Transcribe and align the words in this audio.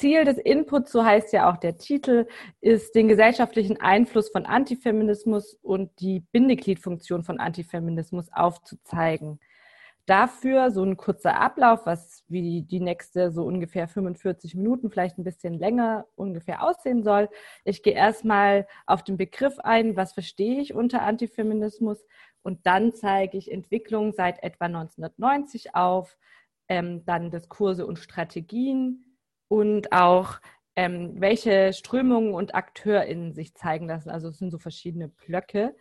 Ziel 0.00 0.24
des 0.24 0.38
Inputs, 0.38 0.92
so 0.92 1.04
heißt 1.04 1.32
ja 1.34 1.50
auch 1.50 1.58
der 1.58 1.76
Titel, 1.76 2.26
ist, 2.62 2.94
den 2.94 3.06
gesellschaftlichen 3.06 3.78
Einfluss 3.82 4.30
von 4.30 4.46
Antifeminismus 4.46 5.58
und 5.60 5.90
die 6.00 6.20
Bindegliedfunktion 6.20 7.22
von 7.22 7.38
Antifeminismus 7.38 8.32
aufzuzeigen. 8.32 9.40
Dafür 10.06 10.70
so 10.70 10.82
ein 10.82 10.96
kurzer 10.96 11.38
Ablauf, 11.38 11.84
was 11.84 12.24
wie 12.28 12.62
die 12.62 12.80
nächste 12.80 13.30
so 13.30 13.44
ungefähr 13.44 13.88
45 13.88 14.54
Minuten, 14.54 14.90
vielleicht 14.90 15.18
ein 15.18 15.24
bisschen 15.24 15.58
länger 15.58 16.06
ungefähr 16.16 16.64
aussehen 16.64 17.02
soll. 17.02 17.28
Ich 17.64 17.82
gehe 17.82 17.92
erstmal 17.92 18.66
auf 18.86 19.04
den 19.04 19.18
Begriff 19.18 19.58
ein, 19.58 19.96
was 19.96 20.14
verstehe 20.14 20.62
ich 20.62 20.72
unter 20.72 21.02
Antifeminismus 21.02 22.06
und 22.42 22.66
dann 22.66 22.94
zeige 22.94 23.36
ich 23.36 23.52
Entwicklungen 23.52 24.14
seit 24.14 24.42
etwa 24.42 24.64
1990 24.64 25.74
auf, 25.74 26.16
ähm, 26.68 27.04
dann 27.04 27.30
Diskurse 27.30 27.86
und 27.86 27.98
Strategien 27.98 29.04
und 29.50 29.90
auch 29.90 30.40
ähm, 30.76 31.20
welche 31.20 31.72
Strömungen 31.72 32.34
und 32.34 32.54
AkteurInnen 32.54 33.34
sich 33.34 33.52
zeigen 33.54 33.88
lassen. 33.88 34.08
Also 34.08 34.28
es 34.28 34.38
sind 34.38 34.52
so 34.52 34.58
verschiedene 34.58 35.08
Blöcke, 35.08 35.76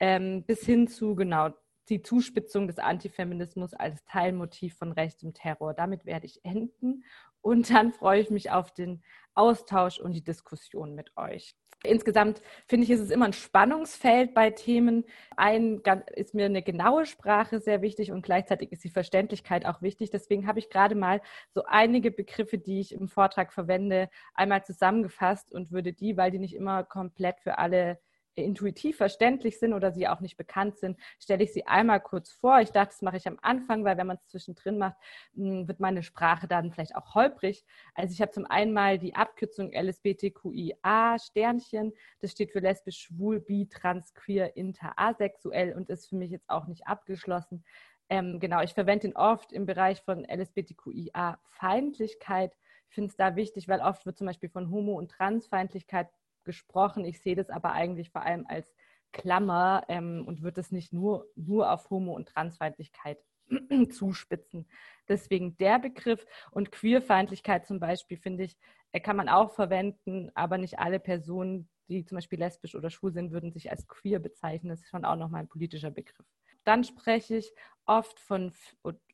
ähm, 0.00 0.42
bis 0.44 0.64
hin 0.64 0.88
zu 0.88 1.14
genau 1.14 1.50
die 1.90 2.00
Zuspitzung 2.00 2.66
des 2.66 2.78
Antifeminismus 2.78 3.74
als 3.74 4.02
Teilmotiv 4.06 4.78
von 4.78 4.92
rechtem 4.92 5.34
Terror. 5.34 5.74
Damit 5.74 6.06
werde 6.06 6.24
ich 6.24 6.42
enden 6.46 7.04
und 7.42 7.68
dann 7.70 7.92
freue 7.92 8.22
ich 8.22 8.30
mich 8.30 8.50
auf 8.50 8.72
den 8.72 9.02
Austausch 9.34 10.00
und 10.00 10.12
die 10.12 10.24
Diskussion 10.24 10.94
mit 10.94 11.14
euch. 11.18 11.54
Insgesamt 11.84 12.42
finde 12.66 12.84
ich, 12.84 12.90
ist 12.90 13.00
es 13.00 13.10
immer 13.10 13.26
ein 13.26 13.32
Spannungsfeld 13.32 14.34
bei 14.34 14.50
Themen. 14.50 15.04
Ein 15.36 15.80
ist 16.16 16.34
mir 16.34 16.46
eine 16.46 16.62
genaue 16.62 17.06
Sprache 17.06 17.60
sehr 17.60 17.82
wichtig 17.82 18.10
und 18.10 18.22
gleichzeitig 18.22 18.72
ist 18.72 18.82
die 18.82 18.90
Verständlichkeit 18.90 19.64
auch 19.64 19.80
wichtig. 19.80 20.10
Deswegen 20.10 20.48
habe 20.48 20.58
ich 20.58 20.70
gerade 20.70 20.96
mal 20.96 21.20
so 21.54 21.62
einige 21.66 22.10
Begriffe, 22.10 22.58
die 22.58 22.80
ich 22.80 22.92
im 22.92 23.08
Vortrag 23.08 23.52
verwende, 23.52 24.08
einmal 24.34 24.64
zusammengefasst 24.64 25.52
und 25.52 25.70
würde 25.70 25.92
die, 25.92 26.16
weil 26.16 26.32
die 26.32 26.40
nicht 26.40 26.56
immer 26.56 26.82
komplett 26.82 27.38
für 27.40 27.58
alle 27.58 28.00
intuitiv 28.44 28.96
verständlich 28.96 29.58
sind 29.58 29.72
oder 29.72 29.92
sie 29.92 30.08
auch 30.08 30.20
nicht 30.20 30.36
bekannt 30.36 30.78
sind, 30.78 30.98
stelle 31.18 31.44
ich 31.44 31.52
sie 31.52 31.66
einmal 31.66 32.00
kurz 32.00 32.30
vor. 32.30 32.60
Ich 32.60 32.70
dachte, 32.70 32.90
das 32.90 33.02
mache 33.02 33.16
ich 33.16 33.26
am 33.28 33.38
Anfang, 33.42 33.84
weil 33.84 33.96
wenn 33.96 34.06
man 34.06 34.16
es 34.16 34.26
zwischendrin 34.26 34.78
macht, 34.78 34.96
hm, 35.34 35.68
wird 35.68 35.80
meine 35.80 36.02
Sprache 36.02 36.48
dann 36.48 36.72
vielleicht 36.72 36.96
auch 36.96 37.14
holprig. 37.14 37.64
Also 37.94 38.12
ich 38.12 38.20
habe 38.20 38.32
zum 38.32 38.46
einen 38.46 38.72
mal 38.72 38.98
die 38.98 39.14
Abkürzung 39.14 39.72
LSBTQIA 39.72 41.18
Sternchen. 41.18 41.92
Das 42.20 42.32
steht 42.32 42.52
für 42.52 42.60
lesbisch, 42.60 42.98
schwul, 42.98 43.40
bi, 43.40 43.68
trans, 43.68 44.14
queer, 44.14 44.56
inter, 44.56 44.92
asexuell 44.96 45.74
und 45.74 45.88
ist 45.88 46.08
für 46.08 46.16
mich 46.16 46.30
jetzt 46.30 46.48
auch 46.48 46.66
nicht 46.66 46.86
abgeschlossen. 46.86 47.64
Ähm, 48.10 48.40
genau, 48.40 48.62
ich 48.62 48.72
verwende 48.72 49.08
ihn 49.08 49.16
oft 49.16 49.52
im 49.52 49.66
Bereich 49.66 50.00
von 50.02 50.24
LSBTQIA 50.24 51.38
Feindlichkeit. 51.44 52.56
Ich 52.88 52.94
finde 52.94 53.10
es 53.10 53.16
da 53.16 53.36
wichtig, 53.36 53.68
weil 53.68 53.80
oft 53.80 54.06
wird 54.06 54.16
zum 54.16 54.26
Beispiel 54.26 54.48
von 54.48 54.70
Homo- 54.70 54.96
und 54.98 55.10
Transfeindlichkeit 55.10 56.08
gesprochen. 56.44 57.04
Ich 57.04 57.20
sehe 57.20 57.36
das 57.36 57.50
aber 57.50 57.72
eigentlich 57.72 58.10
vor 58.10 58.22
allem 58.22 58.46
als 58.48 58.72
Klammer 59.12 59.84
ähm, 59.88 60.24
und 60.26 60.42
würde 60.42 60.60
es 60.60 60.70
nicht 60.70 60.92
nur, 60.92 61.26
nur 61.34 61.72
auf 61.72 61.90
Homo- 61.90 62.14
und 62.14 62.28
Transfeindlichkeit 62.28 63.18
zuspitzen. 63.90 64.66
Deswegen 65.08 65.56
der 65.56 65.78
Begriff 65.78 66.26
und 66.50 66.72
Queerfeindlichkeit 66.72 67.66
zum 67.66 67.80
Beispiel, 67.80 68.18
finde 68.18 68.44
ich, 68.44 68.56
äh, 68.92 69.00
kann 69.00 69.16
man 69.16 69.28
auch 69.28 69.52
verwenden, 69.52 70.30
aber 70.34 70.58
nicht 70.58 70.78
alle 70.78 71.00
Personen, 71.00 71.68
die 71.88 72.04
zum 72.04 72.16
Beispiel 72.16 72.38
lesbisch 72.38 72.74
oder 72.74 72.90
schwul 72.90 73.12
sind, 73.12 73.32
würden 73.32 73.50
sich 73.50 73.70
als 73.70 73.86
queer 73.88 74.18
bezeichnen. 74.18 74.70
Das 74.70 74.80
ist 74.80 74.90
schon 74.90 75.04
auch 75.04 75.16
nochmal 75.16 75.40
ein 75.40 75.48
politischer 75.48 75.90
Begriff. 75.90 76.26
Dann 76.64 76.84
spreche 76.84 77.36
ich 77.36 77.52
oft 77.86 78.20
von, 78.20 78.52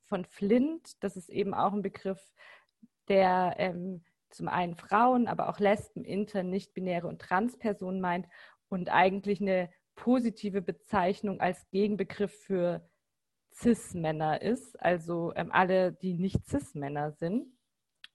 von 0.06 0.25
Flint. 0.25 1.03
Das 1.05 1.16
ist 1.16 1.28
eben 1.28 1.55
auch 1.55 1.72
ein 1.72 1.83
Begriff, 1.83 2.20
der 3.06 3.55
ähm, 3.59 4.05
zum 4.34 4.48
einen 4.48 4.77
Frauen, 4.77 5.28
aber 5.28 5.48
auch 5.48 5.58
Lesben, 5.58 6.04
Inter, 6.04 6.42
Nichtbinäre 6.42 7.06
und 7.06 7.20
Transpersonen 7.20 8.00
meint 8.00 8.27
und 8.68 8.88
eigentlich 8.88 9.41
eine 9.41 9.70
positive 9.94 10.62
Bezeichnung 10.62 11.41
als 11.41 11.68
Gegenbegriff 11.70 12.34
für 12.42 12.88
Cis-Männer 13.54 14.42
ist, 14.42 14.81
also 14.81 15.32
ähm, 15.36 15.53
alle, 15.53 15.92
die 15.92 16.14
nicht 16.14 16.44
Cis-Männer 16.47 17.12
sind. 17.12 17.47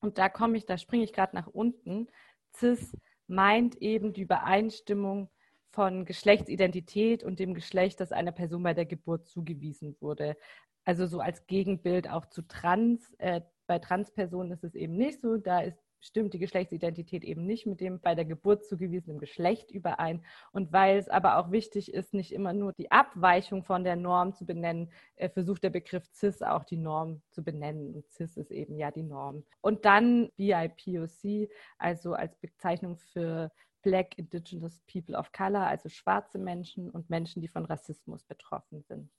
Und 0.02 0.18
da 0.18 0.30
komme 0.30 0.58
ich, 0.58 0.66
da 0.66 0.78
springe 0.78 1.04
ich 1.04 1.14
gerade 1.14 1.36
nach 1.36 1.48
unten. 1.48 2.08
Cis 2.56 2.96
meint 3.28 3.76
eben 3.82 4.14
die 4.14 4.22
Übereinstimmung 4.22 5.30
von 5.72 6.06
Geschlechtsidentität 6.06 7.24
und 7.24 7.40
dem 7.40 7.54
Geschlecht, 7.54 8.00
das 8.00 8.12
einer 8.12 8.32
Person 8.32 8.64
bei 8.64 8.74
der 8.74 8.86
Geburt 8.86 9.28
zugewiesen 9.28 9.96
wurde. 10.02 10.36
Also 10.84 11.06
so 11.06 11.20
als 11.20 11.46
Gegenbild 11.48 12.10
auch 12.10 12.26
zu 12.26 12.42
Trans. 12.42 13.14
Äh, 13.20 13.42
bei 13.68 13.80
Transpersonen 13.80 14.52
ist 14.52 14.64
es 14.64 14.76
eben 14.76 14.98
nicht 14.98 15.22
so. 15.22 15.38
Da 15.38 15.62
ist 15.62 15.80
stimmt 16.00 16.34
die 16.34 16.40
Geschlechtsidentität 16.40 17.24
eben 17.24 17.46
nicht 17.46 17.66
mit 17.66 17.80
dem 17.82 18.00
bei 18.00 18.16
der 18.16 18.26
Geburt 18.26 18.66
zugewiesenen 18.66 19.20
Geschlecht 19.20 19.72
überein. 19.72 20.24
Und 20.52 20.72
weil 20.72 20.98
es 20.98 21.10
aber 21.10 21.38
auch 21.38 21.52
wichtig 21.52 21.94
ist, 21.94 22.14
nicht 22.14 22.32
immer 22.32 22.54
nur 22.54 22.74
die 22.74 22.92
Abweichung 22.92 23.64
von 23.64 23.84
der 23.84 23.96
Norm 23.96 24.34
zu 24.34 24.46
benennen, 24.46 24.92
äh, 25.16 25.30
versucht 25.30 25.64
der 25.64 25.70
Begriff 25.70 26.06
CIS 26.14 26.42
auch 26.42 26.64
die 26.64 26.78
Norm 26.78 27.22
zu 27.30 27.44
benennen. 27.44 27.96
Und 27.96 28.10
CIS 28.10 28.38
ist 28.38 28.52
eben 28.52 28.78
ja 28.78 28.92
die 28.92 29.04
Norm. 29.04 29.44
Und 29.62 29.86
dann 29.86 30.32
BIPOC, 30.38 31.50
also 31.78 32.14
als 32.14 32.36
Bezeichnung 32.38 32.98
für 32.98 33.52
Black 33.82 34.18
Indigenous 34.18 34.82
People 34.92 35.18
of 35.18 35.32
Color, 35.32 35.68
also 35.68 35.90
schwarze 35.90 36.38
Menschen 36.38 36.90
und 36.90 37.10
Menschen, 37.10 37.42
die 37.42 37.48
von 37.48 37.66
Rassismus 37.66 38.24
betroffen 38.24 38.82
sind. 38.82 39.10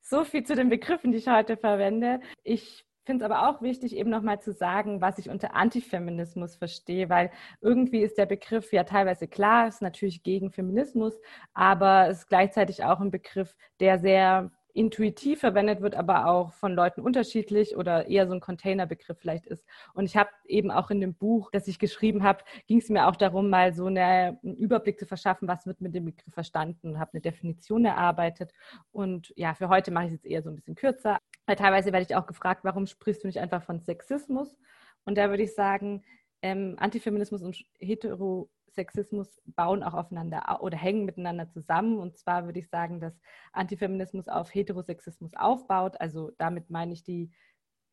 So 0.00 0.24
viel 0.24 0.44
zu 0.44 0.54
den 0.54 0.68
Begriffen, 0.68 1.12
die 1.12 1.18
ich 1.18 1.28
heute 1.28 1.56
verwende. 1.56 2.20
Ich 2.42 2.87
finde 3.08 3.24
es 3.24 3.30
aber 3.30 3.48
auch 3.48 3.62
wichtig, 3.62 3.96
eben 3.96 4.10
nochmal 4.10 4.38
zu 4.38 4.52
sagen, 4.52 5.00
was 5.00 5.18
ich 5.18 5.30
unter 5.30 5.54
Antifeminismus 5.54 6.56
verstehe, 6.56 7.08
weil 7.08 7.30
irgendwie 7.62 8.02
ist 8.02 8.18
der 8.18 8.26
Begriff 8.26 8.70
ja 8.70 8.84
teilweise 8.84 9.26
klar, 9.26 9.66
ist 9.66 9.80
natürlich 9.80 10.22
gegen 10.22 10.50
Feminismus, 10.50 11.18
aber 11.54 12.08
es 12.08 12.18
ist 12.18 12.28
gleichzeitig 12.28 12.84
auch 12.84 13.00
ein 13.00 13.10
Begriff, 13.10 13.56
der 13.80 13.98
sehr 13.98 14.50
intuitiv 14.74 15.40
verwendet 15.40 15.80
wird, 15.80 15.94
aber 15.94 16.26
auch 16.26 16.52
von 16.52 16.74
Leuten 16.74 17.00
unterschiedlich 17.00 17.76
oder 17.78 18.08
eher 18.08 18.26
so 18.26 18.34
ein 18.34 18.40
Containerbegriff 18.40 19.18
vielleicht 19.18 19.46
ist. 19.46 19.64
Und 19.94 20.04
ich 20.04 20.16
habe 20.18 20.28
eben 20.46 20.70
auch 20.70 20.90
in 20.90 21.00
dem 21.00 21.14
Buch, 21.14 21.50
das 21.50 21.66
ich 21.66 21.78
geschrieben 21.78 22.22
habe, 22.22 22.44
ging 22.66 22.78
es 22.78 22.90
mir 22.90 23.08
auch 23.08 23.16
darum, 23.16 23.48
mal 23.48 23.72
so 23.72 23.86
eine, 23.86 24.38
einen 24.44 24.56
Überblick 24.56 25.00
zu 25.00 25.06
verschaffen, 25.06 25.48
was 25.48 25.66
wird 25.66 25.80
mit 25.80 25.94
dem 25.94 26.04
Begriff 26.04 26.34
verstanden 26.34 26.90
und 26.90 26.98
habe 26.98 27.14
eine 27.14 27.22
Definition 27.22 27.86
erarbeitet. 27.86 28.52
Und 28.92 29.32
ja, 29.36 29.54
für 29.54 29.70
heute 29.70 29.90
mache 29.90 30.04
ich 30.04 30.10
es 30.10 30.22
jetzt 30.22 30.26
eher 30.26 30.42
so 30.42 30.50
ein 30.50 30.56
bisschen 30.56 30.74
kürzer. 30.74 31.18
Weil 31.48 31.56
teilweise 31.56 31.92
werde 31.94 32.04
ich 32.04 32.14
auch 32.14 32.26
gefragt, 32.26 32.62
warum 32.62 32.86
sprichst 32.86 33.22
du 33.22 33.26
nicht 33.26 33.38
einfach 33.38 33.62
von 33.62 33.80
Sexismus? 33.80 34.54
Und 35.06 35.16
da 35.16 35.30
würde 35.30 35.44
ich 35.44 35.54
sagen, 35.54 36.04
ähm, 36.42 36.76
Antifeminismus 36.78 37.42
und 37.42 37.64
Hetero 37.78 38.50
Sexismus 38.66 39.40
bauen 39.46 39.82
auch 39.82 39.94
aufeinander 39.94 40.58
oder 40.60 40.76
hängen 40.76 41.06
miteinander 41.06 41.48
zusammen. 41.48 42.00
Und 42.00 42.18
zwar 42.18 42.44
würde 42.44 42.58
ich 42.58 42.68
sagen, 42.68 43.00
dass 43.00 43.18
Antifeminismus 43.54 44.28
auf 44.28 44.54
Heterosexismus 44.54 45.32
aufbaut. 45.36 45.98
Also 46.02 46.32
damit 46.36 46.68
meine 46.68 46.92
ich 46.92 47.02
die, 47.02 47.30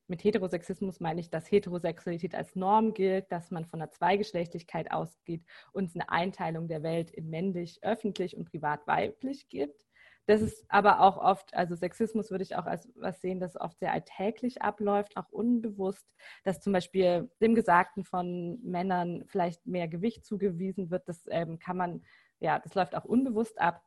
mit 0.07 0.25
Heterosexismus 0.25 0.99
meine 0.99 1.21
ich, 1.21 1.29
dass 1.29 1.49
Heterosexualität 1.49 2.35
als 2.35 2.57
Norm 2.57 2.94
gilt, 2.94 3.31
dass 3.31 3.51
man 3.51 3.63
von 3.63 3.79
der 3.79 3.89
Zweigeschlechtlichkeit 3.89 4.91
ausgeht 4.91 5.45
und 5.71 5.85
es 5.85 5.95
eine 5.95 6.09
Einteilung 6.09 6.67
der 6.67 6.83
Welt 6.83 7.09
in 7.09 7.29
männlich, 7.29 7.79
öffentlich 7.83 8.35
und 8.35 8.51
privat 8.51 8.85
weiblich 8.85 9.47
gibt. 9.47 9.85
Das 10.28 10.41
ist 10.41 10.66
aber 10.69 11.02
auch 11.02 11.18
oft, 11.18 11.53
also 11.53 11.75
Sexismus 11.75 12.31
würde 12.31 12.44
ich 12.44 12.56
auch 12.56 12.66
als 12.66 12.90
was 12.96 13.22
sehen, 13.22 13.40
das 13.40 13.59
oft 13.59 13.80
sehr 13.80 13.91
alltäglich 13.91 14.62
abläuft, 14.62 15.18
auch 15.18 15.30
unbewusst, 15.31 16.08
dass 16.44 16.62
zum 16.62 16.74
Beispiel 16.74 17.30
dem 17.41 17.56
Gesagten 17.56 18.03
von 18.03 18.59
Männern 18.63 19.24
vielleicht 19.28 19.66
mehr 19.68 19.88
Gewicht 19.88 20.25
zugewiesen 20.25 20.90
wird. 20.90 21.08
Das 21.08 21.25
ähm, 21.30 21.59
kann 21.59 21.78
man, 21.78 22.03
ja, 22.40 22.59
das 22.59 22.74
läuft 22.74 22.96
auch 22.96 23.06
unbewusst 23.06 23.59
ab. 23.59 23.84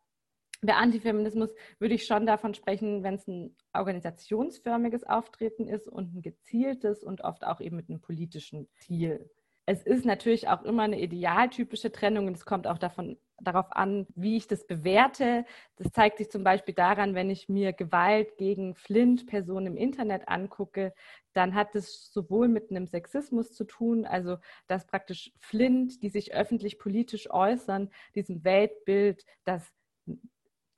Bei 0.61 0.75
Antifeminismus 0.75 1.55
würde 1.79 1.95
ich 1.95 2.07
schon 2.07 2.27
davon 2.27 2.55
sprechen, 2.55 3.03
wenn 3.03 3.15
es 3.15 3.27
ein 3.29 3.57
organisationsförmiges 3.73 5.05
Auftreten 5.05 5.69
ist 5.69 5.89
und 5.89 6.15
ein 6.15 6.23
gezieltes 6.23 7.05
und 7.05 7.23
oft 7.23 7.45
auch 7.45 7.61
eben 7.61 7.77
mit 7.77 7.89
einem 7.89 8.01
politischen 8.01 8.69
Ziel 8.75 9.31
es 9.69 9.83
ist 9.83 10.07
natürlich 10.07 10.49
auch 10.49 10.63
immer 10.63 10.85
eine 10.85 10.99
idealtypische 10.99 11.93
Trennung 11.93 12.27
und 12.27 12.39
es 12.39 12.47
kommt 12.47 12.67
auch 12.67 12.79
davon, 12.79 13.19
darauf 13.41 13.75
an, 13.75 14.07
wie 14.15 14.37
ich 14.37 14.47
das 14.47 14.67
bewerte. 14.67 15.45
Das 15.77 15.93
zeigt 15.93 16.19
sich 16.19 16.31
zum 16.31 16.45
Beispiel 16.45 16.75
daran, 16.75 17.15
wenn 17.15 17.31
ich 17.31 17.49
mir 17.49 17.73
Gewalt 17.73 18.37
gegen 18.37 18.75
Flint-Personen 18.75 19.67
im 19.69 19.77
Internet 19.77 20.29
angucke, 20.29 20.93
dann 21.33 21.55
hat 21.55 21.75
es 21.75 22.13
sowohl 22.13 22.49
mit 22.49 22.71
einem 22.71 22.87
Sexismus 22.87 23.53
zu 23.53 23.65
tun, 23.65 24.07
also 24.07 24.39
dass 24.67 24.87
praktisch 24.87 25.33
Flint, 25.39 26.03
die 26.03 26.09
sich 26.09 26.35
öffentlich 26.35 26.79
politisch 26.79 27.31
äußern, 27.31 27.91
diesem 28.15 28.45
Weltbild, 28.45 29.25
dass 29.45 29.73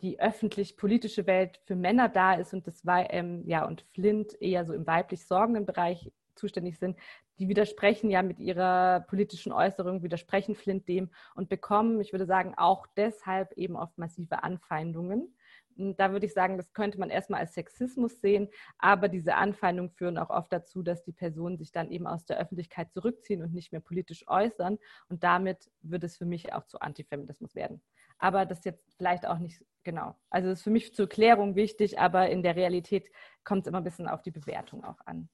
die 0.03 0.19
öffentlich-politische 0.19 1.27
Welt 1.27 1.61
für 1.67 1.77
Männer 1.77 2.09
da 2.09 2.35
ist 2.35 2.55
und 2.55 2.67
das 2.67 2.83
ähm, 2.87 3.45
ja 3.47 3.67
und 3.67 3.83
Flint 3.93 4.41
eher 4.41 4.65
so 4.65 4.73
im 4.73 4.87
weiblich 4.87 5.27
sorgenden 5.27 5.67
Bereich 5.67 6.11
zuständig 6.41 6.79
sind, 6.79 6.97
die 7.39 7.49
widersprechen 7.49 8.11
ja 8.11 8.23
mit 8.23 8.41
ihrer 8.41 9.01
politischen 9.01 9.53
Äußerung, 9.53 10.03
widersprechen 10.03 10.57
Flint 10.57 10.89
dem 10.89 11.11
und 11.35 11.49
bekommen, 11.49 12.01
ich 12.01 12.13
würde 12.13 12.27
sagen, 12.27 12.55
auch 12.57 12.87
deshalb 12.97 13.53
eben 13.53 13.77
oft 13.77 13.97
massive 13.99 14.43
Anfeindungen, 14.43 15.35
Da 15.77 16.13
würde 16.13 16.27
ich 16.27 16.35
sagen, 16.35 16.59
das 16.59 16.73
könnte 16.73 16.99
man 16.99 17.11
erstmal 17.11 17.41
als 17.41 17.55
Sexismus 17.55 18.21
sehen, 18.21 18.49
aber 18.79 19.09
diese 19.09 19.35
Anfeindungen 19.37 19.91
führen 19.91 20.19
auch 20.19 20.29
oft 20.31 20.53
dazu, 20.53 20.83
dass 20.83 21.05
die 21.05 21.13
Personen 21.13 21.57
sich 21.57 21.73
dann 21.73 21.91
eben 21.91 22.07
aus 22.07 22.27
der 22.27 22.39
Öffentlichkeit 22.39 22.93
zurückziehen 22.93 23.43
und 23.43 23.55
nicht 23.55 23.73
mehr 23.73 23.81
politisch 23.81 24.25
äußern. 24.29 24.79
Und 25.09 25.23
damit 25.23 25.71
wird 25.83 26.05
es 26.05 26.19
für 26.19 26.27
mich 26.27 26.53
auch 26.53 26.67
zu 26.67 26.81
Antifeminismus 26.81 27.55
werden. 27.55 27.81
Aber 28.19 28.45
das 28.45 28.65
jetzt 28.65 28.95
vielleicht 28.97 29.27
auch 29.27 29.39
nicht 29.39 29.65
genau. 29.83 30.15
Also 30.29 30.51
das 30.51 30.59
ist 30.59 30.65
für 30.65 30.71
mich 30.71 30.95
zur 30.95 31.09
Klärung 31.09 31.55
wichtig, 31.55 31.99
aber 31.99 32.29
in 32.29 32.43
der 32.43 32.57
Realität 32.57 33.11
kommt 33.45 33.63
es 33.63 33.67
immer 33.69 33.79
ein 33.79 33.85
bisschen 33.85 34.09
auf 34.09 34.21
die 34.23 34.33
Bewertung 34.33 34.85
auch 34.85 35.01
an. 35.07 35.31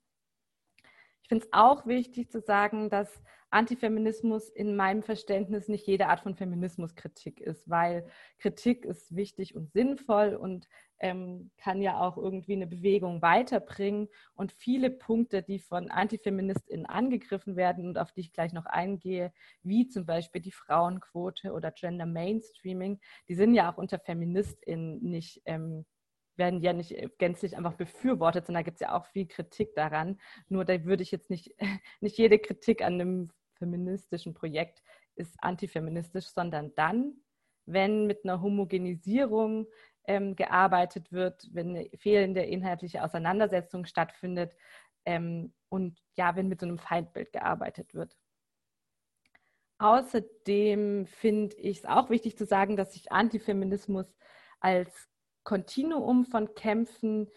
Ich 1.27 1.29
finde 1.29 1.45
es 1.45 1.53
auch 1.53 1.87
wichtig 1.87 2.31
zu 2.31 2.41
sagen, 2.41 2.89
dass 2.89 3.21
Antifeminismus 3.51 4.49
in 4.49 4.77
meinem 4.77 5.03
Verständnis 5.03 5.67
nicht 5.67 5.85
jede 5.85 6.07
Art 6.07 6.21
von 6.21 6.37
Feminismuskritik 6.37 7.41
ist, 7.41 7.69
weil 7.69 8.07
Kritik 8.39 8.85
ist 8.85 9.17
wichtig 9.17 9.57
und 9.57 9.73
sinnvoll 9.73 10.37
und 10.37 10.69
ähm, 11.01 11.51
kann 11.59 11.83
ja 11.83 11.99
auch 11.99 12.17
irgendwie 12.17 12.53
eine 12.53 12.69
Bewegung 12.69 13.23
weiterbringen. 13.23 14.07
Und 14.37 14.53
viele 14.53 14.89
Punkte, 14.89 15.43
die 15.43 15.59
von 15.59 15.91
AntifeministInnen 15.91 16.87
angegriffen 16.87 17.57
werden 17.57 17.89
und 17.89 17.99
auf 17.99 18.13
die 18.13 18.21
ich 18.21 18.33
gleich 18.33 18.53
noch 18.53 18.67
eingehe, 18.67 19.33
wie 19.65 19.89
zum 19.89 20.07
Beispiel 20.07 20.43
die 20.43 20.53
Frauenquote 20.53 21.53
oder 21.53 21.73
Gender 21.73 22.07
Mainstreaming, 22.07 23.01
die 23.29 23.35
sind 23.35 23.53
ja 23.53 23.73
auch 23.73 23.79
unter 23.79 23.99
FeministInnen 23.99 25.03
nicht 25.03 25.43
ähm, 25.45 25.87
werden 26.39 26.61
ja 26.61 26.73
nicht 26.73 26.93
äh, 26.93 27.09
gänzlich 27.19 27.57
einfach 27.57 27.75
befürwortet, 27.75 28.47
sondern 28.47 28.63
da 28.63 28.65
gibt 28.65 28.77
es 28.77 28.81
ja 28.81 28.97
auch 28.97 29.07
viel 29.07 29.27
Kritik 29.27 29.75
daran. 29.75 30.21
Nur 30.49 30.65
da 30.65 30.85
würde 30.85 31.03
ich 31.03 31.11
jetzt 31.11 31.31
nicht, 31.31 31.55
nicht 32.01 32.19
jede 32.19 32.39
Kritik 32.39 32.83
an 32.83 32.95
einem 32.95 33.31
feministischen 33.55 34.35
Projekt 34.35 34.83
ist 35.15 35.37
antifeministisch, 35.43 36.27
sondern 36.27 36.75
dann, 36.77 37.15
wenn 37.65 38.07
mit 38.07 38.25
einer 38.25 38.43
Homogenisierung 38.43 39.67
ähm, 40.07 40.37
gearbeitet 40.37 41.11
wird, 41.11 41.49
wenn 41.53 41.71
eine 41.71 41.91
fehlende 41.97 42.43
inhaltliche 42.43 43.03
Auseinandersetzung 43.03 43.87
stattfindet 43.87 44.55
ähm, 45.05 45.53
und 45.69 46.01
ja, 46.17 46.37
wenn 46.37 46.49
mit 46.49 46.61
so 46.61 46.67
einem 46.67 46.79
Feindbild 46.79 47.33
gearbeitet 47.33 47.95
wird. 47.95 48.17
Außerdem 49.79 51.07
finde 51.07 51.57
ich 51.57 51.79
es 51.79 51.85
auch 51.85 52.09
wichtig 52.09 52.39
zu 52.39 52.47
sagen, 52.47 52.77
dass 52.77 52.95
sich 52.95 53.13
Antifeminismus 53.13 54.15
als 54.61 55.09
Kontinuum 55.47 56.25
von 56.25 56.55
Kämpfen 56.55 57.29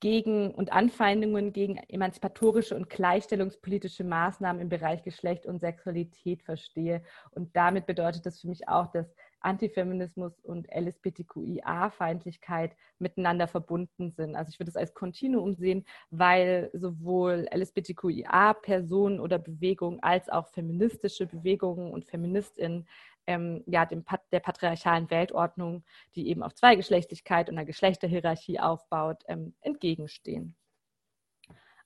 gegen 0.00 0.50
und 0.50 0.72
Anfeindungen 0.72 1.54
gegen 1.54 1.78
emanzipatorische 1.88 2.76
und 2.76 2.90
gleichstellungspolitische 2.90 4.04
Maßnahmen 4.04 4.60
im 4.60 4.68
Bereich 4.68 5.02
Geschlecht 5.02 5.46
und 5.46 5.60
Sexualität 5.60 6.42
verstehe. 6.42 7.02
Und 7.30 7.56
damit 7.56 7.86
bedeutet 7.86 8.26
das 8.26 8.40
für 8.40 8.48
mich 8.48 8.68
auch, 8.68 8.88
dass 8.88 9.14
Antifeminismus 9.40 10.40
und 10.40 10.68
LSBTQIA-Feindlichkeit 10.74 12.76
miteinander 12.98 13.46
verbunden 13.46 14.10
sind. 14.10 14.36
Also 14.36 14.50
ich 14.50 14.58
würde 14.58 14.70
es 14.70 14.76
als 14.76 14.94
Kontinuum 14.94 15.54
sehen, 15.54 15.84
weil 16.10 16.70
sowohl 16.72 17.46
LSBTQIA-Personen 17.54 19.20
oder 19.20 19.38
Bewegungen 19.38 20.02
als 20.02 20.28
auch 20.28 20.48
feministische 20.48 21.26
Bewegungen 21.26 21.92
und 21.92 22.04
Feministinnen 22.04 22.88
ähm, 23.26 23.62
ja, 23.66 23.86
dem, 23.86 24.04
der 24.32 24.40
patriarchalen 24.40 25.10
Weltordnung, 25.10 25.84
die 26.14 26.28
eben 26.28 26.42
auf 26.42 26.54
Zweigeschlechtlichkeit 26.54 27.48
und 27.48 27.56
einer 27.56 27.66
Geschlechterhierarchie 27.66 28.60
aufbaut, 28.60 29.24
ähm, 29.28 29.54
entgegenstehen. 29.60 30.56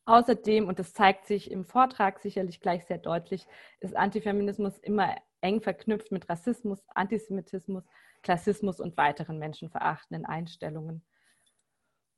Außerdem, 0.04 0.68
und 0.68 0.78
das 0.78 0.94
zeigt 0.94 1.26
sich 1.26 1.50
im 1.50 1.66
Vortrag 1.66 2.20
sicherlich 2.20 2.60
gleich 2.60 2.86
sehr 2.86 2.96
deutlich, 2.96 3.46
ist 3.80 3.94
Antifeminismus 3.94 4.78
immer 4.78 5.14
eng 5.42 5.60
verknüpft 5.60 6.12
mit 6.12 6.28
Rassismus, 6.30 6.82
Antisemitismus, 6.88 7.84
Klassismus 8.22 8.80
und 8.80 8.96
weiteren 8.96 9.38
menschenverachtenden 9.38 10.24
Einstellungen. 10.24 11.04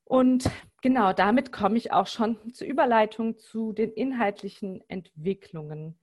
Und 0.05 0.51
genau 0.83 1.13
damit 1.13 1.53
komme 1.53 1.77
ich 1.77 1.93
auch 1.93 2.07
schon 2.07 2.53
zur 2.53 2.67
Überleitung 2.67 3.39
zu 3.39 3.73
den 3.73 3.93
inhaltlichen 3.93 4.83
Entwicklungen 4.89 5.99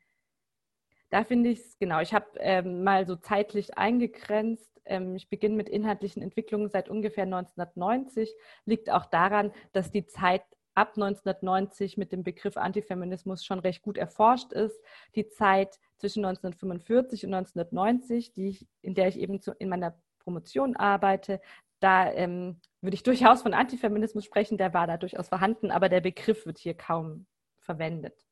da 1.09 1.23
finde 1.23 1.49
ich 1.49 1.59
es, 1.59 1.77
genau, 1.79 2.01
ich 2.01 2.13
habe 2.13 2.25
ähm, 2.39 2.83
mal 2.83 3.05
so 3.05 3.15
zeitlich 3.15 3.77
eingegrenzt. 3.77 4.81
Ähm, 4.85 5.15
ich 5.15 5.29
beginne 5.29 5.55
mit 5.55 5.69
inhaltlichen 5.69 6.21
Entwicklungen 6.21 6.69
seit 6.69 6.89
ungefähr 6.89 7.23
1990. 7.23 8.35
Liegt 8.65 8.89
auch 8.89 9.05
daran, 9.05 9.51
dass 9.71 9.91
die 9.91 10.05
Zeit 10.05 10.43
ab 10.75 10.93
1990 10.95 11.97
mit 11.97 12.11
dem 12.11 12.23
Begriff 12.23 12.55
Antifeminismus 12.55 13.43
schon 13.43 13.59
recht 13.59 13.81
gut 13.81 13.97
erforscht 13.97 14.53
ist. 14.53 14.79
Die 15.15 15.27
Zeit 15.27 15.79
zwischen 15.95 16.23
1945 16.23 17.25
und 17.25 17.33
1990, 17.33 18.33
die 18.33 18.49
ich, 18.49 18.67
in 18.81 18.93
der 18.93 19.07
ich 19.07 19.17
eben 19.17 19.41
zu, 19.41 19.53
in 19.53 19.69
meiner 19.69 19.97
Promotion 20.19 20.75
arbeite, 20.75 21.41
da 21.79 22.11
ähm, 22.11 22.59
würde 22.81 22.95
ich 22.95 23.03
durchaus 23.31 23.41
von 23.41 23.53
Antifeminismus 23.53 24.25
sprechen, 24.25 24.57
der 24.57 24.73
war 24.73 24.87
da 24.87 24.97
durchaus 24.97 25.29
vorhanden, 25.29 25.71
aber 25.71 25.89
der 25.89 26.01
Begriff 26.01 26.45
wird 26.45 26.59
hier 26.59 26.75
kaum 26.75 27.25
verwendet. 27.59 28.27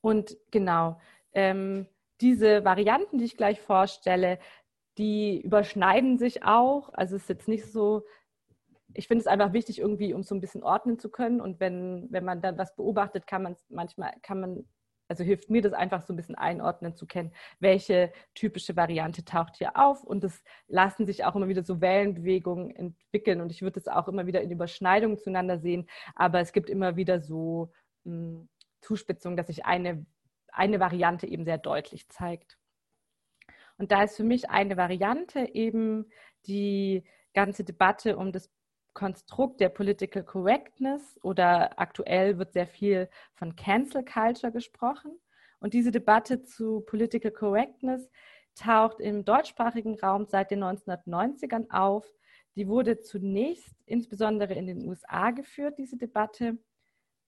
Und 0.00 0.36
genau, 0.50 1.00
ähm, 1.32 1.86
diese 2.20 2.64
Varianten, 2.64 3.18
die 3.18 3.24
ich 3.24 3.36
gleich 3.36 3.60
vorstelle, 3.60 4.38
die 4.98 5.40
überschneiden 5.40 6.18
sich 6.18 6.42
auch. 6.42 6.92
Also 6.92 7.16
es 7.16 7.22
ist 7.22 7.28
jetzt 7.28 7.48
nicht 7.48 7.66
so, 7.66 8.04
ich 8.94 9.06
finde 9.06 9.20
es 9.20 9.26
einfach 9.26 9.52
wichtig, 9.52 9.78
irgendwie, 9.78 10.12
um 10.12 10.22
so 10.22 10.34
ein 10.34 10.40
bisschen 10.40 10.62
ordnen 10.62 10.98
zu 10.98 11.08
können. 11.08 11.40
Und 11.40 11.60
wenn, 11.60 12.08
wenn 12.10 12.24
man 12.24 12.42
dann 12.42 12.58
was 12.58 12.74
beobachtet, 12.74 13.26
kann 13.26 13.42
man 13.42 13.56
manchmal, 13.68 14.14
kann 14.22 14.40
man, 14.40 14.64
also 15.06 15.22
hilft 15.22 15.50
mir 15.50 15.62
das 15.62 15.72
einfach 15.72 16.02
so 16.02 16.12
ein 16.12 16.16
bisschen 16.16 16.34
einordnen 16.34 16.94
zu 16.96 17.06
kennen, 17.06 17.32
welche 17.60 18.12
typische 18.34 18.76
Variante 18.76 19.24
taucht 19.24 19.56
hier 19.56 19.76
auf. 19.76 20.02
Und 20.02 20.24
es 20.24 20.42
lassen 20.66 21.06
sich 21.06 21.24
auch 21.24 21.36
immer 21.36 21.48
wieder 21.48 21.62
so 21.62 21.80
Wellenbewegungen 21.80 22.74
entwickeln. 22.74 23.40
Und 23.40 23.52
ich 23.52 23.62
würde 23.62 23.78
es 23.78 23.86
auch 23.86 24.08
immer 24.08 24.26
wieder 24.26 24.42
in 24.42 24.50
Überschneidungen 24.50 25.18
zueinander 25.18 25.60
sehen. 25.60 25.88
Aber 26.16 26.40
es 26.40 26.52
gibt 26.52 26.68
immer 26.68 26.96
wieder 26.96 27.20
so 27.20 27.70
mh, 28.04 28.12
hm, 28.12 28.48
Zuspitzungen, 28.80 29.36
dass 29.36 29.48
sich 29.48 29.64
eine 29.64 30.06
eine 30.58 30.80
Variante 30.80 31.26
eben 31.26 31.44
sehr 31.44 31.58
deutlich 31.58 32.08
zeigt. 32.08 32.58
Und 33.78 33.92
da 33.92 34.02
ist 34.02 34.16
für 34.16 34.24
mich 34.24 34.50
eine 34.50 34.76
Variante 34.76 35.54
eben 35.54 36.10
die 36.46 37.04
ganze 37.32 37.64
Debatte 37.64 38.16
um 38.16 38.32
das 38.32 38.50
Konstrukt 38.92 39.60
der 39.60 39.68
Political 39.68 40.24
Correctness 40.24 41.20
oder 41.22 41.78
aktuell 41.78 42.38
wird 42.38 42.52
sehr 42.52 42.66
viel 42.66 43.08
von 43.34 43.54
Cancel 43.54 44.04
Culture 44.04 44.50
gesprochen. 44.50 45.12
Und 45.60 45.72
diese 45.74 45.92
Debatte 45.92 46.42
zu 46.42 46.80
Political 46.80 47.30
Correctness 47.30 48.10
taucht 48.56 48.98
im 48.98 49.24
deutschsprachigen 49.24 49.98
Raum 50.00 50.26
seit 50.26 50.50
den 50.50 50.64
1990ern 50.64 51.70
auf. 51.70 52.04
Die 52.56 52.66
wurde 52.66 53.00
zunächst 53.00 53.76
insbesondere 53.86 54.54
in 54.54 54.66
den 54.66 54.88
USA 54.88 55.30
geführt, 55.30 55.78
diese 55.78 55.96
Debatte. 55.96 56.58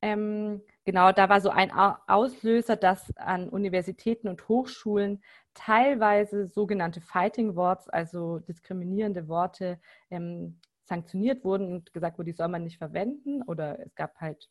Ähm, 0.02 0.62
genau, 0.84 1.12
da 1.12 1.28
war 1.28 1.40
so 1.40 1.50
ein 1.50 1.70
Auslöser, 1.72 2.76
dass 2.76 3.14
an 3.16 3.48
Universitäten 3.48 4.28
und 4.28 4.48
Hochschulen 4.48 5.22
teilweise 5.54 6.46
sogenannte 6.46 7.00
Fighting 7.00 7.54
Words, 7.56 7.88
also 7.88 8.38
diskriminierende 8.38 9.28
Worte, 9.28 9.78
ähm, 10.10 10.58
sanktioniert 10.84 11.44
wurden 11.44 11.72
und 11.72 11.92
gesagt 11.92 12.18
wurde, 12.18 12.30
die 12.30 12.36
soll 12.36 12.48
man 12.48 12.64
nicht 12.64 12.78
verwenden. 12.78 13.42
Oder 13.42 13.78
es 13.80 13.94
gab 13.94 14.16
halt, 14.20 14.48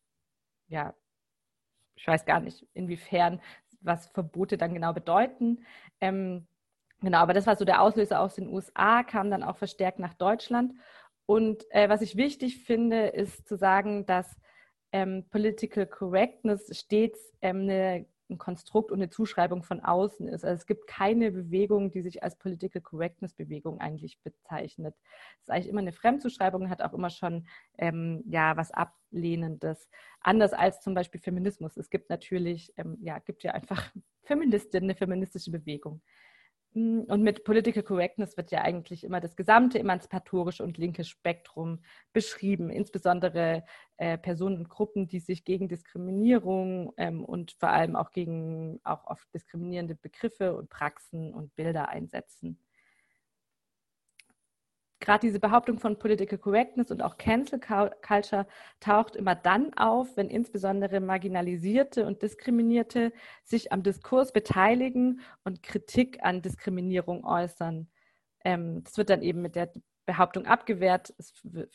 ja, 0.68 0.94
ich 1.96 2.08
weiß 2.08 2.26
gar 2.26 2.40
nicht, 2.40 2.66
inwiefern, 2.74 3.42
was 3.82 4.08
Verbote 4.08 4.58
dann 4.58 4.74
genau 4.74 4.94
bedeuten. 4.94 5.66
Ähm, 6.00 6.48
genau, 7.02 7.20
aber 7.20 7.34
das 7.34 7.48
war 7.48 7.56
so 7.56 7.66
der 7.66 7.82
Auslöser 7.82 8.20
aus 8.22 8.36
den 8.36 8.48
USA, 8.50 9.04
kam 9.04 9.32
dann 9.32 9.44
auch 9.44 9.58
verstärkt 9.58 10.00
nach 10.00 10.14
Deutschland. 10.14 10.74
Und 11.26 11.66
äh, 11.72 11.90
was 11.90 12.02
ich 12.02 12.16
wichtig 12.16 12.64
finde, 12.64 13.08
ist 13.08 13.48
zu 13.48 13.58
sagen, 13.58 14.06
dass 14.06 14.40
ähm, 14.92 15.26
Political 15.30 15.86
Correctness 15.88 16.70
stets 16.78 17.34
ähm, 17.42 17.62
eine, 17.62 18.06
ein 18.30 18.38
Konstrukt 18.38 18.92
und 18.92 19.00
eine 19.00 19.10
Zuschreibung 19.10 19.64
von 19.64 19.80
außen 19.80 20.28
ist. 20.28 20.46
Also 20.46 20.56
es 20.56 20.66
gibt 20.68 20.88
keine 20.88 21.32
Bewegung, 21.32 21.92
die 21.92 22.02
sich 22.02 22.24
als 22.24 22.38
Political 22.38 22.82
Correctness 22.82 23.34
Bewegung 23.34 23.80
eigentlich 23.80 24.20
bezeichnet. 24.22 24.96
Es 25.38 25.44
ist 25.44 25.50
eigentlich 25.50 25.70
immer 25.70 25.82
eine 25.82 25.94
Fremdzuschreibung, 25.94 26.70
hat 26.70 26.82
auch 26.82 26.94
immer 26.94 27.10
schon 27.10 27.48
ähm, 27.78 28.24
ja 28.28 28.56
was 28.56 28.72
Ablehnendes. 28.72 29.90
Anders 30.22 30.54
als 30.54 30.82
zum 30.82 30.94
Beispiel 30.94 31.22
Feminismus. 31.22 31.78
Es 31.78 31.90
gibt 31.90 32.10
natürlich, 32.10 32.74
ähm, 32.78 32.98
ja, 33.02 33.20
gibt 33.20 33.44
ja 33.44 33.54
einfach 33.54 33.92
Feministinnen, 34.24 34.90
eine 34.90 34.98
feministische 34.98 35.52
Bewegung. 35.52 36.02
Hm, 36.74 37.06
und 37.08 37.24
mit 37.24 37.44
Political 37.44 37.84
Correctness 37.84 38.38
wird 38.38 38.52
ja 38.52 38.62
eigentlich 38.62 39.04
immer 39.04 39.20
das 39.20 39.36
gesamte 39.36 39.80
emanzipatorische 39.80 40.64
und 40.64 40.78
linke 40.78 41.04
Spektrum 41.04 41.82
beschrieben, 42.14 42.70
insbesondere 42.70 43.64
äh, 43.98 44.18
Personen 44.18 44.58
und 44.58 44.70
Gruppen, 44.70 45.08
die 45.08 45.20
sich 45.20 45.46
gegen 45.46 45.68
Diskriminierung 45.68 46.94
ähm, 46.98 47.26
und 47.26 47.54
vor 47.54 47.70
allem 47.70 47.96
auch 47.96 48.12
gegen 48.12 48.80
auch 48.84 49.06
oft 49.08 49.34
diskriminierende 49.34 49.96
Begriffe 49.96 50.56
und 50.56 50.70
Praxen 50.70 51.34
und 51.34 51.56
Bilder 51.56 51.90
einsetzen 51.90 52.60
gerade 55.00 55.28
diese 55.28 55.40
Behauptung 55.40 55.80
von 55.80 55.98
Political 55.98 56.38
Correctness 56.38 56.92
und 56.92 57.02
auch 57.02 57.18
Cancel 57.18 57.60
Culture 57.60 58.46
taucht 58.80 59.16
immer 59.16 59.36
dann 59.36 59.74
auf, 59.76 60.18
wenn 60.18 60.30
insbesondere 60.30 61.00
Marginalisierte 61.00 62.06
und 62.06 62.22
Diskriminierte 62.22 63.14
sich 63.44 63.72
am 63.72 63.84
Diskurs 63.84 64.34
beteiligen 64.34 65.22
und 65.44 65.64
Kritik 65.64 66.20
an 66.24 66.42
Diskriminierung 66.42 67.24
äußern. 67.26 67.90
Ähm, 68.44 68.84
das 68.84 68.98
wird 68.98 69.10
dann 69.10 69.22
eben 69.22 69.42
mit 69.42 69.56
der 69.56 69.72
Behauptung 70.06 70.46
abgewehrt, 70.46 71.14
es 71.18 71.34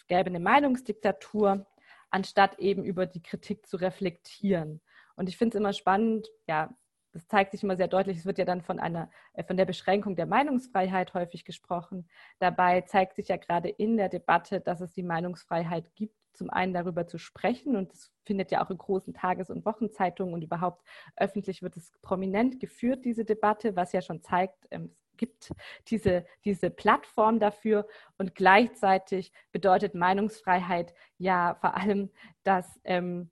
gäbe 0.09 0.27
eine 0.27 0.41
Meinungsdiktatur, 0.41 1.67
anstatt 2.11 2.59
eben 2.59 2.85
über 2.85 3.07
die 3.07 3.23
Kritik 3.23 3.67
zu 3.67 3.77
reflektieren. 3.77 4.81
Und 5.17 5.29
ich 5.29 5.37
finde 5.37 5.57
es 5.57 5.61
immer 5.61 5.73
spannend, 5.73 6.29
ja, 6.49 6.75
das 7.15 7.29
zeigt 7.29 7.53
sich 7.53 7.63
immer 7.63 7.77
sehr 7.77 7.89
deutlich, 7.89 8.19
es 8.19 8.27
wird 8.27 8.39
ja 8.39 8.45
dann 8.45 8.61
von 8.61 8.81
einer, 8.81 9.09
äh, 9.33 9.45
von 9.45 9.57
der 9.57 9.65
Beschränkung 9.65 10.17
der 10.17 10.27
Meinungsfreiheit 10.27 11.15
häufig 11.15 11.45
gesprochen. 11.45 12.09
Dabei 12.41 12.83
zeigt 12.83 13.15
sich 13.15 13.29
ja 13.29 13.37
gerade 13.37 13.69
in 13.69 13.97
der 13.97 14.09
Debatte, 14.09 14.61
dass 14.61 14.81
es 14.81 14.93
die 14.93 15.05
Meinungsfreiheit 15.05 15.95
gibt, 15.95 16.17
zum 16.33 16.51
einen 16.51 16.75
darüber 16.75 17.07
zu 17.07 17.19
sprechen. 17.19 17.77
Und 17.77 17.93
das 17.93 18.11
findet 18.25 18.51
ja 18.51 18.65
auch 18.65 18.71
in 18.71 18.79
großen 18.79 19.15
Tages- 19.15 19.49
und 19.49 19.65
Wochenzeitungen 19.65 20.35
und 20.35 20.43
überhaupt 20.43 20.83
öffentlich 21.17 21.63
wird 21.63 21.77
es 21.77 21.93
prominent 22.03 22.59
geführt, 22.59 23.05
diese 23.05 23.25
Debatte, 23.25 23.77
was 23.77 23.93
ja 23.93 24.03
schon 24.03 24.21
zeigt, 24.21 24.67
ähm, 24.73 24.91
es 25.13 25.17
gibt 25.17 25.53
diese, 25.87 26.27
diese 26.45 26.71
Plattform 26.71 27.39
dafür. 27.39 27.87
Und 28.19 28.35
gleichzeitig 28.35 29.33
bedeutet 29.53 29.95
Meinungsfreiheit 29.95 30.93
ja 31.19 31.55
vor 31.61 31.77
allem, 31.77 32.11
dass 32.43 32.81
ähm, 32.83 33.31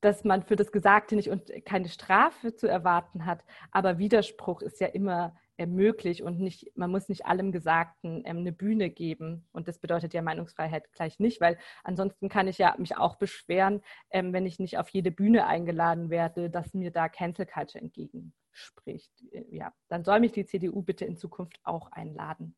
dass 0.00 0.24
man 0.24 0.42
für 0.42 0.56
das 0.56 0.72
Gesagte 0.72 1.16
nicht 1.16 1.30
und 1.30 1.50
keine 1.64 1.88
Strafe 1.88 2.54
zu 2.54 2.66
erwarten 2.66 3.26
hat. 3.26 3.44
Aber 3.70 3.98
Widerspruch 3.98 4.62
ist 4.62 4.80
ja 4.80 4.86
immer 4.86 5.36
äh, 5.58 5.66
möglich 5.66 6.22
und 6.22 6.40
nicht, 6.40 6.72
man 6.74 6.90
muss 6.90 7.08
nicht 7.08 7.26
allem 7.26 7.52
Gesagten 7.52 8.22
ähm, 8.24 8.38
eine 8.38 8.52
Bühne 8.52 8.88
geben. 8.88 9.46
Und 9.52 9.68
das 9.68 9.78
bedeutet 9.78 10.14
ja 10.14 10.22
Meinungsfreiheit 10.22 10.90
gleich 10.92 11.18
nicht, 11.18 11.40
weil 11.40 11.58
ansonsten 11.84 12.28
kann 12.30 12.48
ich 12.48 12.58
ja 12.58 12.74
mich 12.78 12.96
auch 12.96 13.16
beschweren, 13.16 13.82
ähm, 14.10 14.32
wenn 14.32 14.46
ich 14.46 14.58
nicht 14.58 14.78
auf 14.78 14.88
jede 14.88 15.10
Bühne 15.10 15.46
eingeladen 15.46 16.08
werde, 16.08 16.48
dass 16.48 16.72
mir 16.72 16.90
da 16.90 17.08
Cancel 17.10 17.44
Culture 17.46 17.82
entgegenspricht. 17.84 19.12
Äh, 19.32 19.44
ja, 19.50 19.72
dann 19.88 20.04
soll 20.04 20.20
mich 20.20 20.32
die 20.32 20.46
CDU 20.46 20.82
bitte 20.82 21.04
in 21.04 21.18
Zukunft 21.18 21.60
auch 21.62 21.92
einladen. 21.92 22.56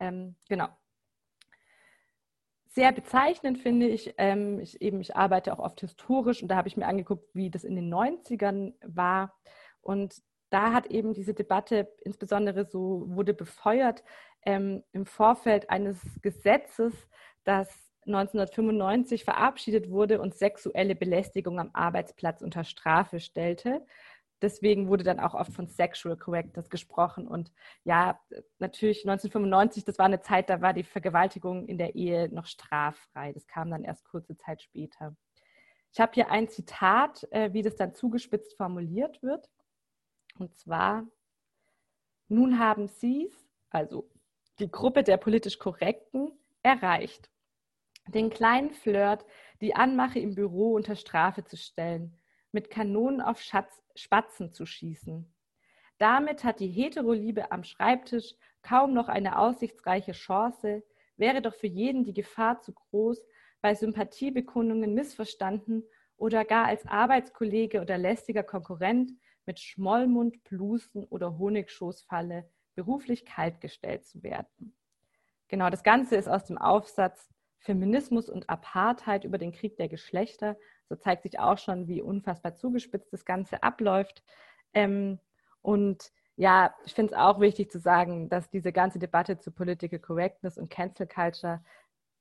Ähm, 0.00 0.34
genau 0.48 0.68
sehr 2.72 2.92
bezeichnend 2.92 3.58
finde 3.58 3.88
ich, 3.88 4.14
ähm, 4.16 4.60
ich, 4.60 4.80
eben, 4.80 5.00
ich 5.00 5.16
arbeite 5.16 5.52
auch 5.52 5.58
oft 5.58 5.80
historisch 5.80 6.40
und 6.42 6.48
da 6.48 6.56
habe 6.56 6.68
ich 6.68 6.76
mir 6.76 6.86
angeguckt, 6.86 7.28
wie 7.34 7.50
das 7.50 7.64
in 7.64 7.74
den 7.74 7.92
90ern 7.92 8.74
war. 8.82 9.34
Und 9.82 10.22
da 10.50 10.72
hat 10.72 10.86
eben 10.86 11.12
diese 11.12 11.34
Debatte 11.34 11.88
insbesondere 12.04 12.64
so 12.64 13.04
wurde 13.08 13.34
befeuert 13.34 14.04
ähm, 14.44 14.84
im 14.92 15.04
Vorfeld 15.04 15.68
eines 15.68 16.00
Gesetzes, 16.22 16.92
das 17.44 17.68
1995 18.06 19.24
verabschiedet 19.24 19.90
wurde 19.90 20.20
und 20.20 20.34
sexuelle 20.34 20.94
Belästigung 20.94 21.58
am 21.58 21.70
Arbeitsplatz 21.72 22.40
unter 22.40 22.64
Strafe 22.64 23.20
stellte 23.20 23.84
deswegen 24.42 24.88
wurde 24.88 25.04
dann 25.04 25.20
auch 25.20 25.34
oft 25.34 25.52
von 25.52 25.68
Sexual 25.68 26.16
Correctness 26.16 26.70
gesprochen. 26.70 27.26
Und 27.26 27.52
ja, 27.84 28.20
natürlich 28.58 29.04
1995, 29.08 29.84
das 29.84 29.98
war 29.98 30.06
eine 30.06 30.20
Zeit, 30.20 30.50
da 30.50 30.60
war 30.60 30.72
die 30.72 30.84
Vergewaltigung 30.84 31.66
in 31.66 31.78
der 31.78 31.94
Ehe 31.94 32.28
noch 32.32 32.46
straffrei. 32.46 33.32
Das 33.32 33.46
kam 33.46 33.70
dann 33.70 33.84
erst 33.84 34.04
kurze 34.04 34.36
Zeit 34.36 34.62
später. 34.62 35.16
Ich 35.92 36.00
habe 36.00 36.12
hier 36.14 36.30
ein 36.30 36.48
Zitat, 36.48 37.26
äh, 37.32 37.52
wie 37.52 37.62
das 37.62 37.76
dann 37.76 37.94
zugespitzt 37.94 38.56
formuliert 38.56 39.22
wird. 39.22 39.48
Und 40.38 40.56
zwar, 40.56 41.06
nun 42.28 42.58
haben 42.58 42.86
Sie 42.86 43.26
es, 43.26 43.48
also 43.70 44.08
die 44.58 44.70
Gruppe 44.70 45.02
der 45.02 45.16
politisch 45.16 45.58
Korrekten, 45.58 46.32
erreicht. 46.62 47.30
Den 48.06 48.30
kleinen 48.30 48.70
Flirt, 48.70 49.24
die 49.60 49.74
Anmache 49.74 50.18
im 50.18 50.34
Büro 50.34 50.74
unter 50.74 50.96
Strafe 50.96 51.44
zu 51.44 51.56
stellen, 51.56 52.16
mit 52.52 52.70
Kanonen 52.70 53.20
auf 53.20 53.40
Schatz, 53.40 53.82
Spatzen 53.94 54.50
zu 54.52 54.66
schießen. 54.66 55.32
Damit 55.98 56.44
hat 56.44 56.60
die 56.60 56.68
Heteroliebe 56.68 57.52
am 57.52 57.62
Schreibtisch 57.62 58.34
kaum 58.62 58.94
noch 58.94 59.08
eine 59.08 59.38
aussichtsreiche 59.38 60.12
Chance, 60.12 60.82
wäre 61.16 61.42
doch 61.42 61.54
für 61.54 61.66
jeden 61.66 62.04
die 62.04 62.14
Gefahr 62.14 62.60
zu 62.60 62.72
groß, 62.72 63.20
bei 63.60 63.74
Sympathiebekundungen 63.74 64.94
missverstanden 64.94 65.84
oder 66.16 66.44
gar 66.44 66.66
als 66.66 66.86
Arbeitskollege 66.86 67.80
oder 67.80 67.98
lästiger 67.98 68.42
Konkurrent 68.42 69.12
mit 69.46 69.60
Schmollmund, 69.60 70.42
Blusen 70.44 71.04
oder 71.04 71.38
Honigschoßfalle 71.38 72.48
beruflich 72.74 73.26
kaltgestellt 73.26 74.06
zu 74.06 74.22
werden. 74.22 74.74
Genau, 75.48 75.68
das 75.68 75.82
Ganze 75.82 76.16
ist 76.16 76.28
aus 76.28 76.44
dem 76.44 76.56
Aufsatz 76.56 77.28
Feminismus 77.60 78.28
und 78.28 78.48
Apartheid 78.48 79.24
über 79.24 79.38
den 79.38 79.52
Krieg 79.52 79.76
der 79.76 79.88
Geschlechter. 79.88 80.56
So 80.88 80.96
zeigt 80.96 81.22
sich 81.22 81.38
auch 81.38 81.58
schon, 81.58 81.86
wie 81.86 82.02
unfassbar 82.02 82.54
zugespitzt 82.54 83.12
das 83.12 83.24
Ganze 83.24 83.62
abläuft. 83.62 84.24
Ähm, 84.74 85.20
und 85.62 86.10
ja, 86.36 86.74
ich 86.86 86.94
finde 86.94 87.12
es 87.12 87.18
auch 87.18 87.38
wichtig 87.38 87.70
zu 87.70 87.78
sagen, 87.78 88.30
dass 88.30 88.48
diese 88.48 88.72
ganze 88.72 88.98
Debatte 88.98 89.38
zu 89.38 89.50
Political 89.50 89.98
Correctness 89.98 90.56
und 90.56 90.70
Cancel 90.70 91.06
Culture 91.06 91.62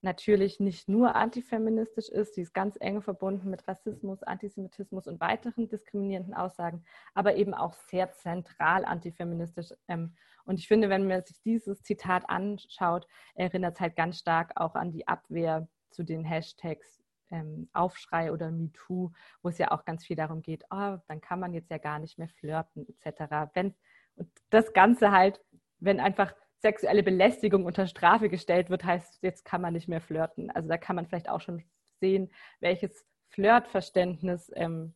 natürlich 0.01 0.60
nicht 0.60 0.88
nur 0.88 1.15
antifeministisch 1.15 2.10
ist, 2.10 2.36
sie 2.36 2.41
ist 2.41 2.53
ganz 2.53 2.77
eng 2.79 3.01
verbunden 3.01 3.50
mit 3.50 3.68
Rassismus, 3.68 4.24
Antisemitismus 4.24 5.08
und 5.08 5.20
weiteren 5.20 5.68
diskriminierenden 5.68 6.34
Aussagen, 6.34 6.84
aber 7.13 7.36
eben 7.36 7.53
auch 7.53 7.74
sehr 7.74 8.12
zentral 8.12 8.86
antifeministisch. 8.86 9.74
Ähm, 9.88 10.15
und 10.46 10.60
ich 10.60 10.68
finde, 10.68 10.89
wenn 10.89 11.08
man 11.08 11.24
sich 11.24 11.41
dieses 11.41 11.84
Zitat 11.84 12.29
anschaut, 12.29 13.08
erinnert 13.36 13.75
es 13.75 13.82
halt 13.82 13.96
ganz 13.96 14.20
stark 14.20 14.53
auch 14.56 14.75
an 14.75 14.91
die 14.91 15.08
Abwehr 15.08 15.68
zu 15.89 16.03
den 16.03 16.24
Hashtags 16.24 17.01
ähm, 17.32 17.70
Aufschrei 17.74 18.32
oder 18.32 18.51
MeToo, 18.51 19.12
wo 19.41 19.50
es 19.50 19.58
ja 19.58 19.72
auch 19.72 19.86
ganz 19.86 20.06
viel 20.06 20.15
darum 20.15 20.41
geht, 20.41 20.63
oh, 20.72 20.98
dann 21.08 21.22
kann 21.22 21.39
man 21.39 21.53
jetzt 21.53 21.70
ja 21.70 21.77
gar 21.77 22.00
nicht 22.00 22.18
mehr 22.18 22.29
flirten 22.29 22.88
etc. 22.88 23.51
Wenn, 23.53 23.75
und 24.15 24.29
das 24.50 24.74
Ganze 24.74 25.12
halt, 25.12 25.41
wenn 25.79 26.00
einfach 26.00 26.34
sexuelle 26.62 27.04
Belästigung 27.04 27.66
unter 27.66 27.88
Strafe 27.88 28.30
gestellt 28.30 28.70
wird, 28.70 28.84
heißt, 28.84 29.24
jetzt 29.24 29.46
kann 29.46 29.62
man 29.62 29.74
nicht 29.74 29.88
mehr 29.88 30.01
flirten. 30.01 30.51
Also 30.51 30.68
da 30.68 30.78
kann 30.78 30.96
man 30.96 31.06
vielleicht 31.06 31.30
auch 31.30 31.42
schon 31.42 31.63
sehen, 32.00 32.32
welches 32.60 33.06
Flirtverständnis 33.30 34.51
ähm, 34.56 34.94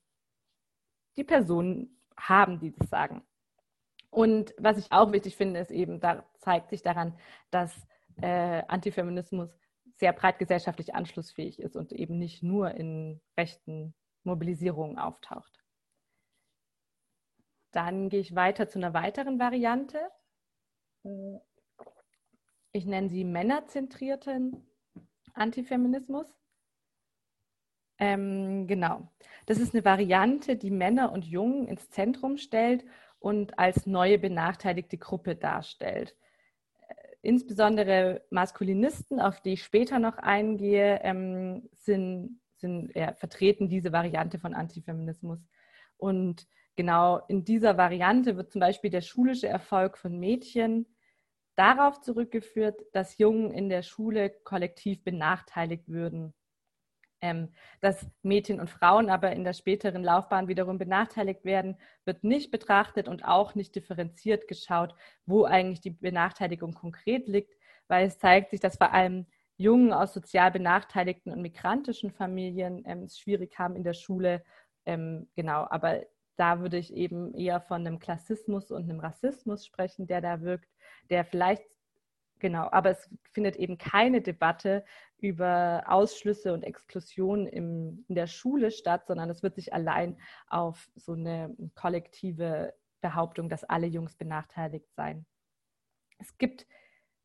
die 1.15 1.23
Personen 1.23 2.01
haben, 2.17 2.59
die 2.59 2.71
das 2.71 2.89
sagen. 2.89 3.23
Und 4.09 4.53
was 4.57 4.77
ich 4.77 4.91
auch 4.91 5.11
wichtig 5.11 5.35
finde, 5.35 5.59
ist 5.59 5.71
eben, 5.71 5.99
da 5.99 6.23
zeigt 6.39 6.69
sich 6.69 6.83
daran, 6.83 7.17
dass 7.49 7.73
äh, 8.21 8.61
Antifeminismus 8.67 9.49
sehr 9.95 10.13
breit 10.13 10.39
gesellschaftlich 10.39 10.93
anschlussfähig 10.93 11.59
ist 11.59 11.75
und 11.75 11.91
eben 11.91 12.17
nicht 12.17 12.43
nur 12.43 12.71
in 12.71 13.21
rechten 13.37 13.95
Mobilisierungen 14.23 14.97
auftaucht. 14.97 15.63
Dann 17.71 18.09
gehe 18.09 18.19
ich 18.19 18.35
weiter 18.35 18.67
zu 18.67 18.79
einer 18.79 18.93
weiteren 18.93 19.39
Variante. 19.39 19.99
Ich 22.75 22.87
nenne 22.87 23.07
sie 23.07 23.23
männerzentrierten 23.23 24.65
Antifeminismus. 25.35 26.25
Ähm, 27.99 28.65
genau. 28.65 29.07
Das 29.45 29.59
ist 29.59 29.75
eine 29.75 29.85
Variante, 29.85 30.55
die 30.55 30.71
Männer 30.71 31.11
und 31.11 31.23
Jungen 31.23 31.67
ins 31.67 31.91
Zentrum 31.91 32.37
stellt 32.37 32.83
und 33.19 33.59
als 33.59 33.85
neue 33.85 34.17
benachteiligte 34.17 34.97
Gruppe 34.97 35.35
darstellt. 35.35 36.15
Äh, 36.87 36.95
insbesondere 37.21 38.25
Maskulinisten, 38.31 39.19
auf 39.19 39.39
die 39.39 39.53
ich 39.53 39.63
später 39.63 39.99
noch 39.99 40.17
eingehe, 40.17 40.99
ähm, 41.03 41.69
sind, 41.73 42.41
sind 42.55 42.91
ja, 42.95 43.13
vertreten 43.13 43.69
diese 43.69 43.91
Variante 43.91 44.39
von 44.39 44.55
Antifeminismus. 44.55 45.39
Und 45.97 46.47
genau 46.75 47.21
in 47.27 47.45
dieser 47.45 47.77
Variante 47.77 48.35
wird 48.35 48.51
zum 48.51 48.61
Beispiel 48.61 48.89
der 48.89 49.01
schulische 49.01 49.47
Erfolg 49.47 49.95
von 49.99 50.17
Mädchen 50.19 50.87
darauf 51.55 52.01
zurückgeführt, 52.01 52.81
dass 52.93 53.17
Jungen 53.17 53.51
in 53.51 53.69
der 53.69 53.83
Schule 53.83 54.29
kollektiv 54.43 55.03
benachteiligt 55.03 55.87
würden. 55.87 56.33
Ähm, 57.21 57.53
dass 57.79 58.05
Mädchen 58.21 58.59
und 58.59 58.69
Frauen 58.69 59.09
aber 59.09 59.31
in 59.31 59.45
der 59.45 59.53
späteren 59.53 60.03
Laufbahn 60.03 60.49
wiederum 60.49 60.77
benachteiligt 60.77 61.45
werden, 61.45 61.77
wird 62.03 62.25
nicht 62.25 62.51
betrachtet 62.51 63.07
und 63.07 63.23
auch 63.23 63.55
nicht 63.55 63.75
differenziert 63.75 64.47
geschaut, 64.49 64.93
wo 65.25 65.45
eigentlich 65.45 65.79
die 65.79 65.91
Benachteiligung 65.91 66.73
konkret 66.73 67.29
liegt, 67.29 67.55
weil 67.87 68.07
es 68.07 68.19
zeigt 68.19 68.49
sich, 68.49 68.59
dass 68.59 68.75
vor 68.75 68.91
allem 68.91 69.25
Jungen 69.55 69.93
aus 69.93 70.13
sozial 70.13 70.51
benachteiligten 70.51 71.31
und 71.31 71.41
migrantischen 71.41 72.11
Familien 72.11 72.83
ähm, 72.85 73.03
es 73.03 73.17
schwierig 73.17 73.57
haben 73.57 73.77
in 73.77 73.85
der 73.85 73.93
Schule. 73.93 74.43
Ähm, 74.85 75.29
genau, 75.35 75.65
aber 75.69 76.01
da 76.35 76.59
würde 76.59 76.77
ich 76.77 76.93
eben 76.93 77.33
eher 77.33 77.61
von 77.61 77.85
einem 77.85 77.99
Klassismus 77.99 78.71
und 78.71 78.83
einem 78.83 78.99
Rassismus 78.99 79.65
sprechen, 79.65 80.07
der 80.07 80.21
da 80.21 80.41
wirkt, 80.41 80.69
der 81.09 81.25
vielleicht, 81.25 81.63
genau, 82.39 82.69
aber 82.71 82.91
es 82.91 83.09
findet 83.31 83.55
eben 83.55 83.77
keine 83.77 84.21
Debatte 84.21 84.83
über 85.17 85.83
Ausschlüsse 85.87 86.53
und 86.53 86.63
Exklusion 86.63 87.47
im, 87.47 88.05
in 88.07 88.15
der 88.15 88.27
Schule 88.27 88.71
statt, 88.71 89.07
sondern 89.07 89.29
es 89.29 89.43
wird 89.43 89.55
sich 89.55 89.73
allein 89.73 90.17
auf 90.47 90.89
so 90.95 91.13
eine 91.13 91.55
kollektive 91.75 92.73
Behauptung, 93.01 93.49
dass 93.49 93.63
alle 93.63 93.87
Jungs 93.87 94.15
benachteiligt 94.15 94.91
seien. 94.93 95.25
Es 96.19 96.37
gibt, 96.37 96.65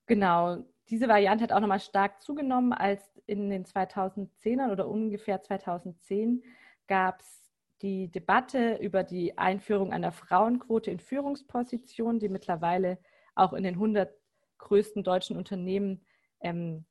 genau, 0.07 0.65
diese 0.91 1.09
Variante 1.09 1.45
hat 1.45 1.53
auch 1.53 1.61
nochmal 1.61 1.81
stark 1.81 2.21
zugenommen, 2.21 2.73
als 2.73 3.21
in 3.27 3.51
den 3.51 3.65
2010ern 3.65 4.71
oder 4.71 4.89
ungefähr 4.89 5.43
2010 5.43 6.43
gab 6.87 7.21
es 7.21 7.48
die 7.83 8.11
Debatte 8.11 8.77
über 8.77 9.05
die 9.05 9.39
Einführung 9.39 9.93
einer 9.93 10.13
Frauenquote 10.13 10.91
in 10.91 10.99
Führungspositionen, 10.99 12.21
die 12.21 12.29
mittlerweile 12.29 12.99
auch 13.35 13.53
in 13.53 13.63
den 13.63 13.75
100 13.75 14.13
größten 14.59 15.05
deutschen 15.05 15.37
Unternehmen 15.37 16.05
ähm, 16.41 16.85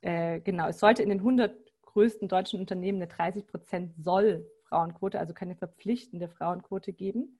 äh, 0.00 0.40
genau, 0.40 0.68
es 0.68 0.78
sollte 0.78 1.02
in 1.02 1.08
den 1.08 1.18
100 1.18 1.56
größten 1.82 2.28
deutschen 2.28 2.60
Unternehmen 2.60 2.98
eine 2.98 3.08
30 3.08 3.46
Prozent 3.46 3.94
soll 3.98 4.48
Frauenquote, 4.64 5.18
also 5.18 5.34
keine 5.34 5.56
verpflichtende 5.56 6.28
Frauenquote 6.28 6.92
geben. 6.92 7.38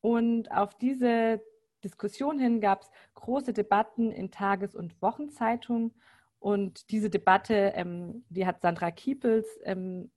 Und 0.00 0.50
auf 0.52 0.76
diese 0.76 1.42
Diskussion 1.82 2.38
hin 2.38 2.60
gab 2.60 2.82
es 2.82 2.90
große 3.14 3.52
Debatten 3.52 4.12
in 4.12 4.30
Tages- 4.30 4.74
und 4.74 5.00
Wochenzeitungen. 5.02 5.94
Und 6.38 6.90
diese 6.90 7.10
Debatte, 7.10 7.72
ähm, 7.74 8.24
die 8.28 8.46
hat 8.46 8.60
Sandra 8.60 8.90
Kiepels 8.90 9.46
ähm, 9.64 10.10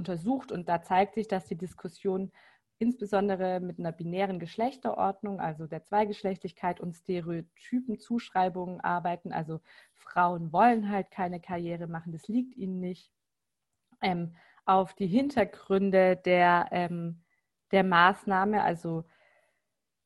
untersucht 0.00 0.50
und 0.50 0.68
da 0.68 0.82
zeigt 0.82 1.14
sich, 1.14 1.28
dass 1.28 1.44
die 1.44 1.56
Diskussion 1.56 2.32
insbesondere 2.78 3.60
mit 3.60 3.78
einer 3.78 3.92
binären 3.92 4.38
Geschlechterordnung, 4.38 5.38
also 5.38 5.66
der 5.66 5.84
Zweigeschlechtlichkeit 5.84 6.80
und 6.80 6.94
Stereotypen 6.94 7.98
Zuschreibungen 7.98 8.80
arbeiten. 8.80 9.32
Also 9.32 9.60
Frauen 9.94 10.50
wollen 10.50 10.90
halt 10.90 11.10
keine 11.10 11.40
Karriere 11.40 11.86
machen, 11.86 12.12
das 12.12 12.26
liegt 12.26 12.56
ihnen 12.56 12.80
nicht. 12.80 13.12
Ähm, 14.00 14.34
auf 14.64 14.94
die 14.94 15.06
Hintergründe 15.06 16.16
der, 16.16 16.68
ähm, 16.70 17.22
der 17.70 17.84
Maßnahme, 17.84 18.62
also 18.62 19.04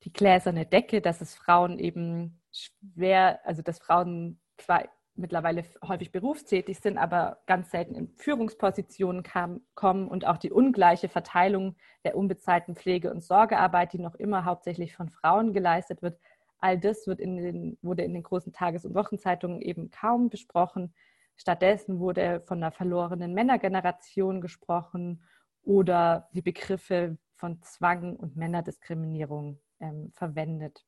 die 0.03 0.13
gläserne 0.13 0.67
Decke, 0.67 1.01
dass 1.01 1.21
es 1.21 1.35
Frauen 1.35 1.79
eben 1.79 2.43
schwer, 2.51 3.41
also 3.45 3.63
dass 3.63 3.79
Frauen 3.79 4.41
zwar 4.57 4.85
mittlerweile 5.17 5.65
häufig 5.87 6.11
berufstätig 6.11 6.81
sind, 6.81 6.99
aber 6.99 7.39
ganz 7.47 7.71
selten 7.71 7.95
in 7.95 8.09
Führungspositionen 8.17 9.23
kam, 9.23 9.61
kommen 9.75 10.09
und 10.09 10.27
auch 10.27 10.39
die 10.39 10.51
ungleiche 10.51 11.09
Verteilung 11.09 11.77
der 12.05 12.17
unbezahlten 12.17 12.75
Pflege- 12.75 13.11
und 13.11 13.23
Sorgearbeit, 13.23 13.93
die 13.93 14.01
noch 14.01 14.15
immer 14.17 14.45
hauptsächlich 14.45 14.95
von 14.97 15.11
Frauen 15.11 15.53
geleistet 15.53 16.03
wird. 16.03 16.19
All 16.59 16.79
das 16.79 17.07
wird 17.07 17.21
in 17.21 17.37
den, 17.37 17.79
wurde 17.83 18.03
in 18.03 18.15
den 18.15 18.23
großen 18.23 18.53
Tages- 18.53 18.85
und 18.85 18.95
Wochenzeitungen 18.95 19.61
eben 19.61 19.91
kaum 19.91 20.31
besprochen. 20.31 20.95
Stattdessen 21.37 22.01
wurde 22.01 22.41
von 22.47 22.59
einer 22.59 22.73
verlorenen 22.73 23.35
Männergeneration 23.35 24.41
gesprochen 24.41 25.23
oder 25.63 26.29
die 26.33 26.43
Begriffe 26.43 27.19
von 27.35 27.61
Zwang 27.63 28.17
und 28.17 28.37
Männerdiskriminierung 28.37 29.61
ähm, 29.81 30.11
verwendet. 30.15 30.85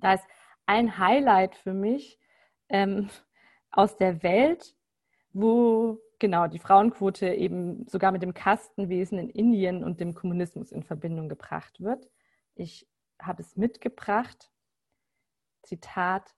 Da 0.00 0.14
ist 0.14 0.24
ein 0.66 0.98
Highlight 0.98 1.56
für 1.56 1.74
mich, 1.74 2.18
ähm, 2.68 3.08
aus 3.70 3.96
der 3.96 4.22
Welt, 4.22 4.74
wo 5.32 6.00
genau 6.18 6.46
die 6.46 6.58
Frauenquote 6.58 7.32
eben 7.34 7.86
sogar 7.86 8.12
mit 8.12 8.22
dem 8.22 8.34
Kastenwesen 8.34 9.18
in 9.18 9.30
Indien 9.30 9.84
und 9.84 10.00
dem 10.00 10.14
Kommunismus 10.14 10.72
in 10.72 10.82
Verbindung 10.82 11.28
gebracht 11.28 11.80
wird. 11.80 12.08
Ich 12.54 12.88
habe 13.20 13.42
es 13.42 13.56
mitgebracht. 13.56 14.50
Zitat. 15.62 16.34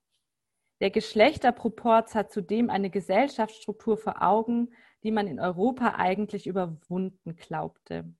Der 0.80 0.90
Geschlechterproporz 0.90 2.14
hat 2.14 2.32
zudem 2.32 2.70
eine 2.70 2.90
Gesellschaftsstruktur 2.90 3.96
vor 3.96 4.22
Augen, 4.22 4.70
die 5.02 5.10
man 5.10 5.26
in 5.26 5.38
Europa 5.38 5.94
eigentlich 5.96 6.46
überwunden 6.46 7.36
glaubte. 7.36 8.12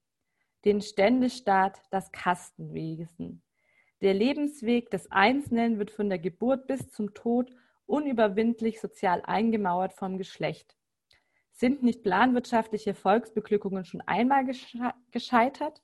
Den 0.64 0.82
Ständestaat, 0.82 1.80
das 1.90 2.12
Kastenwesen. 2.12 3.42
Der 4.02 4.14
Lebensweg 4.14 4.90
des 4.90 5.10
Einzelnen 5.10 5.78
wird 5.78 5.90
von 5.90 6.08
der 6.08 6.18
Geburt 6.18 6.66
bis 6.66 6.90
zum 6.90 7.14
Tod 7.14 7.50
unüberwindlich 7.90 8.80
sozial 8.80 9.22
eingemauert 9.24 9.92
vom 9.92 10.16
Geschlecht. 10.16 10.76
Sind 11.52 11.82
nicht 11.82 12.02
planwirtschaftliche 12.02 12.94
Volksbeglückungen 12.94 13.84
schon 13.84 14.00
einmal 14.02 14.46
gescheitert? 15.10 15.82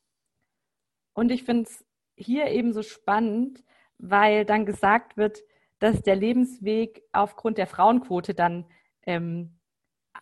Und 1.12 1.30
ich 1.30 1.44
finde 1.44 1.64
es 1.64 1.84
hier 2.16 2.46
eben 2.46 2.72
so 2.72 2.82
spannend, 2.82 3.62
weil 3.98 4.44
dann 4.44 4.64
gesagt 4.64 5.16
wird, 5.16 5.42
dass 5.78 6.02
der 6.02 6.16
Lebensweg 6.16 7.02
aufgrund 7.12 7.58
der 7.58 7.66
Frauenquote 7.66 8.34
dann 8.34 8.64
ähm, 9.02 9.58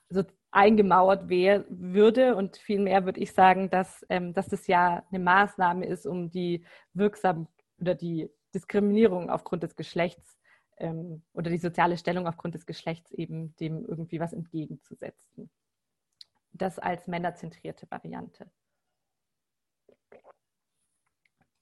so 0.08 0.24
eingemauert 0.50 1.28
würde. 1.28 2.36
Und 2.36 2.56
vielmehr 2.56 3.04
würde 3.04 3.20
ich 3.20 3.32
sagen, 3.32 3.70
dass, 3.70 4.04
ähm, 4.08 4.32
dass 4.34 4.48
das 4.48 4.66
ja 4.66 5.04
eine 5.10 5.22
Maßnahme 5.22 5.86
ist, 5.86 6.06
um 6.06 6.30
die 6.30 6.64
wirksam 6.92 7.48
oder 7.80 7.94
die 7.94 8.30
Diskriminierung 8.54 9.30
aufgrund 9.30 9.62
des 9.62 9.76
Geschlechts 9.76 10.38
ähm, 10.78 11.22
oder 11.32 11.50
die 11.50 11.58
soziale 11.58 11.96
Stellung 11.96 12.26
aufgrund 12.26 12.54
des 12.54 12.66
Geschlechts 12.66 13.12
eben 13.12 13.54
dem 13.56 13.84
irgendwie 13.84 14.20
was 14.20 14.32
entgegenzusetzen. 14.32 15.50
Das 16.52 16.78
als 16.78 17.06
männerzentrierte 17.06 17.90
Variante. 17.90 18.50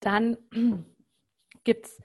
Dann 0.01 0.37
gibt 1.64 1.87
es, 1.87 2.01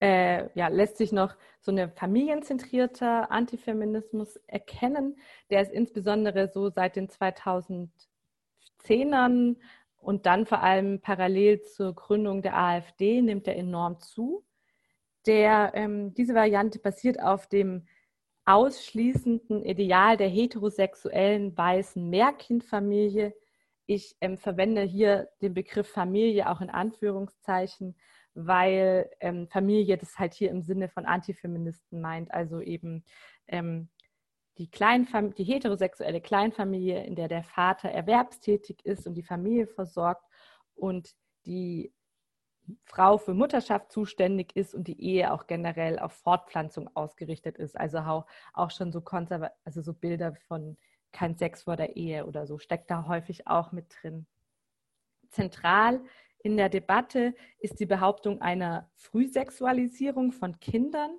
äh, 0.00 0.48
ja, 0.58 0.68
lässt 0.68 0.98
sich 0.98 1.12
noch 1.12 1.36
so 1.60 1.72
eine 1.72 1.90
familienzentrierte 1.90 3.30
Antifeminismus 3.30 4.36
erkennen. 4.46 5.18
Der 5.50 5.62
ist 5.62 5.72
insbesondere 5.72 6.48
so 6.48 6.70
seit 6.70 6.96
den 6.96 7.08
2010ern 7.08 9.56
und 9.96 10.26
dann 10.26 10.46
vor 10.46 10.62
allem 10.62 11.00
parallel 11.00 11.62
zur 11.62 11.94
Gründung 11.94 12.42
der 12.42 12.56
AfD 12.56 13.22
nimmt 13.22 13.48
er 13.48 13.56
enorm 13.56 13.98
zu. 13.98 14.45
Der, 15.26 15.72
ähm, 15.74 16.14
diese 16.14 16.34
Variante 16.34 16.78
basiert 16.78 17.20
auf 17.20 17.48
dem 17.48 17.86
ausschließenden 18.44 19.64
Ideal 19.64 20.16
der 20.16 20.28
heterosexuellen 20.28 21.56
weißen 21.56 22.08
Mehrkindfamilie. 22.08 23.34
Ich 23.86 24.16
ähm, 24.20 24.38
verwende 24.38 24.82
hier 24.82 25.28
den 25.42 25.52
Begriff 25.52 25.88
Familie 25.88 26.48
auch 26.48 26.60
in 26.60 26.70
Anführungszeichen, 26.70 27.96
weil 28.34 29.10
ähm, 29.20 29.48
Familie 29.48 29.96
das 29.96 30.18
halt 30.18 30.34
hier 30.34 30.50
im 30.50 30.62
Sinne 30.62 30.88
von 30.88 31.06
Antifeministen 31.06 32.00
meint, 32.00 32.32
also 32.32 32.60
eben 32.60 33.04
ähm, 33.48 33.88
die, 34.58 34.70
die 34.70 35.44
heterosexuelle 35.44 36.20
Kleinfamilie, 36.20 37.04
in 37.04 37.16
der 37.16 37.28
der 37.28 37.42
Vater 37.42 37.90
erwerbstätig 37.90 38.84
ist 38.84 39.06
und 39.06 39.14
die 39.14 39.22
Familie 39.22 39.66
versorgt 39.66 40.24
und 40.74 41.10
die 41.46 41.92
Frau 42.84 43.18
für 43.18 43.34
Mutterschaft 43.34 43.92
zuständig 43.92 44.54
ist 44.56 44.74
und 44.74 44.88
die 44.88 45.00
Ehe 45.00 45.32
auch 45.32 45.46
generell 45.46 45.98
auf 45.98 46.12
Fortpflanzung 46.12 46.88
ausgerichtet 46.94 47.58
ist. 47.58 47.78
Also 47.78 47.98
auch, 47.98 48.26
auch 48.52 48.70
schon 48.70 48.92
so 48.92 49.00
konserva 49.00 49.50
also 49.64 49.82
so 49.82 49.92
Bilder 49.92 50.34
von 50.48 50.76
kein 51.12 51.36
Sex 51.36 51.62
vor 51.62 51.76
der 51.76 51.96
Ehe 51.96 52.26
oder 52.26 52.46
so 52.46 52.58
steckt 52.58 52.90
da 52.90 53.06
häufig 53.06 53.46
auch 53.46 53.72
mit 53.72 53.86
drin. 54.00 54.26
Zentral 55.30 56.00
in 56.42 56.56
der 56.56 56.68
Debatte 56.68 57.34
ist 57.58 57.80
die 57.80 57.86
Behauptung 57.86 58.40
einer 58.40 58.88
Frühsexualisierung 58.94 60.32
von 60.32 60.60
Kindern, 60.60 61.18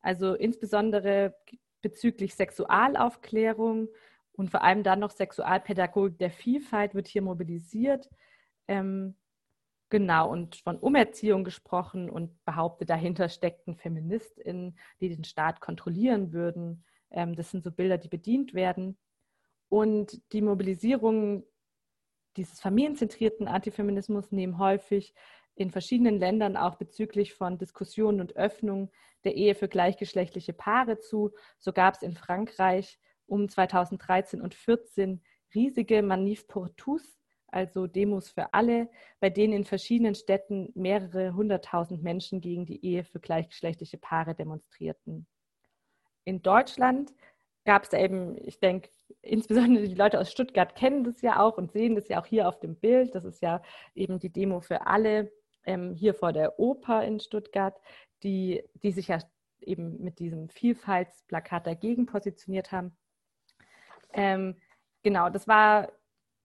also 0.00 0.34
insbesondere 0.34 1.34
bezüglich 1.80 2.34
Sexualaufklärung 2.34 3.88
und 4.32 4.50
vor 4.50 4.62
allem 4.62 4.82
dann 4.82 5.00
noch 5.00 5.10
Sexualpädagogik 5.10 6.18
der 6.18 6.30
Vielfalt 6.30 6.94
wird 6.94 7.08
hier 7.08 7.22
mobilisiert. 7.22 8.08
Ähm, 8.68 9.16
Genau, 9.90 10.30
und 10.30 10.56
von 10.56 10.76
Umerziehung 10.78 11.44
gesprochen 11.44 12.10
und 12.10 12.44
behauptet, 12.44 12.90
dahinter 12.90 13.28
steckten 13.28 13.74
FeministInnen, 13.74 14.78
die 15.00 15.08
den 15.08 15.24
Staat 15.24 15.60
kontrollieren 15.60 16.32
würden. 16.32 16.84
Ähm, 17.10 17.34
das 17.34 17.50
sind 17.50 17.64
so 17.64 17.70
Bilder, 17.70 17.96
die 17.96 18.08
bedient 18.08 18.52
werden. 18.52 18.98
Und 19.70 20.20
die 20.32 20.42
Mobilisierung 20.42 21.44
dieses 22.36 22.60
familienzentrierten 22.60 23.48
Antifeminismus 23.48 24.30
nehmen 24.30 24.58
häufig 24.58 25.14
in 25.54 25.70
verschiedenen 25.70 26.18
Ländern 26.18 26.56
auch 26.56 26.76
bezüglich 26.76 27.34
von 27.34 27.58
Diskussionen 27.58 28.20
und 28.20 28.36
Öffnung 28.36 28.90
der 29.24 29.34
Ehe 29.34 29.54
für 29.54 29.68
gleichgeschlechtliche 29.68 30.52
Paare 30.52 31.00
zu. 31.00 31.32
So 31.58 31.72
gab 31.72 31.94
es 31.94 32.02
in 32.02 32.14
Frankreich 32.14 32.98
um 33.26 33.48
2013 33.48 34.40
und 34.40 34.54
2014 34.54 35.22
riesige 35.54 36.02
Manif 36.02 36.46
pour 36.46 36.74
tous, 36.76 37.18
also 37.48 37.86
Demos 37.86 38.30
für 38.30 38.52
alle, 38.52 38.88
bei 39.20 39.30
denen 39.30 39.52
in 39.52 39.64
verschiedenen 39.64 40.14
Städten 40.14 40.70
mehrere 40.74 41.34
hunderttausend 41.34 42.02
Menschen 42.02 42.40
gegen 42.40 42.66
die 42.66 42.84
Ehe 42.84 43.04
für 43.04 43.20
gleichgeschlechtliche 43.20 43.98
Paare 43.98 44.34
demonstrierten. 44.34 45.26
In 46.24 46.42
Deutschland 46.42 47.12
gab 47.64 47.84
es 47.84 47.92
eben, 47.92 48.36
ich 48.46 48.60
denke, 48.60 48.90
insbesondere 49.22 49.88
die 49.88 49.94
Leute 49.94 50.20
aus 50.20 50.30
Stuttgart 50.30 50.74
kennen 50.74 51.04
das 51.04 51.20
ja 51.22 51.40
auch 51.40 51.58
und 51.58 51.72
sehen 51.72 51.94
das 51.94 52.08
ja 52.08 52.20
auch 52.20 52.26
hier 52.26 52.48
auf 52.48 52.58
dem 52.60 52.76
Bild. 52.76 53.14
Das 53.14 53.24
ist 53.24 53.42
ja 53.42 53.62
eben 53.94 54.18
die 54.18 54.32
Demo 54.32 54.60
für 54.60 54.86
alle 54.86 55.32
ähm, 55.64 55.94
hier 55.94 56.14
vor 56.14 56.32
der 56.32 56.58
Oper 56.58 57.04
in 57.04 57.20
Stuttgart, 57.20 57.78
die, 58.22 58.62
die 58.82 58.92
sich 58.92 59.08
ja 59.08 59.18
eben 59.60 60.02
mit 60.02 60.18
diesem 60.18 60.48
Vielfaltsplakat 60.48 61.66
dagegen 61.66 62.06
positioniert 62.06 62.72
haben. 62.72 62.96
Ähm, 64.12 64.56
genau, 65.02 65.28
das 65.28 65.46
war 65.46 65.92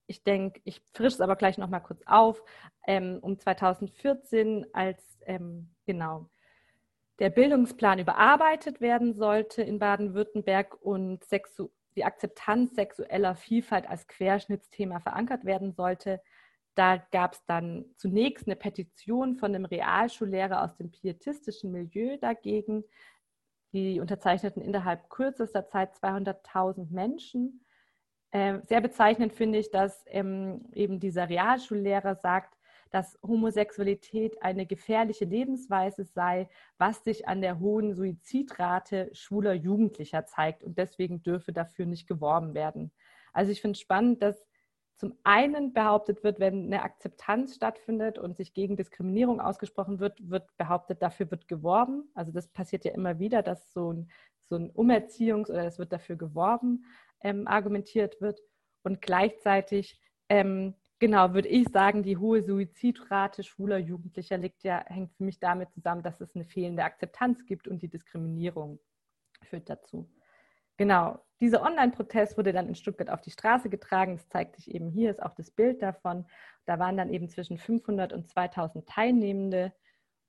ich 0.06 0.22
denke, 0.24 0.60
ich 0.64 0.82
frische 0.92 1.16
es 1.16 1.20
aber 1.20 1.36
gleich 1.36 1.58
nochmal 1.58 1.82
kurz 1.82 2.02
auf, 2.06 2.42
ähm, 2.86 3.18
um 3.22 3.38
2014, 3.38 4.66
als 4.72 5.18
ähm, 5.26 5.70
genau 5.86 6.28
der 7.20 7.30
Bildungsplan 7.30 8.00
überarbeitet 8.00 8.80
werden 8.80 9.14
sollte 9.14 9.62
in 9.62 9.78
Baden-Württemberg 9.78 10.76
und 10.82 11.24
Sexu 11.24 11.70
die 11.96 12.04
Akzeptanz 12.04 12.74
sexueller 12.74 13.36
Vielfalt 13.36 13.88
als 13.88 14.08
Querschnittsthema 14.08 14.98
verankert 14.98 15.44
werden 15.44 15.72
sollte. 15.72 16.20
Da 16.74 16.96
gab 16.96 17.34
es 17.34 17.44
dann 17.46 17.84
zunächst 17.96 18.48
eine 18.48 18.56
Petition 18.56 19.36
von 19.36 19.54
einem 19.54 19.64
Realschullehrer 19.64 20.64
aus 20.64 20.76
dem 20.76 20.90
pietistischen 20.90 21.70
Milieu 21.70 22.16
dagegen, 22.16 22.82
die 23.72 24.00
unterzeichneten 24.00 24.60
innerhalb 24.60 25.08
kürzester 25.08 25.68
Zeit 25.68 25.94
200.000 25.94 26.90
Menschen. 26.90 27.63
Ähm, 28.34 28.62
sehr 28.64 28.80
bezeichnend 28.80 29.32
finde 29.32 29.60
ich, 29.60 29.70
dass 29.70 30.04
ähm, 30.08 30.66
eben 30.72 30.98
dieser 30.98 31.28
Realschullehrer 31.28 32.16
sagt, 32.16 32.58
dass 32.90 33.16
Homosexualität 33.22 34.42
eine 34.42 34.66
gefährliche 34.66 35.24
Lebensweise 35.24 36.04
sei, 36.04 36.48
was 36.76 37.04
sich 37.04 37.28
an 37.28 37.40
der 37.40 37.60
hohen 37.60 37.94
Suizidrate 37.94 39.08
schwuler 39.12 39.52
Jugendlicher 39.54 40.26
zeigt 40.26 40.64
und 40.64 40.78
deswegen 40.78 41.22
dürfe 41.22 41.52
dafür 41.52 41.86
nicht 41.86 42.08
geworben 42.08 42.54
werden. 42.54 42.90
Also 43.32 43.52
ich 43.52 43.60
finde 43.60 43.76
es 43.76 43.80
spannend, 43.80 44.20
dass 44.20 44.44
zum 44.96 45.16
einen 45.22 45.72
behauptet 45.72 46.24
wird, 46.24 46.40
wenn 46.40 46.66
eine 46.66 46.82
Akzeptanz 46.82 47.54
stattfindet 47.54 48.18
und 48.18 48.36
sich 48.36 48.52
gegen 48.52 48.76
Diskriminierung 48.76 49.40
ausgesprochen 49.40 50.00
wird, 50.00 50.28
wird 50.28 50.56
behauptet, 50.56 51.02
dafür 51.02 51.30
wird 51.30 51.46
geworben. 51.46 52.10
Also 52.14 52.32
das 52.32 52.48
passiert 52.48 52.84
ja 52.84 52.92
immer 52.92 53.18
wieder, 53.18 53.42
dass 53.42 53.72
so 53.72 53.92
ein, 53.92 54.10
so 54.48 54.56
ein 54.56 54.70
Umerziehungs- 54.72 55.50
oder 55.50 55.66
es 55.66 55.78
wird 55.78 55.92
dafür 55.92 56.16
geworben, 56.16 56.84
ähm, 57.20 57.46
argumentiert 57.46 58.20
wird. 58.20 58.40
Und 58.82 59.00
gleichzeitig, 59.00 60.00
ähm, 60.28 60.74
genau, 60.98 61.32
würde 61.32 61.48
ich 61.48 61.68
sagen, 61.68 62.02
die 62.02 62.16
hohe 62.16 62.42
Suizidrate 62.42 63.42
schwuler 63.42 63.78
Jugendlicher 63.78 64.38
liegt 64.38 64.62
ja, 64.62 64.84
hängt 64.86 65.12
für 65.14 65.24
mich 65.24 65.40
damit 65.40 65.72
zusammen, 65.72 66.02
dass 66.02 66.20
es 66.20 66.34
eine 66.34 66.44
fehlende 66.44 66.84
Akzeptanz 66.84 67.44
gibt 67.46 67.68
und 67.68 67.82
die 67.82 67.88
Diskriminierung 67.88 68.78
führt 69.42 69.68
dazu. 69.70 70.08
Genau, 70.76 71.24
dieser 71.40 71.62
Online-Protest 71.62 72.36
wurde 72.36 72.52
dann 72.52 72.68
in 72.68 72.74
Stuttgart 72.74 73.10
auf 73.10 73.20
die 73.20 73.30
Straße 73.30 73.70
getragen. 73.70 74.16
Das 74.16 74.28
zeigt 74.28 74.56
sich 74.56 74.74
eben 74.74 74.90
hier, 74.90 75.10
ist 75.10 75.22
auch 75.22 75.34
das 75.34 75.50
Bild 75.50 75.82
davon. 75.82 76.26
Da 76.64 76.78
waren 76.78 76.96
dann 76.96 77.12
eben 77.12 77.28
zwischen 77.28 77.58
500 77.58 78.12
und 78.12 78.28
2000 78.28 78.88
Teilnehmende 78.88 79.72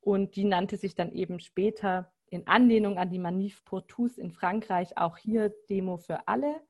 und 0.02 0.36
die 0.36 0.44
nannte 0.44 0.78
sich 0.78 0.94
dann 0.94 1.12
eben 1.14 1.40
später 1.40 2.14
in 2.30 2.48
Anlehnung 2.48 2.98
an 2.98 3.10
die 3.10 3.20
Manif 3.20 3.64
pour 3.66 3.88
tous 3.88 4.18
in 4.18 4.32
Frankreich 4.32 4.98
auch 4.98 5.18
hier 5.18 5.54
Demo 5.70 5.98
für 5.98 6.28
alle. 6.28 6.62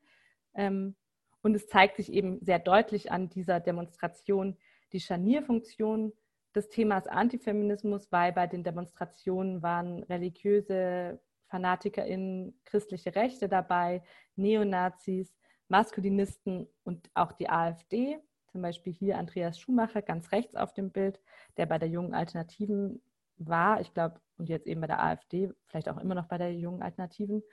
Ähm, 0.53 0.95
und 1.41 1.55
es 1.55 1.67
zeigt 1.67 1.97
sich 1.97 2.11
eben 2.11 2.39
sehr 2.41 2.59
deutlich 2.59 3.11
an 3.11 3.29
dieser 3.29 3.59
Demonstration 3.59 4.57
die 4.93 4.99
Scharnierfunktion 4.99 6.13
des 6.55 6.69
Themas 6.69 7.07
Antifeminismus, 7.07 8.11
weil 8.11 8.31
bei 8.31 8.47
den 8.47 8.63
Demonstrationen 8.63 9.61
waren 9.61 10.03
religiöse 10.03 11.19
FanatikerInnen 11.47 12.59
christliche 12.65 13.15
Rechte 13.15 13.47
dabei, 13.47 14.01
Neonazis, 14.35 15.35
Maskulinisten 15.67 16.67
und 16.83 17.09
auch 17.13 17.31
die 17.33 17.49
AfD. 17.49 18.19
Zum 18.47 18.61
Beispiel 18.61 18.93
hier 18.93 19.17
Andreas 19.17 19.59
Schumacher 19.59 20.01
ganz 20.01 20.31
rechts 20.31 20.55
auf 20.55 20.73
dem 20.73 20.91
Bild, 20.91 21.19
der 21.57 21.65
bei 21.65 21.77
der 21.77 21.89
jungen 21.89 22.13
Alternativen 22.13 23.01
war, 23.37 23.81
ich 23.81 23.93
glaube, 23.93 24.19
und 24.37 24.49
jetzt 24.49 24.67
eben 24.67 24.81
bei 24.81 24.87
der 24.87 25.03
AfD, 25.03 25.51
vielleicht 25.67 25.89
auch 25.89 25.97
immer 25.97 26.15
noch 26.15 26.27
bei 26.27 26.37
der 26.37 26.53
jungen 26.53 26.81
Alternativen. 26.81 27.43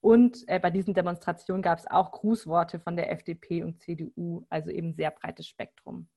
Und 0.00 0.42
äh, 0.48 0.58
bei 0.58 0.70
diesen 0.70 0.94
Demonstrationen 0.94 1.62
gab 1.62 1.78
es 1.78 1.86
auch 1.86 2.10
Grußworte 2.10 2.80
von 2.80 2.96
der 2.96 3.12
FDP 3.12 3.62
und 3.62 3.80
CDU, 3.80 4.44
also 4.50 4.70
eben 4.70 4.94
sehr 4.94 5.12
breites 5.12 5.46
Spektrum. 5.46 6.08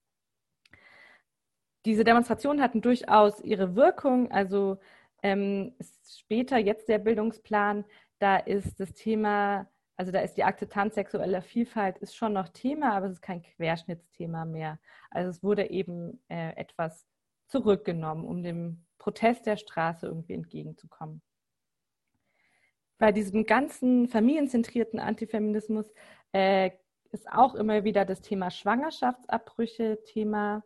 Diese 1.85 2.03
Demonstrationen 2.03 2.63
hatten 2.63 2.81
durchaus 2.81 3.39
ihre 3.41 3.75
Wirkung. 3.75 4.31
Also 4.31 4.79
ähm, 5.21 5.75
später, 6.03 6.57
jetzt 6.57 6.89
der 6.89 6.97
Bildungsplan, 6.97 7.85
da 8.17 8.38
ist 8.38 8.79
das 8.79 8.93
Thema, 8.93 9.69
also 9.97 10.11
da 10.11 10.21
ist 10.21 10.35
die 10.35 10.43
Akzeptanz 10.43 10.95
sexueller 10.95 11.43
Vielfalt 11.43 11.99
ist 11.99 12.15
schon 12.15 12.33
noch 12.33 12.49
Thema, 12.49 12.93
aber 12.93 13.05
es 13.05 13.13
ist 13.13 13.21
kein 13.21 13.43
Querschnittsthema 13.43 14.45
mehr. 14.45 14.79
Also 15.11 15.29
es 15.29 15.43
wurde 15.43 15.69
eben 15.69 16.23
äh, 16.27 16.55
etwas 16.55 17.05
zurückgenommen, 17.47 18.25
um 18.25 18.41
dem 18.41 18.85
Protest 19.06 19.46
der 19.46 19.56
Straße 19.56 20.08
irgendwie 20.08 20.34
entgegenzukommen. 20.34 21.22
Bei 22.98 23.12
diesem 23.12 23.46
ganzen 23.46 24.08
familienzentrierten 24.08 25.00
Antifeminismus 25.00 25.94
äh, 26.32 26.72
ist 27.12 27.32
auch 27.32 27.54
immer 27.54 27.84
wieder 27.84 28.04
das 28.04 28.22
Thema 28.22 28.50
Schwangerschaftsabbrüche 28.50 30.00
Thema. 30.06 30.63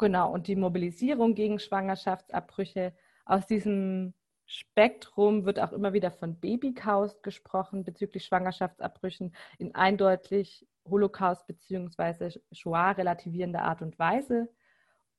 Genau, 0.00 0.32
und 0.32 0.48
die 0.48 0.56
Mobilisierung 0.56 1.36
gegen 1.36 1.60
Schwangerschaftsabbrüche. 1.60 2.92
Aus 3.24 3.46
diesem 3.46 4.12
Spektrum 4.46 5.44
wird 5.44 5.60
auch 5.60 5.70
immer 5.70 5.92
wieder 5.92 6.10
von 6.10 6.40
Babykaust 6.40 7.22
gesprochen 7.22 7.84
bezüglich 7.84 8.24
Schwangerschaftsabbrüchen 8.24 9.32
in 9.58 9.76
eindeutig 9.76 10.66
Holocaust- 10.84 11.46
bzw. 11.46 12.40
Shoah 12.50 12.90
relativierender 12.90 13.62
Art 13.62 13.80
und 13.80 13.96
Weise. 14.00 14.48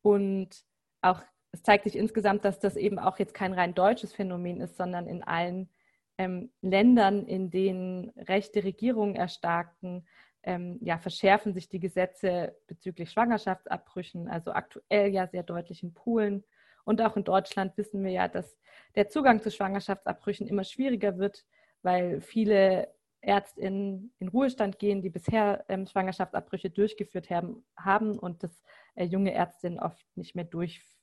Und 0.01 0.65
auch 1.01 1.21
es 1.51 1.63
zeigt 1.63 1.83
sich 1.83 1.97
insgesamt, 1.97 2.45
dass 2.45 2.59
das 2.59 2.75
eben 2.75 2.97
auch 2.99 3.19
jetzt 3.19 3.33
kein 3.33 3.53
rein 3.53 3.73
deutsches 3.73 4.13
Phänomen 4.13 4.61
ist, 4.61 4.77
sondern 4.77 5.07
in 5.07 5.23
allen 5.23 5.69
ähm, 6.17 6.51
Ländern, 6.61 7.25
in 7.25 7.49
denen 7.49 8.09
rechte 8.17 8.63
Regierungen 8.63 9.15
erstarken, 9.15 10.07
ähm, 10.43 10.79
ja, 10.81 10.97
verschärfen 10.97 11.53
sich 11.53 11.69
die 11.69 11.79
Gesetze 11.79 12.55
bezüglich 12.67 13.11
Schwangerschaftsabbrüchen, 13.11 14.27
also 14.27 14.51
aktuell 14.51 15.11
ja 15.11 15.27
sehr 15.27 15.43
deutlich 15.43 15.83
in 15.83 15.93
Polen. 15.93 16.43
Und 16.83 17.01
auch 17.01 17.15
in 17.15 17.23
Deutschland 17.23 17.77
wissen 17.77 18.03
wir 18.03 18.11
ja, 18.11 18.27
dass 18.27 18.57
der 18.95 19.09
Zugang 19.09 19.41
zu 19.41 19.51
Schwangerschaftsabbrüchen 19.51 20.47
immer 20.47 20.63
schwieriger 20.63 21.17
wird, 21.17 21.45
weil 21.83 22.21
viele 22.21 22.91
Ärztinnen 23.21 24.13
in 24.17 24.29
Ruhestand 24.29 24.79
gehen, 24.79 25.01
die 25.03 25.11
bisher 25.11 25.63
ähm, 25.69 25.85
Schwangerschaftsabbrüche 25.85 26.71
durchgeführt 26.71 27.29
haben, 27.29 27.63
haben 27.75 28.17
und 28.17 28.41
das 28.41 28.63
äh, 28.95 29.05
junge 29.05 29.33
Ärztinnen 29.33 29.79
oft 29.79 30.05
nicht 30.15 30.35
mehr 30.35 30.45
durchführen. 30.45 31.00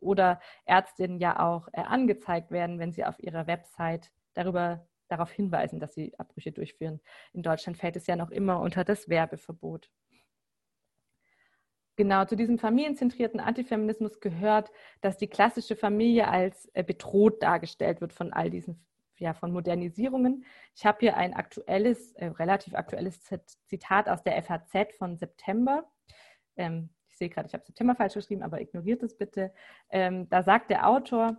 Oder 0.00 0.40
Ärztinnen 0.64 1.18
ja 1.18 1.40
auch 1.40 1.68
äh, 1.72 1.80
angezeigt 1.80 2.50
werden, 2.50 2.78
wenn 2.78 2.92
sie 2.92 3.04
auf 3.04 3.18
ihrer 3.20 3.46
Website 3.46 4.12
darüber 4.34 4.86
darauf 5.08 5.30
hinweisen, 5.30 5.80
dass 5.80 5.94
sie 5.94 6.12
Abbrüche 6.18 6.52
durchführen. 6.52 7.00
In 7.32 7.42
Deutschland 7.42 7.78
fällt 7.78 7.96
es 7.96 8.06
ja 8.06 8.16
noch 8.16 8.30
immer 8.30 8.60
unter 8.60 8.84
das 8.84 9.08
Werbeverbot. 9.08 9.90
Genau, 11.96 12.24
zu 12.26 12.36
diesem 12.36 12.58
familienzentrierten 12.58 13.40
Antifeminismus 13.40 14.20
gehört, 14.20 14.70
dass 15.00 15.16
die 15.16 15.26
klassische 15.26 15.74
Familie 15.74 16.28
als 16.28 16.70
äh, 16.74 16.84
bedroht 16.84 17.42
dargestellt 17.42 18.00
wird 18.00 18.12
von 18.12 18.32
all 18.32 18.50
diesen 18.50 18.84
ja, 19.18 19.34
von 19.34 19.52
Modernisierungen. 19.52 20.44
Ich 20.76 20.86
habe 20.86 20.98
hier 21.00 21.16
ein 21.16 21.34
aktuelles, 21.34 22.12
äh, 22.12 22.26
relativ 22.26 22.74
aktuelles 22.74 23.20
Zitat 23.66 24.08
aus 24.08 24.22
der 24.22 24.40
FAZ 24.42 24.94
von 24.96 25.16
September. 25.16 25.90
Ähm, 26.56 26.90
sehe 27.18 27.28
gerade, 27.28 27.48
ich 27.48 27.54
habe 27.54 27.64
September 27.64 27.94
falsch 27.94 28.14
geschrieben, 28.14 28.42
aber 28.42 28.60
ignoriert 28.60 29.02
es 29.02 29.16
bitte. 29.16 29.52
Ähm, 29.90 30.28
da 30.28 30.42
sagt 30.42 30.70
der 30.70 30.88
Autor, 30.88 31.36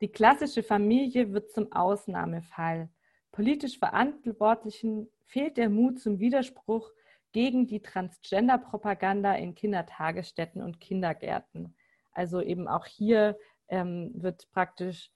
die 0.00 0.08
klassische 0.08 0.62
Familie 0.62 1.32
wird 1.32 1.50
zum 1.50 1.72
Ausnahmefall. 1.72 2.88
Politisch 3.32 3.78
Verantwortlichen 3.78 5.08
fehlt 5.24 5.56
der 5.56 5.70
Mut 5.70 6.00
zum 6.00 6.18
Widerspruch 6.20 6.90
gegen 7.32 7.66
die 7.66 7.80
Transgender-Propaganda 7.80 9.34
in 9.34 9.54
Kindertagesstätten 9.54 10.62
und 10.62 10.80
Kindergärten. 10.80 11.74
Also 12.12 12.40
eben 12.40 12.68
auch 12.68 12.86
hier 12.86 13.38
ähm, 13.68 14.12
wird 14.14 14.50
praktisch 14.52 15.10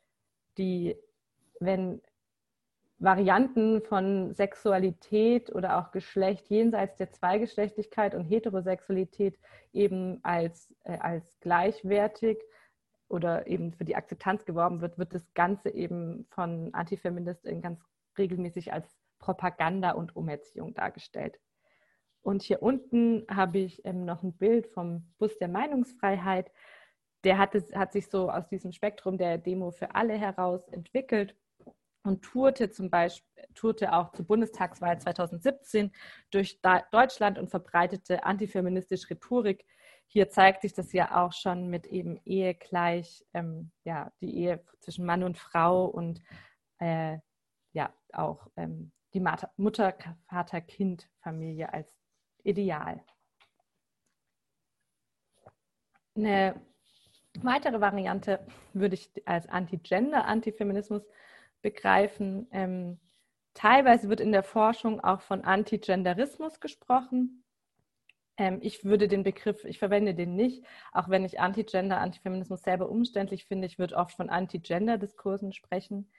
die, 0.59 0.97
wenn 1.59 2.03
Varianten 3.03 3.83
von 3.83 4.33
Sexualität 4.33 5.53
oder 5.53 5.79
auch 5.79 5.91
Geschlecht 5.91 6.49
jenseits 6.49 6.97
der 6.97 7.11
Zweigeschlechtlichkeit 7.11 8.15
und 8.15 8.25
Heterosexualität 8.25 9.39
eben 9.73 10.21
als, 10.23 10.73
äh, 10.85 10.99
als 10.99 11.41
gleichwertig 11.41 12.39
oder 13.09 13.49
eben 13.49 13.73
für 13.73 13.85
die 13.85 13.97
Akzeptanz 13.97 14.45
geworben 14.45 14.81
wird, 14.81 14.99
wird 14.99 15.15
das 15.15 15.35
Ganze 15.35 15.71
eben 15.71 16.27
von 16.31 16.73
Antifeministinnen 16.75 17.61
ganz 17.61 17.81
regelmäßig 18.17 18.73
als 18.73 18.97
Propaganda 19.19 19.93
und 19.93 20.15
Umerziehung 20.15 20.73
dargestellt. 20.75 21.41
Und 22.23 22.43
hier 22.43 22.63
unten 22.63 23.27
habe 23.29 23.59
ich 23.59 23.85
ähm, 23.85 24.05
noch 24.05 24.23
ein 24.23 24.37
Bild 24.37 24.69
vom 24.69 25.13
Bus 25.19 25.37
der 25.39 25.49
Meinungsfreiheit. 25.49 26.53
Der 27.25 27.39
hatte, 27.39 27.65
hat 27.75 27.93
sich 27.93 28.07
so 28.09 28.31
aus 28.31 28.49
diesem 28.49 28.71
Spektrum 28.71 29.19
der 29.19 29.39
Demo 29.39 29.73
für 29.73 29.97
alle 29.97 30.15
heraus 30.15 30.69
entwickelt 30.69 31.35
und 32.03 32.23
tourte 32.23 32.71
zum 32.71 32.91
Beispiel 32.91 33.27
tourte 33.55 33.93
auch 33.93 34.13
zur 34.13 34.27
Bundestagswahl 34.27 34.99
2017 35.01 35.93
durch 36.31 36.61
Deutschland 36.91 37.39
und 37.39 37.51
verbreitete 37.51 38.25
antifeministische 38.25 39.11
Rhetorik, 39.11 39.65
hier 40.13 40.29
zeigt 40.29 40.61
sich 40.61 40.75
das 40.75 40.93
ja 40.93 41.25
auch 41.25 41.33
schon 41.33 41.69
mit 41.69 41.87
eben 41.87 42.21
Ehe 42.27 42.55
gleich, 42.55 43.25
ähm, 43.33 43.73
ja, 43.85 44.13
die 44.21 44.37
Ehe 44.37 44.63
zwischen 44.81 45.07
Mann 45.07 45.23
und 45.23 45.39
Frau 45.39 45.87
und 45.87 46.21
äh, 46.81 47.17
ja, 47.73 47.95
auch 48.13 48.47
ähm, 48.57 48.93
die 49.15 49.21
Mutter, 49.57 49.95
Vater, 50.29 50.61
Kind, 50.61 51.09
Familie 51.23 51.73
als 51.73 51.91
Ideal. 52.45 53.03
Eine 56.15 56.61
weitere 57.41 57.81
Variante 57.81 58.47
würde 58.75 58.97
ich 58.97 59.11
als 59.25 59.49
Anti-Gender, 59.49 60.27
Antifeminismus 60.27 61.07
begreifen. 61.63 62.49
Ähm, 62.53 62.99
teilweise 63.55 64.09
wird 64.09 64.21
in 64.21 64.33
der 64.33 64.43
Forschung 64.43 65.01
auch 65.01 65.21
von 65.23 65.43
Antigenderismus 65.43 66.61
gesprochen. 66.61 67.45
Ähm, 68.37 68.59
ich 68.63 68.85
würde 68.85 69.09
den 69.09 69.23
Begriff, 69.23 69.65
ich 69.65 69.79
verwende 69.79 70.15
den 70.15 70.35
nicht, 70.35 70.65
auch 70.93 71.09
wenn 71.09 71.25
ich 71.25 71.41
Anti-Gender, 71.41 71.99
Antifeminismus 71.99 72.63
selber 72.63 72.89
umständlich 72.89 73.45
finde. 73.45 73.67
Ich 73.67 73.79
würde 73.79 73.97
oft 73.97 74.17
von 74.17 74.31
Anti-Gender-Diskursen 74.31 75.53
sprechen. 75.53 76.11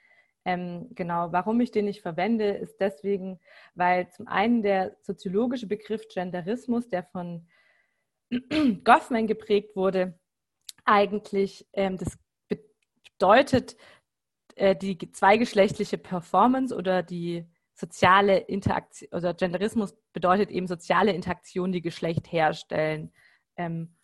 Ähm, 0.44 0.88
genau, 0.94 1.32
warum 1.32 1.60
ich 1.60 1.70
den 1.70 1.86
nicht 1.86 2.02
verwende, 2.02 2.50
ist 2.50 2.78
deswegen, 2.80 3.40
weil 3.74 4.08
zum 4.10 4.28
einen 4.28 4.62
der 4.62 4.96
soziologische 5.00 5.66
Begriff 5.66 6.06
Genderismus, 6.08 6.88
der 6.88 7.02
von 7.04 7.48
Goffman 8.84 9.26
geprägt 9.26 9.74
wurde, 9.74 10.18
eigentlich 10.84 11.66
ähm, 11.72 11.96
das 11.96 12.18
bedeutet 12.48 13.76
äh, 14.56 14.76
die 14.76 14.98
zweigeschlechtliche 15.12 15.98
Performance 15.98 16.74
oder 16.74 17.02
die 17.02 17.46
soziale 17.74 18.38
Interaktion, 18.38 19.08
oder 19.12 19.34
Genderismus 19.34 19.96
bedeutet 20.12 20.50
eben 20.50 20.66
soziale 20.66 21.12
Interaktion, 21.12 21.72
die 21.72 21.82
Geschlecht 21.82 22.30
herstellen. 22.30 23.12
Ähm, 23.56 23.96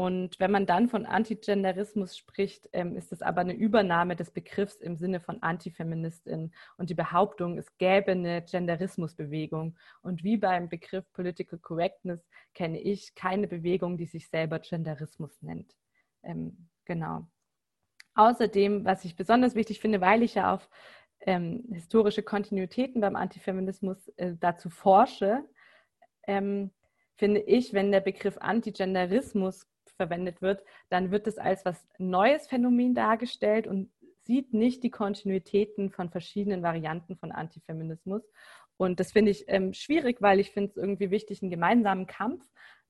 und 0.00 0.40
wenn 0.40 0.50
man 0.50 0.64
dann 0.64 0.88
von 0.88 1.04
Antigenderismus 1.04 2.16
spricht, 2.16 2.70
ähm, 2.72 2.96
ist 2.96 3.12
es 3.12 3.20
aber 3.20 3.42
eine 3.42 3.52
Übernahme 3.52 4.16
des 4.16 4.30
Begriffs 4.30 4.76
im 4.76 4.96
Sinne 4.96 5.20
von 5.20 5.42
Antifeministin 5.42 6.54
und 6.78 6.88
die 6.88 6.94
Behauptung, 6.94 7.58
es 7.58 7.76
gäbe 7.76 8.12
eine 8.12 8.42
Genderismusbewegung. 8.42 9.76
Und 10.00 10.24
wie 10.24 10.38
beim 10.38 10.70
Begriff 10.70 11.04
Political 11.12 11.58
Correctness 11.58 12.26
kenne 12.54 12.80
ich 12.80 13.14
keine 13.14 13.46
Bewegung, 13.46 13.98
die 13.98 14.06
sich 14.06 14.28
selber 14.28 14.58
Genderismus 14.60 15.42
nennt. 15.42 15.76
Ähm, 16.22 16.70
genau. 16.86 17.26
Außerdem, 18.14 18.84
was 18.84 19.04
ich 19.04 19.16
besonders 19.16 19.54
wichtig 19.54 19.80
finde, 19.80 20.00
weil 20.00 20.22
ich 20.22 20.34
ja 20.34 20.54
auf 20.54 20.68
ähm, 21.20 21.64
historische 21.72 22.22
Kontinuitäten 22.22 23.00
beim 23.00 23.16
Antifeminismus 23.16 24.08
äh, 24.16 24.34
dazu 24.38 24.70
forsche, 24.70 25.44
ähm, 26.26 26.70
finde 27.16 27.40
ich, 27.40 27.72
wenn 27.72 27.92
der 27.92 28.00
Begriff 28.00 28.38
Antigenderismus 28.38 29.66
verwendet 29.96 30.40
wird, 30.40 30.64
dann 30.88 31.10
wird 31.10 31.26
es 31.26 31.36
als 31.36 31.64
was 31.64 31.86
neues 31.98 32.46
Phänomen 32.46 32.94
dargestellt 32.94 33.66
und 33.66 33.90
sieht 34.22 34.54
nicht 34.54 34.82
die 34.82 34.90
Kontinuitäten 34.90 35.90
von 35.90 36.10
verschiedenen 36.10 36.62
Varianten 36.62 37.16
von 37.16 37.32
Antifeminismus. 37.32 38.22
Und 38.76 38.98
das 38.98 39.12
finde 39.12 39.30
ich 39.30 39.44
ähm, 39.48 39.74
schwierig, 39.74 40.22
weil 40.22 40.40
ich 40.40 40.52
finde 40.52 40.70
es 40.70 40.76
irgendwie 40.78 41.10
wichtig, 41.10 41.42
einen 41.42 41.50
gemeinsamen 41.50 42.06
Kampf 42.06 42.42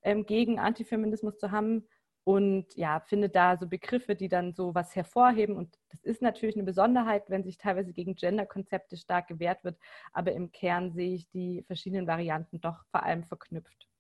ähm, 0.03 0.25
gegen 0.25 0.61
Antifeminismus 0.61 1.39
zu 1.39 1.51
haben. 1.51 1.89
Und 2.25 2.67
ja, 2.77 3.01
finde 3.01 3.29
da 3.29 3.57
so 3.57 3.67
Begriffe, 3.67 4.15
die 4.15 4.29
dann 4.29 4.53
so 4.53 4.75
was 4.75 4.95
hervorheben. 4.95 5.57
Und 5.57 5.79
das 5.91 6.05
ist 6.05 6.23
natürlich 6.23 6.57
eine 6.57 6.65
Besonderheit, 6.65 7.25
wenn 7.29 7.45
sich 7.45 7.57
teilweise 7.59 7.93
gegen 7.93 8.15
Gender-Konzepte 8.15 8.97
stark 8.97 9.29
gewehrt 9.29 9.65
wird. 9.65 9.79
Aber 10.13 10.33
im 10.33 10.53
Kern 10.53 10.93
sehe 10.93 11.15
ich 11.15 11.29
die 11.31 11.63
verschiedenen 11.67 12.07
Varianten 12.07 12.61
doch 12.61 12.85
vor 12.91 13.03
allem 13.05 13.25
verknüpft. 13.25 13.91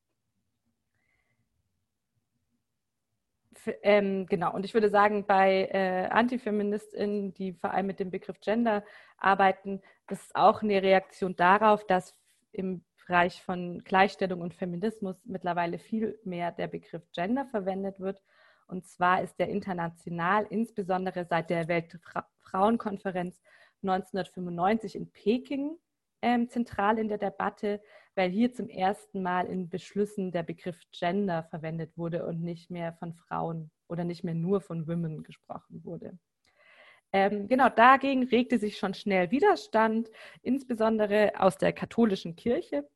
ähm, 3.83 4.27
genau, 4.27 4.55
und 4.55 4.65
ich 4.65 4.75
würde 4.75 4.91
sagen, 4.91 5.27
bei 5.27 5.69
äh, 5.73 6.07
AntifeministInnen, 6.11 7.35
die 7.35 7.53
vor 7.53 7.73
allem 7.73 7.87
mit 7.87 8.01
dem 8.01 8.11
Begriff 8.11 8.41
Gender 8.41 8.85
arbeiten, 9.19 9.83
das 10.07 10.23
ist 10.23 10.37
auch 10.37 10.63
eine 10.63 10.83
Reaktion 10.83 11.37
darauf, 11.37 11.87
dass 11.87 12.15
im 12.53 12.85
Bereich 13.11 13.43
von 13.43 13.81
Gleichstellung 13.81 14.41
und 14.41 14.55
Feminismus 14.55 15.17
mittlerweile 15.25 15.81
viel 15.81 16.17
mehr 16.23 16.53
der 16.53 16.69
Begriff 16.69 17.03
Gender 17.11 17.45
verwendet 17.45 17.99
wird. 17.99 18.23
Und 18.69 18.87
zwar 18.87 19.21
ist 19.21 19.37
der 19.41 19.49
international, 19.49 20.47
insbesondere 20.49 21.25
seit 21.25 21.51
der 21.51 21.67
Weltfrauenkonferenz 21.67 23.43
1995 23.83 24.95
in 24.95 25.11
Peking, 25.11 25.77
ähm, 26.23 26.49
zentral 26.49 27.01
in 27.01 27.09
der 27.09 27.19
Debatte, 27.19 27.81
weil 28.15 28.31
hier 28.31 28.53
zum 28.53 28.69
ersten 28.69 29.23
Mal 29.23 29.47
in 29.47 29.69
Beschlüssen 29.69 30.31
der 30.31 30.45
Begriff 30.45 30.81
Gender 30.93 31.43
verwendet 31.43 31.99
wurde 31.99 32.25
und 32.25 32.41
nicht 32.41 32.71
mehr 32.71 32.93
von 32.93 33.15
Frauen 33.15 33.73
oder 33.89 34.05
nicht 34.05 34.23
mehr 34.23 34.35
nur 34.35 34.61
von 34.61 34.87
Women 34.87 35.25
gesprochen 35.25 35.83
wurde. 35.85 36.17
Ähm, 37.13 37.49
genau 37.49 37.71
dagegen 37.71 38.23
regte 38.23 38.61
sich 38.61 38.79
schon 38.79 38.95
schnell 38.95 39.33
Widerstand, 39.33 40.09
insbesondere 40.43 41.33
aus 41.41 41.59
der 41.59 41.73
katholischen 41.73 42.37
Kirche. 42.37 42.89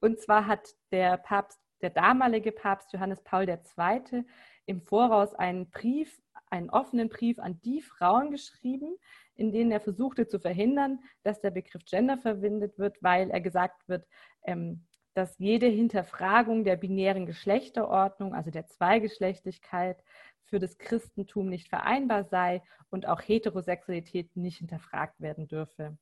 Und 0.00 0.20
zwar 0.20 0.46
hat 0.46 0.74
der 0.90 1.16
Papst, 1.16 1.58
der 1.80 1.90
damalige 1.90 2.52
Papst 2.52 2.92
Johannes 2.92 3.22
Paul 3.22 3.48
II. 3.48 4.24
im 4.66 4.80
Voraus 4.80 5.34
einen 5.34 5.70
Brief, 5.70 6.20
einen 6.50 6.70
offenen 6.70 7.08
Brief 7.08 7.38
an 7.38 7.60
die 7.62 7.82
Frauen 7.82 8.30
geschrieben, 8.30 8.96
in 9.34 9.52
denen 9.52 9.70
er 9.70 9.80
versuchte 9.80 10.26
zu 10.26 10.40
verhindern, 10.40 11.00
dass 11.22 11.40
der 11.40 11.50
Begriff 11.50 11.84
Gender 11.84 12.18
verwendet 12.18 12.78
wird, 12.78 13.02
weil 13.02 13.30
er 13.30 13.40
gesagt 13.40 13.88
wird, 13.88 14.06
ähm, 14.44 14.84
dass 15.14 15.38
jede 15.38 15.66
Hinterfragung 15.66 16.64
der 16.64 16.76
binären 16.76 17.26
Geschlechterordnung, 17.26 18.34
also 18.34 18.50
der 18.50 18.66
Zweigeschlechtlichkeit, 18.66 20.02
für 20.44 20.58
das 20.58 20.78
Christentum 20.78 21.48
nicht 21.48 21.68
vereinbar 21.68 22.24
sei 22.24 22.62
und 22.90 23.06
auch 23.06 23.20
Heterosexualität 23.20 24.34
nicht 24.36 24.58
hinterfragt 24.58 25.20
werden 25.20 25.46
dürfe. 25.46 25.96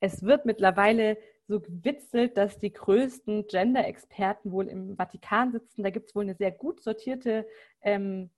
Es 0.00 0.22
wird 0.22 0.44
mittlerweile 0.44 1.16
so 1.48 1.60
gewitzelt, 1.60 2.36
dass 2.36 2.58
die 2.58 2.72
größten 2.72 3.46
Gender-Experten 3.46 4.52
wohl 4.52 4.68
im 4.68 4.96
Vatikan 4.96 5.50
sitzen. 5.50 5.82
Da 5.82 5.90
gibt 5.90 6.08
es 6.08 6.14
wohl 6.14 6.24
eine 6.24 6.34
sehr 6.34 6.52
gut 6.52 6.82
sortierte 6.82 7.48
ähm, 7.80 8.30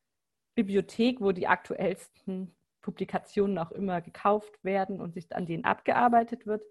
Bibliothek, 0.55 1.20
wo 1.20 1.33
die 1.33 1.49
aktuellsten 1.49 2.55
Publikationen 2.81 3.59
auch 3.59 3.73
immer 3.73 4.01
gekauft 4.01 4.62
werden 4.62 5.01
und 5.01 5.14
sich 5.14 5.35
an 5.35 5.44
denen 5.44 5.64
abgearbeitet 5.64 6.46
wird. 6.46 6.64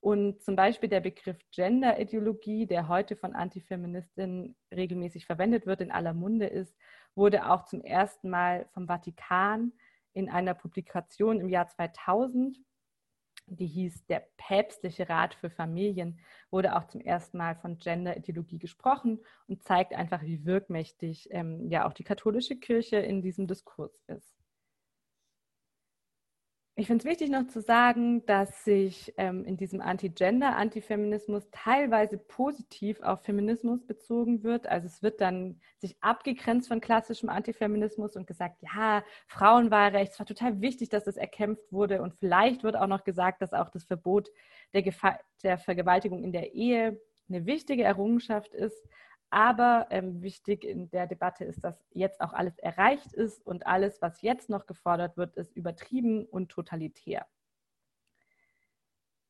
Und 0.00 0.42
zum 0.42 0.56
Beispiel 0.56 0.88
der 0.88 1.00
Begriff 1.00 1.38
Gender-Ideologie, 1.52 2.66
der 2.66 2.88
heute 2.88 3.16
von 3.16 3.34
Antifeministinnen 3.34 4.56
regelmäßig 4.74 5.24
verwendet 5.26 5.66
wird, 5.66 5.80
in 5.80 5.90
aller 5.90 6.14
Munde 6.14 6.46
ist, 6.46 6.76
wurde 7.14 7.48
auch 7.48 7.64
zum 7.64 7.80
ersten 7.80 8.28
Mal 8.28 8.68
vom 8.72 8.86
Vatikan 8.86 9.72
in 10.12 10.28
einer 10.28 10.54
Publikation 10.54 11.40
im 11.40 11.48
Jahr 11.48 11.68
2000, 11.68 12.58
die 13.46 13.66
hieß 13.66 14.06
Der 14.06 14.26
päpstliche 14.36 15.08
Rat 15.08 15.34
für 15.34 15.50
Familien, 15.50 16.18
wurde 16.50 16.76
auch 16.76 16.84
zum 16.84 17.00
ersten 17.00 17.38
Mal 17.38 17.56
von 17.56 17.78
Gender-Ideologie 17.78 18.58
gesprochen 18.58 19.20
und 19.46 19.62
zeigt 19.62 19.94
einfach, 19.94 20.22
wie 20.22 20.44
wirkmächtig 20.44 21.28
ähm, 21.30 21.70
ja 21.70 21.86
auch 21.86 21.92
die 21.92 22.04
katholische 22.04 22.56
Kirche 22.56 22.96
in 22.96 23.22
diesem 23.22 23.46
Diskurs 23.46 23.98
ist. 24.08 24.35
Ich 26.78 26.88
finde 26.88 27.02
es 27.02 27.10
wichtig 27.10 27.30
noch 27.30 27.46
zu 27.46 27.62
sagen, 27.62 28.26
dass 28.26 28.62
sich 28.62 29.14
ähm, 29.16 29.46
in 29.46 29.56
diesem 29.56 29.80
Anti-Gender, 29.80 30.56
Antifeminismus 30.56 31.48
teilweise 31.50 32.18
positiv 32.18 33.00
auf 33.00 33.22
Feminismus 33.22 33.86
bezogen 33.86 34.42
wird. 34.42 34.66
Also 34.66 34.86
es 34.86 35.02
wird 35.02 35.22
dann 35.22 35.58
sich 35.78 35.96
abgegrenzt 36.02 36.68
von 36.68 36.82
klassischem 36.82 37.30
Antifeminismus 37.30 38.14
und 38.14 38.26
gesagt, 38.26 38.60
ja, 38.60 39.02
Frauenwahlrecht, 39.26 40.12
es 40.12 40.18
war 40.18 40.26
total 40.26 40.60
wichtig, 40.60 40.90
dass 40.90 41.04
das 41.04 41.16
erkämpft 41.16 41.72
wurde. 41.72 42.02
Und 42.02 42.12
vielleicht 42.12 42.62
wird 42.62 42.76
auch 42.76 42.88
noch 42.88 43.04
gesagt, 43.04 43.40
dass 43.40 43.54
auch 43.54 43.70
das 43.70 43.84
Verbot 43.84 44.28
der, 44.74 44.84
der 45.42 45.56
Vergewaltigung 45.56 46.22
in 46.22 46.32
der 46.32 46.52
Ehe 46.52 47.00
eine 47.30 47.46
wichtige 47.46 47.84
Errungenschaft 47.84 48.52
ist. 48.52 48.86
Aber 49.30 49.86
ähm, 49.90 50.22
wichtig 50.22 50.64
in 50.64 50.88
der 50.90 51.06
Debatte 51.06 51.44
ist, 51.44 51.64
dass 51.64 51.84
jetzt 51.90 52.20
auch 52.20 52.32
alles 52.32 52.58
erreicht 52.58 53.12
ist 53.12 53.44
und 53.44 53.66
alles, 53.66 54.00
was 54.00 54.22
jetzt 54.22 54.48
noch 54.48 54.66
gefordert 54.66 55.16
wird, 55.16 55.36
ist 55.36 55.56
übertrieben 55.56 56.24
und 56.24 56.48
totalitär. 56.48 57.26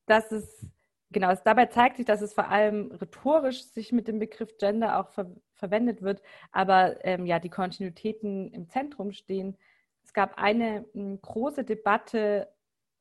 Das 0.06 0.30
ist, 0.32 0.66
genau, 1.10 1.30
es, 1.30 1.42
dabei 1.42 1.66
zeigt 1.66 1.96
sich, 1.96 2.06
dass 2.06 2.20
es 2.20 2.34
vor 2.34 2.48
allem 2.48 2.92
rhetorisch 2.92 3.64
sich 3.64 3.90
mit 3.90 4.06
dem 4.06 4.18
Begriff 4.18 4.56
Gender 4.58 5.00
auch 5.00 5.10
ver 5.10 5.30
verwendet 5.54 6.02
wird, 6.02 6.20
aber 6.52 7.02
ähm, 7.02 7.24
ja, 7.24 7.38
die 7.38 7.48
Kontinuitäten 7.48 8.52
im 8.52 8.68
Zentrum 8.68 9.12
stehen. 9.12 9.56
Es 10.04 10.12
gab 10.12 10.36
eine 10.36 10.84
m, 10.94 11.18
große 11.22 11.64
Debatte 11.64 12.48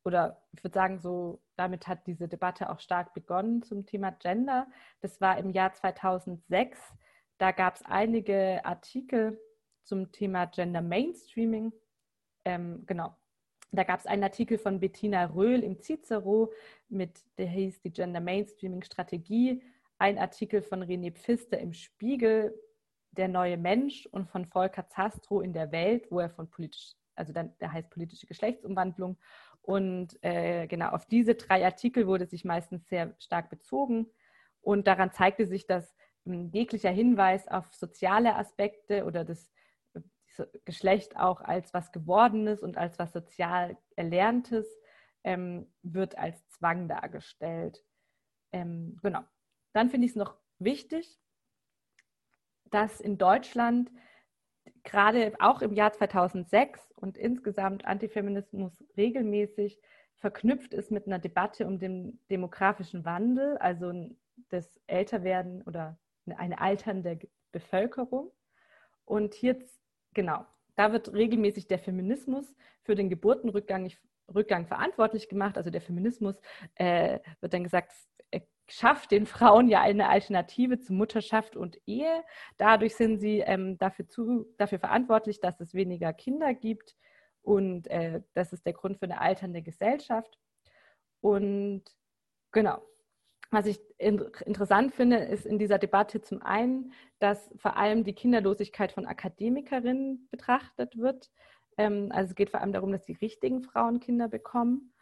oder 0.06 0.42
ich 0.52 0.64
würde 0.64 0.74
sagen, 0.74 1.00
so 1.00 1.42
damit 1.56 1.88
hat 1.88 2.06
diese 2.06 2.28
Debatte 2.28 2.70
auch 2.70 2.80
stark 2.80 3.14
begonnen 3.14 3.64
zum 3.64 3.86
Thema 3.86 4.12
Gender. 4.12 4.68
Das 5.02 5.20
war 5.20 5.38
im 5.38 5.50
Jahr 5.50 5.74
2006. 5.74 6.80
Da 7.38 7.52
gab 7.52 7.76
es 7.76 7.82
einige 7.84 8.64
Artikel 8.64 9.40
zum 9.84 10.12
Thema 10.12 10.46
Gender 10.46 10.82
Mainstreaming. 10.82 11.74
Ähm, 12.46 12.84
genau. 12.86 13.16
Da 13.72 13.84
gab 13.84 14.00
es 14.00 14.06
einen 14.06 14.24
Artikel 14.24 14.58
von 14.58 14.80
Bettina 14.80 15.26
Röhl 15.26 15.64
im 15.64 15.82
Cicero 15.82 16.54
mit, 16.88 17.20
der 17.38 17.48
hieß 17.48 17.82
die 17.82 17.92
Gender 17.92 18.22
Mainstreaming 18.22 18.84
Strategie. 18.84 19.62
Ein 19.98 20.18
Artikel 20.18 20.62
von 20.62 20.84
René 20.84 21.12
Pfister 21.12 21.58
im 21.58 21.74
Spiegel, 21.74 22.54
Der 23.12 23.28
neue 23.28 23.58
Mensch 23.58 24.06
und 24.08 24.30
von 24.30 24.46
Volker 24.46 24.88
Zastro 24.90 25.42
in 25.42 25.54
der 25.54 25.72
Welt, 25.72 26.12
wo 26.12 26.20
er 26.20 26.30
von 26.30 26.50
politisch, 26.50 26.96
also 27.16 27.32
dann, 27.32 27.58
der 27.60 27.72
heißt 27.72 27.90
politische 27.90 28.28
Geschlechtsumwandlung 28.28 29.18
und 29.66 30.18
äh, 30.24 30.68
genau 30.68 30.90
auf 30.90 31.06
diese 31.06 31.36
drei 31.36 31.66
Artikel 31.66 32.08
wurde 32.08 32.28
sich 32.28 32.46
meistens 32.46 32.88
sehr 32.88 33.16
stark 33.20 33.50
bezogen. 33.50 34.08
Und 34.62 34.88
daran 34.88 35.12
zeigte 35.12 35.46
sich, 35.46 35.66
dass 35.66 35.96
ähm, 36.26 36.50
jeglicher 36.52 36.92
Hinweis 36.92 37.48
auf 37.48 37.74
soziale 37.74 38.36
Aspekte 38.36 39.06
oder 39.06 39.26
das 39.26 39.52
Geschlecht 40.66 41.18
auch 41.18 41.42
als 41.42 41.74
was 41.74 41.92
Gewordenes 41.92 42.62
und 42.62 42.78
als 42.78 43.00
was 43.00 43.14
sozial 43.14 43.78
Erlerntes 43.96 44.68
ähm, 45.24 45.72
wird 45.82 46.18
als 46.18 46.48
Zwang 46.50 46.88
dargestellt. 46.88 47.84
Ähm, 48.52 48.98
genau. 49.02 49.22
Dann 49.74 49.90
finde 49.90 50.06
ich 50.06 50.12
es 50.12 50.18
noch 50.18 50.38
wichtig, 50.60 51.20
dass 52.66 53.00
in 53.00 53.18
Deutschland 53.18 53.92
gerade 54.86 55.34
auch 55.40 55.62
im 55.62 55.74
Jahr 55.74 55.92
2006 55.92 56.94
und 56.96 57.18
insgesamt 57.18 57.86
Antifeminismus 57.86 58.84
regelmäßig 58.96 59.80
verknüpft 60.16 60.74
ist 60.74 60.92
mit 60.92 61.08
einer 61.08 61.20
Debatte 61.20 61.68
um 61.68 61.78
den 61.78 62.20
demografischen 62.30 63.04
Wandel, 63.04 63.58
also 63.58 63.92
das 64.50 64.80
Älterwerden 64.88 65.62
oder 65.64 65.98
eine 66.38 66.60
alternde 66.62 67.20
Bevölkerung. 67.52 68.32
Und 69.04 69.34
hier, 69.34 69.60
genau, 70.14 70.46
da 70.76 70.92
wird 70.92 71.14
regelmäßig 71.14 71.68
der 71.68 71.80
Feminismus 71.80 72.56
für 72.84 72.96
den 72.96 73.10
Geburtenrückgang 73.10 73.92
Rückgang 74.34 74.66
verantwortlich 74.66 75.30
gemacht. 75.30 75.58
Also 75.58 75.70
der 75.70 75.82
Feminismus 75.82 76.36
äh, 76.76 77.20
wird 77.42 77.54
dann 77.54 77.64
gesagt, 77.64 77.92
schafft 78.68 79.12
den 79.12 79.26
Frauen 79.26 79.68
ja 79.68 79.82
eine 79.82 80.10
Alternative 80.10 80.80
zu 80.80 80.94
Mutterschaft 80.94 81.56
und 81.56 81.78
Ehe. 81.86 82.24
Dadurch 82.58 82.96
sind 82.96 83.20
sie 83.20 83.40
ähm, 83.40 83.78
dafür, 83.78 84.08
zu, 84.08 84.46
dafür 84.58 84.80
verantwortlich, 84.80 85.40
dass 85.40 85.60
es 85.60 85.74
weniger 85.74 86.14
Kinder 86.14 86.54
gibt. 86.54 86.96
Und 87.42 87.88
äh, 87.88 88.22
das 88.34 88.54
ist 88.54 88.66
der 88.66 88.74
Grund 88.74 88.98
für 88.98 89.06
eine 89.06 89.22
alternde 89.22 89.62
Gesellschaft. 89.62 90.40
Und 91.22 91.84
genau, 92.52 92.82
was 93.52 93.68
ich 93.68 93.80
in, 93.98 94.20
interessant 94.46 94.94
finde, 94.94 95.18
ist 95.18 95.46
in 95.46 95.60
dieser 95.60 95.78
Debatte 95.78 96.22
zum 96.22 96.42
einen, 96.42 96.94
dass 97.20 97.52
vor 97.58 97.78
allem 97.78 98.04
die 98.04 98.14
Kinderlosigkeit 98.14 98.92
von 98.92 99.06
Akademikerinnen 99.06 100.28
betrachtet 100.32 100.98
wird. 100.98 101.32
Ähm, 101.78 102.10
also 102.12 102.32
es 102.32 102.36
geht 102.36 102.50
vor 102.50 102.62
allem 102.62 102.74
darum, 102.74 102.92
dass 102.92 103.06
die 103.06 103.14
richtigen 103.14 103.62
Frauen 103.62 104.00
Kinder 104.00 104.28
bekommen. 104.28 104.94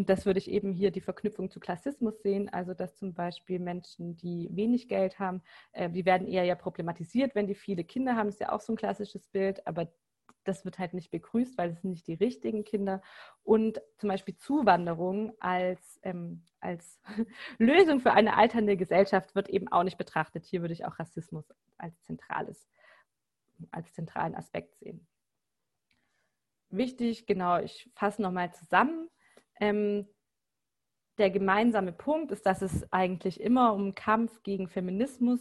Und 0.00 0.08
das 0.08 0.24
würde 0.24 0.38
ich 0.38 0.50
eben 0.50 0.72
hier 0.72 0.90
die 0.90 1.02
Verknüpfung 1.02 1.50
zu 1.50 1.60
Klassismus 1.60 2.22
sehen, 2.22 2.48
also 2.48 2.72
dass 2.72 2.96
zum 2.96 3.12
Beispiel 3.12 3.58
Menschen, 3.58 4.16
die 4.16 4.48
wenig 4.50 4.88
Geld 4.88 5.18
haben, 5.18 5.42
äh, 5.72 5.90
die 5.90 6.06
werden 6.06 6.26
eher 6.26 6.44
ja 6.44 6.54
problematisiert, 6.54 7.34
wenn 7.34 7.46
die 7.46 7.54
viele 7.54 7.84
Kinder 7.84 8.16
haben, 8.16 8.28
das 8.28 8.36
ist 8.36 8.40
ja 8.40 8.52
auch 8.52 8.62
so 8.62 8.72
ein 8.72 8.76
klassisches 8.76 9.28
Bild, 9.28 9.66
aber 9.66 9.92
das 10.44 10.64
wird 10.64 10.78
halt 10.78 10.94
nicht 10.94 11.10
begrüßt, 11.10 11.58
weil 11.58 11.72
es 11.72 11.82
sind 11.82 11.90
nicht 11.90 12.06
die 12.06 12.14
richtigen 12.14 12.64
Kinder. 12.64 13.02
Und 13.42 13.82
zum 13.98 14.08
Beispiel 14.08 14.34
Zuwanderung 14.38 15.34
als, 15.38 16.00
ähm, 16.02 16.44
als 16.60 16.98
Lösung 17.58 18.00
für 18.00 18.12
eine 18.12 18.38
alternde 18.38 18.78
Gesellschaft 18.78 19.34
wird 19.34 19.50
eben 19.50 19.68
auch 19.68 19.82
nicht 19.82 19.98
betrachtet. 19.98 20.46
Hier 20.46 20.62
würde 20.62 20.72
ich 20.72 20.86
auch 20.86 20.98
Rassismus 20.98 21.52
als 21.76 22.02
zentrales, 22.04 22.70
als 23.70 23.92
zentralen 23.92 24.34
Aspekt 24.34 24.78
sehen. 24.78 25.06
Wichtig, 26.70 27.26
genau, 27.26 27.58
ich 27.58 27.90
fasse 27.94 28.22
nochmal 28.22 28.54
zusammen 28.54 29.10
ähm, 29.60 30.06
der 31.18 31.30
gemeinsame 31.30 31.92
Punkt 31.92 32.32
ist, 32.32 32.46
dass 32.46 32.62
es 32.62 32.90
eigentlich 32.92 33.40
immer 33.40 33.74
um 33.74 33.94
Kampf 33.94 34.42
gegen 34.42 34.68
Feminismus 34.68 35.40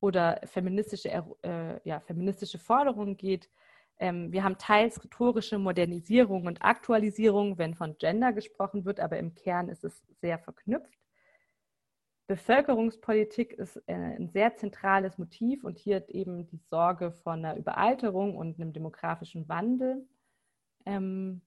oder 0.00 0.40
feministische, 0.44 1.08
äh, 1.42 1.80
ja, 1.88 2.00
feministische 2.00 2.58
Forderungen 2.58 3.16
geht. 3.16 3.48
Ähm, 3.98 4.32
wir 4.32 4.42
haben 4.42 4.58
teils 4.58 5.02
rhetorische 5.04 5.58
Modernisierung 5.58 6.46
und 6.46 6.62
Aktualisierung, 6.62 7.58
wenn 7.58 7.74
von 7.74 7.96
Gender 7.98 8.32
gesprochen 8.32 8.84
wird, 8.84 8.98
aber 8.98 9.18
im 9.18 9.34
Kern 9.34 9.68
ist 9.68 9.84
es 9.84 10.02
sehr 10.20 10.38
verknüpft. 10.38 10.98
Bevölkerungspolitik 12.26 13.52
ist 13.52 13.76
äh, 13.86 13.94
ein 13.94 14.30
sehr 14.30 14.56
zentrales 14.56 15.18
Motiv 15.18 15.64
und 15.64 15.78
hier 15.78 16.08
eben 16.08 16.46
die 16.46 16.60
Sorge 16.70 17.12
von 17.12 17.44
einer 17.44 17.56
Überalterung 17.56 18.36
und 18.36 18.60
einem 18.60 18.72
demografischen 18.72 19.48
Wandel. 19.48 20.08
Ähm, 20.86 21.42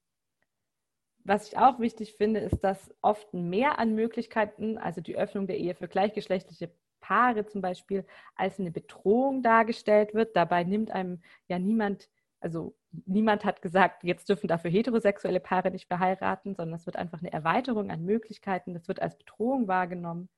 was 1.24 1.48
ich 1.48 1.58
auch 1.58 1.80
wichtig 1.80 2.14
finde, 2.14 2.40
ist, 2.40 2.62
dass 2.62 2.94
oft 3.00 3.32
mehr 3.32 3.78
an 3.78 3.94
Möglichkeiten, 3.94 4.78
also 4.78 5.00
die 5.00 5.16
Öffnung 5.16 5.46
der 5.46 5.58
Ehe 5.58 5.74
für 5.74 5.88
gleichgeschlechtliche 5.88 6.70
Paare 7.00 7.46
zum 7.46 7.62
Beispiel, 7.62 8.04
als 8.36 8.60
eine 8.60 8.70
Bedrohung 8.70 9.42
dargestellt 9.42 10.14
wird. 10.14 10.36
Dabei 10.36 10.64
nimmt 10.64 10.90
einem 10.90 11.22
ja 11.48 11.58
niemand, 11.58 12.08
also 12.40 12.74
niemand 13.06 13.44
hat 13.44 13.62
gesagt, 13.62 14.04
jetzt 14.04 14.28
dürfen 14.28 14.48
dafür 14.48 14.70
heterosexuelle 14.70 15.40
Paare 15.40 15.70
nicht 15.70 15.86
verheiraten, 15.86 16.54
sondern 16.54 16.76
es 16.78 16.86
wird 16.86 16.96
einfach 16.96 17.20
eine 17.20 17.32
Erweiterung 17.32 17.90
an 17.90 18.04
Möglichkeiten. 18.04 18.74
Das 18.74 18.88
wird 18.88 19.00
als 19.00 19.16
Bedrohung 19.16 19.66
wahrgenommen. 19.66 20.28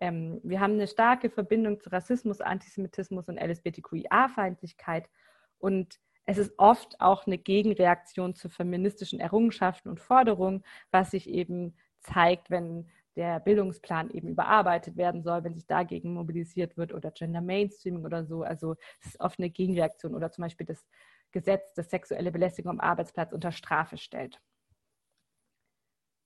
Ähm, 0.00 0.40
wir 0.42 0.60
haben 0.60 0.74
eine 0.74 0.88
starke 0.88 1.30
Verbindung 1.30 1.80
zu 1.80 1.90
Rassismus, 1.90 2.40
Antisemitismus 2.40 3.28
und 3.28 3.38
LSBTQIA-Feindlichkeit. 3.38 5.08
Und 5.58 5.98
es 6.28 6.36
ist 6.36 6.58
oft 6.58 7.00
auch 7.00 7.26
eine 7.26 7.38
Gegenreaktion 7.38 8.34
zu 8.34 8.50
feministischen 8.50 9.18
Errungenschaften 9.18 9.88
und 9.88 9.98
Forderungen, 9.98 10.62
was 10.90 11.12
sich 11.12 11.26
eben 11.26 11.74
zeigt, 12.00 12.50
wenn 12.50 12.86
der 13.16 13.40
Bildungsplan 13.40 14.10
eben 14.10 14.28
überarbeitet 14.28 14.98
werden 14.98 15.22
soll, 15.22 15.42
wenn 15.42 15.54
sich 15.54 15.66
dagegen 15.66 16.12
mobilisiert 16.12 16.76
wird 16.76 16.92
oder 16.92 17.12
Gender 17.12 17.40
Mainstreaming 17.40 18.04
oder 18.04 18.26
so. 18.26 18.42
Also 18.42 18.76
es 19.00 19.06
ist 19.06 19.20
oft 19.20 19.38
eine 19.38 19.48
Gegenreaktion 19.48 20.14
oder 20.14 20.30
zum 20.30 20.42
Beispiel 20.42 20.66
das 20.66 20.86
Gesetz, 21.32 21.72
das 21.72 21.88
sexuelle 21.88 22.30
Belästigung 22.30 22.72
am 22.72 22.80
Arbeitsplatz 22.80 23.32
unter 23.32 23.50
Strafe 23.50 23.96
stellt. 23.96 24.38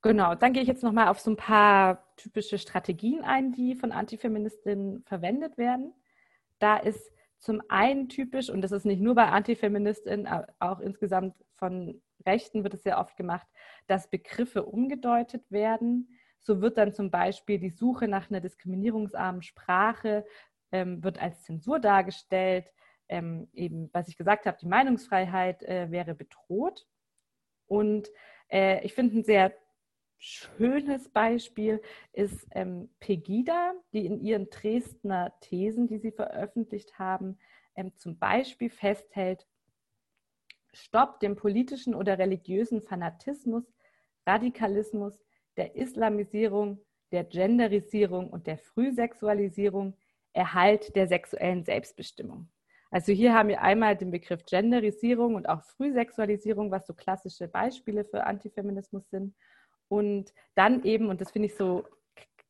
Genau, 0.02 0.34
dann 0.34 0.52
gehe 0.52 0.62
ich 0.62 0.68
jetzt 0.68 0.82
nochmal 0.82 1.06
auf 1.06 1.20
so 1.20 1.30
ein 1.30 1.36
paar 1.36 2.12
typische 2.16 2.58
Strategien 2.58 3.22
ein, 3.22 3.52
die 3.52 3.76
von 3.76 3.92
Antifeministinnen 3.92 5.04
verwendet 5.04 5.58
werden. 5.58 5.94
Da 6.58 6.76
ist 6.76 7.12
zum 7.42 7.60
einen 7.68 8.08
typisch, 8.08 8.48
und 8.50 8.62
das 8.62 8.70
ist 8.70 8.86
nicht 8.86 9.02
nur 9.02 9.16
bei 9.16 9.26
Antifeministinnen, 9.26 10.28
auch 10.60 10.78
insgesamt 10.78 11.34
von 11.56 12.00
Rechten 12.24 12.62
wird 12.62 12.74
es 12.74 12.84
sehr 12.84 13.00
oft 13.00 13.16
gemacht, 13.16 13.48
dass 13.88 14.08
Begriffe 14.08 14.64
umgedeutet 14.64 15.50
werden. 15.50 16.08
So 16.38 16.60
wird 16.60 16.78
dann 16.78 16.92
zum 16.92 17.10
Beispiel 17.10 17.58
die 17.58 17.70
Suche 17.70 18.06
nach 18.06 18.30
einer 18.30 18.40
diskriminierungsarmen 18.40 19.42
Sprache 19.42 20.24
ähm, 20.70 21.02
wird 21.02 21.20
als 21.20 21.42
Zensur 21.42 21.80
dargestellt. 21.80 22.70
Ähm, 23.08 23.48
eben, 23.52 23.90
was 23.92 24.06
ich 24.06 24.16
gesagt 24.16 24.46
habe, 24.46 24.58
die 24.60 24.68
Meinungsfreiheit 24.68 25.64
äh, 25.64 25.90
wäre 25.90 26.14
bedroht. 26.14 26.86
Und 27.66 28.08
äh, 28.52 28.84
ich 28.84 28.94
finde 28.94 29.18
ein 29.18 29.24
sehr 29.24 29.52
schönes 30.22 31.08
Beispiel 31.08 31.82
ist 32.12 32.46
ähm, 32.52 32.88
Pegida, 33.00 33.74
die 33.92 34.06
in 34.06 34.20
ihren 34.20 34.48
Dresdner 34.50 35.32
Thesen, 35.40 35.88
die 35.88 35.98
sie 35.98 36.12
veröffentlicht 36.12 36.96
haben, 36.98 37.38
ähm, 37.74 37.92
zum 37.96 38.18
Beispiel 38.18 38.70
festhält, 38.70 39.46
Stopp 40.72 41.20
dem 41.20 41.34
politischen 41.36 41.94
oder 41.94 42.18
religiösen 42.18 42.82
Fanatismus, 42.82 43.64
Radikalismus, 44.24 45.20
der 45.56 45.74
Islamisierung, 45.74 46.80
der 47.10 47.24
Genderisierung 47.24 48.30
und 48.30 48.46
der 48.46 48.58
Frühsexualisierung, 48.58 49.96
Erhalt 50.32 50.94
der 50.96 51.08
sexuellen 51.08 51.64
Selbstbestimmung. 51.64 52.48
Also 52.90 53.12
hier 53.12 53.34
haben 53.34 53.48
wir 53.48 53.60
einmal 53.60 53.96
den 53.96 54.10
Begriff 54.10 54.44
Genderisierung 54.46 55.34
und 55.34 55.48
auch 55.48 55.62
Frühsexualisierung, 55.62 56.70
was 56.70 56.86
so 56.86 56.94
klassische 56.94 57.48
Beispiele 57.48 58.04
für 58.04 58.24
Antifeminismus 58.24 59.10
sind. 59.10 59.34
Und 59.92 60.32
dann 60.54 60.84
eben, 60.84 61.10
und 61.10 61.20
das 61.20 61.32
finde 61.32 61.48
ich 61.48 61.54
so 61.54 61.84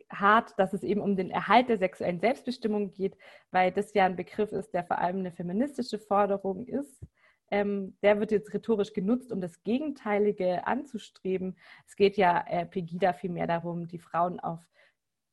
hart, 0.09 0.57
dass 0.61 0.73
es 0.75 0.85
eben 0.85 1.01
um 1.01 1.17
den 1.17 1.29
Erhalt 1.29 1.69
der 1.69 1.79
sexuellen 1.79 2.21
Selbstbestimmung 2.21 2.93
geht, 2.93 3.17
weil 3.51 3.73
das 3.73 3.93
ja 3.95 4.07
ein 4.07 4.15
Begriff 4.15 4.53
ist, 4.53 4.73
der 4.73 4.85
vor 4.85 4.99
allem 4.99 5.19
eine 5.19 5.33
feministische 5.33 5.99
Forderung 5.99 6.65
ist. 6.69 7.05
Ähm, 7.51 7.97
der 8.01 8.21
wird 8.21 8.31
jetzt 8.31 8.55
rhetorisch 8.55 8.93
genutzt, 8.93 9.33
um 9.33 9.41
das 9.41 9.61
Gegenteilige 9.65 10.69
anzustreben. 10.69 11.59
Es 11.85 11.97
geht 11.97 12.17
ja 12.17 12.45
äh, 12.47 12.65
Pegida 12.65 13.13
vielmehr 13.13 13.49
darum, 13.49 13.89
die 13.89 13.99
Frauen 13.99 14.39
auf 14.39 14.61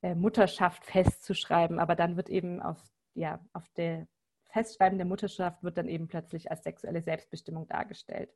äh, 0.02 0.16
Mutterschaft 0.16 0.86
festzuschreiben, 0.86 1.78
aber 1.78 1.96
dann 1.96 2.18
wird 2.18 2.30
eben 2.30 2.60
auf, 2.60 2.82
ja, 3.14 3.40
auf 3.54 3.70
der 3.78 4.08
Festschreiben 4.48 4.98
der 4.98 5.06
Mutterschaft 5.06 5.62
wird 5.62 5.78
dann 5.78 5.88
eben 5.88 6.08
plötzlich 6.08 6.50
als 6.50 6.64
sexuelle 6.64 7.04
Selbstbestimmung 7.04 7.68
dargestellt. 7.68 8.34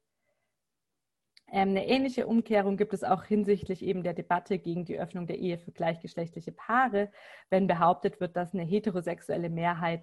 Ähm, 1.54 1.70
eine 1.70 1.88
ähnliche 1.88 2.26
Umkehrung 2.26 2.78
gibt 2.78 2.96
es 2.96 3.04
auch 3.04 3.26
hinsichtlich 3.26 3.84
eben 3.84 4.02
der 4.02 4.16
Debatte 4.16 4.58
gegen 4.58 4.86
die 4.86 5.00
Öffnung 5.00 5.28
der 5.28 5.38
Ehe 5.38 5.60
für 5.60 5.72
gleichgeschlechtliche 5.72 6.52
Paare, 6.52 7.12
wenn 7.52 7.68
behauptet 7.68 8.20
wird, 8.20 8.36
dass 8.36 8.56
eine 8.56 8.64
heterosexuelle 8.64 9.52
Mehrheit 9.52 10.02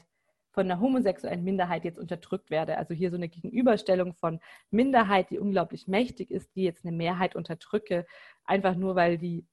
von 0.53 0.71
einer 0.71 0.81
homosexuellen 0.81 1.43
Minderheit 1.43 1.85
jetzt 1.85 1.99
unterdrückt 1.99 2.51
werde. 2.51 2.79
Also 2.79 2.95
hier 2.95 3.11
so 3.11 3.17
eine 3.17 3.29
Gegenüberstellung 3.29 4.15
von 4.15 4.39
Minderheit, 4.71 5.31
die 5.31 5.41
unglaublich 5.41 5.89
mächtig 5.89 6.31
ist, 6.31 6.55
die 6.55 6.63
jetzt 6.63 6.85
eine 6.85 6.97
Mehrheit 6.97 7.35
unterdrücke, 7.35 8.07
einfach 8.45 8.77
nur 8.77 8.95
weil 8.95 9.19
die 9.19 9.45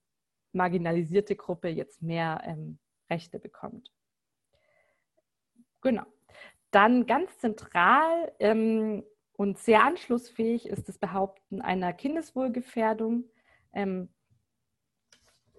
marginalisierte 0.53 1.35
Gruppe 1.35 1.69
jetzt 1.69 2.03
mehr 2.03 2.41
ähm, 2.45 2.77
Rechte 3.09 3.39
bekommt. 3.39 3.91
Genau. 5.81 6.03
Dann 6.69 7.07
ganz 7.07 7.39
zentral 7.39 8.31
ähm, 8.37 9.03
und 9.37 9.59
sehr 9.59 9.83
anschlussfähig 9.83 10.67
ist 10.67 10.89
das 10.89 10.97
Behaupten 10.97 11.61
einer 11.61 11.93
Kindeswohlgefährdung. 11.93 13.25
Ähm, 13.71 14.09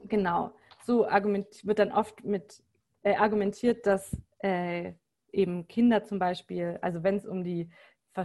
genau, 0.05 0.53
so 0.85 1.07
wird 1.07 1.79
dann 1.79 1.93
oft 1.93 2.24
mit 2.24 2.62
äh, 3.05 3.14
argumentiert, 3.14 3.87
dass 3.87 4.16
äh, 4.41 4.95
eben 5.33 5.68
Kinder 5.68 6.05
zum 6.05 6.18
Beispiel, 6.18 6.79
also 6.83 7.03
wenn 7.03 7.16
es 7.16 7.26
um 7.26 7.45
die 7.45 7.70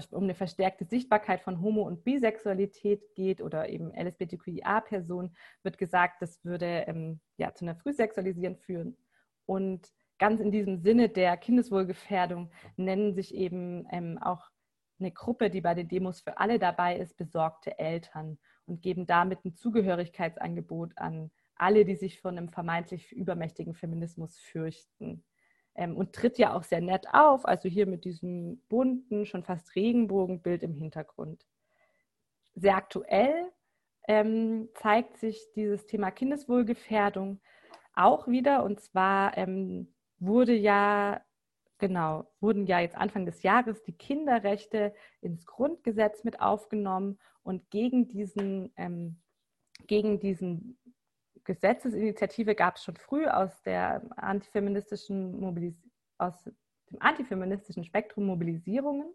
um 0.09 0.23
eine 0.23 0.33
verstärkte 0.33 0.85
Sichtbarkeit 0.85 1.41
von 1.41 1.61
Homo- 1.61 1.85
und 1.85 2.03
Bisexualität 2.03 3.13
geht 3.13 3.41
oder 3.41 3.69
eben 3.69 3.91
LSBTQIA-Personen, 3.93 5.35
wird 5.61 5.77
gesagt, 5.77 6.19
das 6.19 6.43
würde 6.43 6.85
ähm, 6.87 7.19
ja, 7.37 7.53
zu 7.53 7.63
einer 7.63 7.75
Frühsexualisierung 7.75 8.57
führen. 8.57 8.97
Und 9.45 9.93
ganz 10.17 10.39
in 10.39 10.49
diesem 10.49 10.79
Sinne 10.79 11.09
der 11.09 11.37
Kindeswohlgefährdung 11.37 12.49
nennen 12.75 13.13
sich 13.13 13.35
eben 13.35 13.85
ähm, 13.91 14.17
auch 14.19 14.49
eine 14.99 15.11
Gruppe, 15.11 15.49
die 15.49 15.61
bei 15.61 15.73
den 15.73 15.87
Demos 15.87 16.21
für 16.21 16.37
alle 16.37 16.59
dabei 16.59 16.97
ist, 16.97 17.17
besorgte 17.17 17.77
Eltern 17.79 18.37
und 18.65 18.81
geben 18.81 19.05
damit 19.05 19.43
ein 19.43 19.55
Zugehörigkeitsangebot 19.55 20.97
an 20.97 21.31
alle, 21.55 21.85
die 21.85 21.95
sich 21.95 22.19
von 22.21 22.37
einem 22.37 22.49
vermeintlich 22.49 23.11
übermächtigen 23.11 23.73
Feminismus 23.73 24.39
fürchten. 24.39 25.23
Ähm, 25.75 25.97
und 25.97 26.13
tritt 26.13 26.37
ja 26.37 26.55
auch 26.55 26.63
sehr 26.63 26.81
nett 26.81 27.07
auf, 27.11 27.47
also 27.47 27.67
hier 27.67 27.87
mit 27.87 28.05
diesem 28.05 28.61
bunten, 28.69 29.25
schon 29.25 29.43
fast 29.43 29.75
Regenbogenbild 29.75 30.61
im 30.61 30.75
Hintergrund. 30.75 31.47
Sehr 32.53 32.75
aktuell 32.75 33.51
ähm, 34.07 34.69
zeigt 34.75 35.17
sich 35.17 35.51
dieses 35.55 35.87
Thema 35.87 36.11
Kindeswohlgefährdung 36.11 37.39
auch 37.95 38.27
wieder. 38.27 38.63
Und 38.63 38.81
zwar 38.81 39.35
ähm, 39.37 39.93
wurde 40.19 40.53
ja, 40.53 41.21
genau, 41.83 42.31
wurden 42.39 42.65
ja 42.65 42.79
jetzt 42.79 42.95
Anfang 42.95 43.25
des 43.25 43.43
Jahres 43.43 43.83
die 43.83 43.91
Kinderrechte 43.91 44.93
ins 45.19 45.45
Grundgesetz 45.45 46.23
mit 46.23 46.39
aufgenommen 46.39 47.19
und 47.43 47.69
gegen 47.71 48.07
diesen, 48.07 48.71
ähm, 48.77 49.17
gegen 49.85 50.17
diesen 50.17 50.77
Gesetzesinitiative 51.43 52.55
gab 52.55 52.77
es 52.77 52.85
schon 52.85 52.95
früh 52.95 53.27
aus 53.27 53.61
der 53.63 54.01
antifeministischen 54.15 55.37
Mobilis 55.41 55.75
aus 56.19 56.45
dem 56.89 57.01
antifeministischen 57.01 57.83
Spektrum 57.83 58.27
Mobilisierungen. 58.27 59.13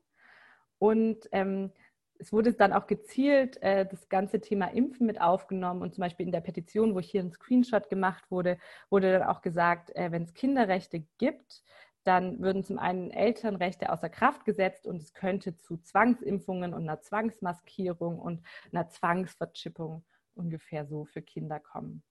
Und 0.79 1.27
ähm, 1.33 1.73
es 2.19 2.35
wurde 2.35 2.53
dann 2.53 2.75
auch 2.75 2.87
gezielt 2.87 3.63
äh, 3.63 3.87
das 3.87 4.11
ganze 4.11 4.43
Thema 4.43 4.67
Impfen 4.67 5.07
mit 5.07 5.23
aufgenommen 5.23 5.81
und 5.81 5.95
zum 5.95 6.03
Beispiel 6.03 6.27
in 6.27 6.33
der 6.33 6.43
Petition, 6.43 6.95
wo 6.95 7.01
hier 7.01 7.23
ein 7.23 7.33
Screenshot 7.33 7.89
gemacht 7.89 8.31
wurde, 8.31 8.59
wurde 8.91 9.13
dann 9.13 9.23
auch 9.23 9.41
gesagt, 9.41 9.97
äh, 9.97 10.13
wenn 10.13 10.25
es 10.25 10.35
Kinderrechte 10.35 11.07
gibt, 11.17 11.63
dann 12.09 12.41
würden 12.41 12.65
zum 12.65 12.79
einen 12.79 13.11
Elternrechte 13.11 13.93
außer 13.93 14.09
Kraft 14.09 14.47
gesetzt 14.47 14.87
und 14.87 14.97
es 14.97 15.13
könnte 15.13 15.59
zu 15.59 15.77
Zwangsimpfungen 15.77 16.73
und 16.73 16.83
einer 16.83 17.03
Zwangsmaskierung 17.03 18.19
und 18.19 18.43
einer 18.73 18.89
Zwangsverchippung 18.89 20.05
ungefähr 20.35 20.87
so 20.87 21.05
für 21.05 21.21
Kinder 21.21 21.61
kommen. 21.61 22.03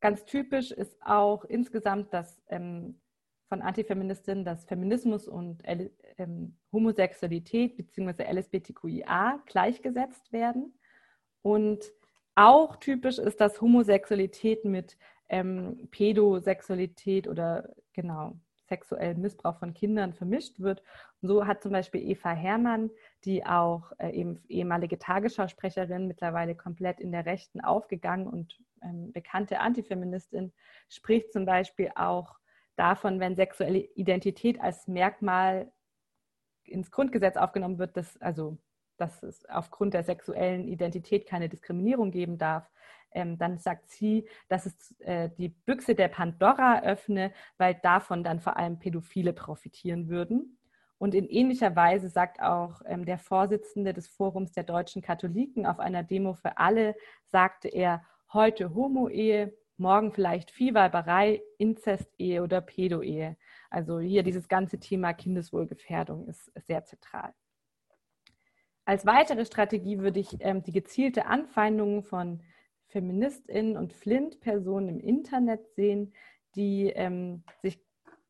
Ganz 0.00 0.26
typisch 0.26 0.70
ist 0.72 0.94
auch 1.00 1.46
insgesamt, 1.46 2.12
dass 2.12 2.42
ähm, 2.48 3.00
von 3.48 3.62
Antifeministinnen, 3.62 4.44
dass 4.44 4.66
Feminismus 4.66 5.26
und 5.26 5.62
ähm, 6.18 6.58
Homosexualität 6.70 7.78
bzw. 7.78 8.24
LSBTQIA 8.30 9.42
gleichgesetzt 9.46 10.32
werden. 10.32 10.78
Und 11.40 11.90
auch 12.34 12.76
typisch 12.76 13.18
ist, 13.18 13.40
dass 13.40 13.62
Homosexualität 13.62 14.66
mit 14.66 14.98
ähm, 15.28 15.88
Pädosexualität 15.90 17.28
oder 17.28 17.68
genau 17.92 18.36
sexuellen 18.66 19.20
Missbrauch 19.20 19.58
von 19.58 19.74
Kindern 19.74 20.14
vermischt 20.14 20.60
wird. 20.60 20.82
Und 21.20 21.28
so 21.28 21.46
hat 21.46 21.62
zum 21.62 21.72
Beispiel 21.72 22.02
Eva 22.02 22.30
Herrmann, 22.30 22.90
die 23.24 23.44
auch 23.44 23.92
äh, 23.98 24.10
eben 24.10 24.42
ehemalige 24.48 24.98
Tagesschausprecherin, 24.98 26.06
mittlerweile 26.06 26.54
komplett 26.54 27.00
in 27.00 27.12
der 27.12 27.26
Rechten 27.26 27.60
aufgegangen 27.60 28.26
und 28.26 28.58
ähm, 28.82 29.12
bekannte 29.12 29.60
Antifeministin, 29.60 30.52
spricht 30.88 31.32
zum 31.32 31.44
Beispiel 31.44 31.90
auch 31.94 32.38
davon, 32.76 33.20
wenn 33.20 33.36
sexuelle 33.36 33.78
Identität 33.78 34.60
als 34.60 34.88
Merkmal 34.88 35.70
ins 36.64 36.90
Grundgesetz 36.90 37.36
aufgenommen 37.36 37.78
wird, 37.78 37.96
dass, 37.96 38.20
also, 38.20 38.58
dass 38.96 39.22
es 39.22 39.44
aufgrund 39.48 39.94
der 39.94 40.04
sexuellen 40.04 40.68
Identität 40.68 41.26
keine 41.26 41.48
Diskriminierung 41.48 42.10
geben 42.10 42.38
darf, 42.38 42.68
ähm, 43.14 43.38
dann 43.38 43.58
sagt 43.58 43.90
sie, 43.90 44.28
dass 44.48 44.66
es 44.66 45.00
äh, 45.00 45.30
die 45.38 45.48
Büchse 45.48 45.94
der 45.94 46.08
Pandora 46.08 46.82
öffne, 46.82 47.32
weil 47.56 47.74
davon 47.82 48.22
dann 48.22 48.40
vor 48.40 48.56
allem 48.56 48.78
Pädophile 48.78 49.32
profitieren 49.32 50.08
würden. 50.08 50.58
Und 50.98 51.14
in 51.14 51.28
ähnlicher 51.28 51.74
Weise 51.76 52.08
sagt 52.08 52.40
auch 52.40 52.80
ähm, 52.86 53.04
der 53.04 53.18
Vorsitzende 53.18 53.92
des 53.92 54.08
Forums 54.08 54.52
der 54.52 54.64
deutschen 54.64 55.02
Katholiken 55.02 55.66
auf 55.66 55.78
einer 55.78 56.02
Demo 56.02 56.34
für 56.34 56.58
alle, 56.58 56.94
sagte 57.30 57.68
er, 57.68 58.04
heute 58.32 58.74
Homo-Ehe, 58.74 59.54
morgen 59.76 60.12
vielleicht 60.12 60.50
Viehweiberei, 60.50 61.42
Inzestehe 61.58 62.42
oder 62.42 62.60
Pedo-Ehe. 62.60 63.36
Also 63.70 63.98
hier 64.00 64.22
dieses 64.22 64.48
ganze 64.48 64.78
Thema 64.78 65.12
Kindeswohlgefährdung 65.12 66.28
ist 66.28 66.52
sehr 66.66 66.84
zentral. 66.84 67.34
Als 68.84 69.06
weitere 69.06 69.44
Strategie 69.44 69.98
würde 69.98 70.20
ich 70.20 70.36
ähm, 70.40 70.62
die 70.62 70.72
gezielte 70.72 71.26
Anfeindung 71.26 72.02
von 72.02 72.42
FeministInnen 72.94 73.76
und 73.76 73.92
Flint-Personen 73.92 74.88
im 74.88 75.00
Internet 75.00 75.68
sehen, 75.74 76.14
die 76.54 76.90
ähm, 76.90 77.42
sich 77.60 77.84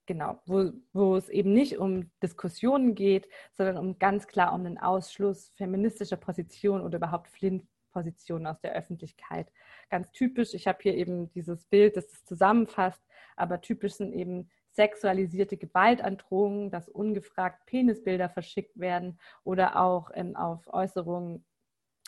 genau, 0.06 0.40
wo, 0.46 0.72
wo 0.94 1.16
es 1.16 1.28
eben 1.28 1.52
nicht 1.52 1.76
um 1.76 2.10
Diskussionen 2.22 2.94
geht, 2.94 3.28
sondern 3.52 3.76
um 3.76 3.98
ganz 3.98 4.26
klar 4.26 4.54
um 4.54 4.64
den 4.64 4.78
Ausschluss 4.78 5.52
feministischer 5.56 6.16
Positionen 6.16 6.82
oder 6.82 6.96
überhaupt 6.96 7.28
Flint 7.28 7.66
Positionen 7.92 8.46
aus 8.46 8.58
der 8.62 8.72
Öffentlichkeit. 8.72 9.52
Ganz 9.90 10.10
typisch, 10.12 10.54
ich 10.54 10.66
habe 10.66 10.78
hier 10.80 10.94
eben 10.94 11.30
dieses 11.32 11.66
Bild, 11.66 11.96
das 11.96 12.06
es 12.06 12.24
zusammenfasst, 12.24 13.02
aber 13.36 13.60
typisch 13.60 13.94
sind 13.94 14.14
eben 14.14 14.50
sexualisierte 14.70 15.58
Gewaltandrohungen, 15.58 16.70
dass 16.70 16.88
ungefragt 16.88 17.66
Penisbilder 17.66 18.30
verschickt 18.30 18.80
werden 18.80 19.20
oder 19.44 19.78
auch 19.80 20.10
ähm, 20.14 20.34
auf 20.34 20.66
Äußerungen 20.72 21.44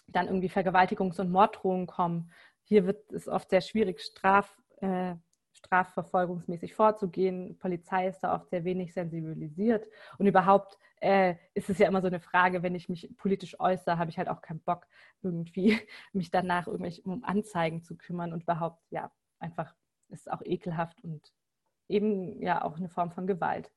dann 0.09 0.27
irgendwie 0.27 0.51
Vergewaltigungs- 0.51 1.21
und 1.21 1.31
Morddrohungen 1.31 1.87
kommen. 1.87 2.31
Hier 2.65 2.87
wird 2.87 3.13
es 3.13 3.29
oft 3.29 3.51
sehr 3.51 3.61
schwierig, 3.61 4.01
Straf, 4.01 4.61
äh, 4.81 5.15
strafverfolgungsmäßig 5.53 6.75
vorzugehen. 6.75 7.59
Polizei 7.59 8.09
ist 8.09 8.21
da 8.21 8.35
oft 8.35 8.51
sehr 8.51 8.65
wenig 8.65 8.93
sensibilisiert. 8.93 9.89
Und 10.19 10.27
überhaupt 10.27 10.79
äh, 11.01 11.35
ist 11.55 11.71
es 11.71 11.79
ja 11.79 11.89
immer 11.89 12.01
so 12.01 12.07
eine 12.07 12.21
Frage, 12.21 12.63
wenn 12.63 12.75
ich 12.75 12.89
mich 12.89 13.11
politisch 13.17 13.59
äußere, 13.59 13.99
habe 13.99 14.11
ich 14.11 14.19
halt 14.19 14.29
auch 14.29 14.43
keinen 14.43 14.61
Bock, 14.61 14.87
irgendwie 15.23 15.79
mich 16.13 16.31
danach 16.31 16.67
irgendwie 16.67 17.01
um 17.03 17.25
Anzeigen 17.25 17.83
zu 17.83 17.97
kümmern 17.97 18.33
und 18.33 18.43
überhaupt, 18.43 18.83
ja, 18.91 19.11
einfach 19.39 19.75
ist 20.09 20.31
auch 20.31 20.43
ekelhaft 20.45 21.03
und 21.03 21.33
eben 21.89 22.41
ja 22.41 22.63
auch 22.63 22.77
eine 22.77 22.89
Form 22.89 23.11
von 23.11 23.27
Gewalt. 23.27 23.71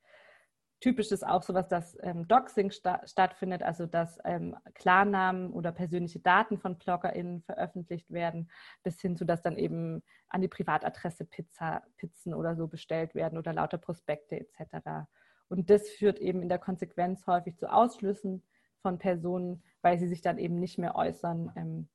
Typisch 0.80 1.11
ist 1.11 1.27
auch 1.27 1.43
sowas, 1.43 1.67
dass 1.67 1.97
ähm, 2.03 2.25
Doxing 2.27 2.71
sta 2.71 3.05
stattfindet, 3.05 3.63
also 3.63 3.86
dass 3.86 4.17
ähm, 4.23 4.55
Klarnamen 4.75 5.51
oder 5.51 5.73
persönliche 5.73 6.19
Daten 6.19 6.57
von 6.57 6.77
BloggerInnen 6.77 7.41
veröffentlicht 7.41 8.09
werden, 8.11 8.49
bis 8.84 9.01
hin 9.01 9.17
zu, 9.17 9.25
dass 9.25 9.41
dann 9.41 9.57
eben 9.57 10.01
an 10.30 10.41
die 10.41 10.47
Privatadresse 10.47 11.25
Pizza, 11.25 11.84
Pizzen 11.97 12.34
oder 12.34 12.55
so 12.55 12.67
bestellt 12.67 13.13
werden 13.13 13.38
oder 13.38 13.51
lauter 13.51 13.77
Prospekte 13.77 14.47
etc. 14.57 15.07
Und 15.49 15.69
das 15.69 15.89
führt 15.89 16.19
eben 16.19 16.41
in 16.41 16.47
der 16.47 16.59
Konsequenz 16.59 17.27
häufig 17.27 17.57
zu 17.57 17.69
Ausschlüssen 17.69 18.43
von 18.82 18.99
Personen, 18.99 19.61
weil 19.82 19.99
sie 19.99 20.07
sich 20.07 20.21
dann 20.21 20.38
eben 20.38 20.59
nicht 20.59 20.77
mehr 20.77 20.95
äußern 20.95 21.51
ähm, 21.57 21.89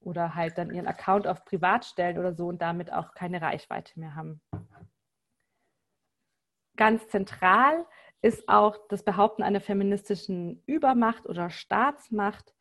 oder 0.00 0.34
halt 0.34 0.58
dann 0.58 0.70
ihren 0.70 0.86
Account 0.86 1.26
auf 1.26 1.46
privat 1.46 1.86
stellen 1.86 2.18
oder 2.18 2.34
so 2.34 2.48
und 2.48 2.60
damit 2.60 2.92
auch 2.92 3.14
keine 3.14 3.40
Reichweite 3.40 3.98
mehr 3.98 4.14
haben. 4.14 4.42
Ganz 6.76 7.08
zentral 7.08 7.86
ist 8.22 8.48
auch 8.48 8.76
das 8.88 9.04
Behaupten 9.04 9.42
einer 9.42 9.60
feministischen 9.60 10.62
Übermacht 10.66 11.26
oder 11.26 11.50
Staatsmacht 11.50 12.54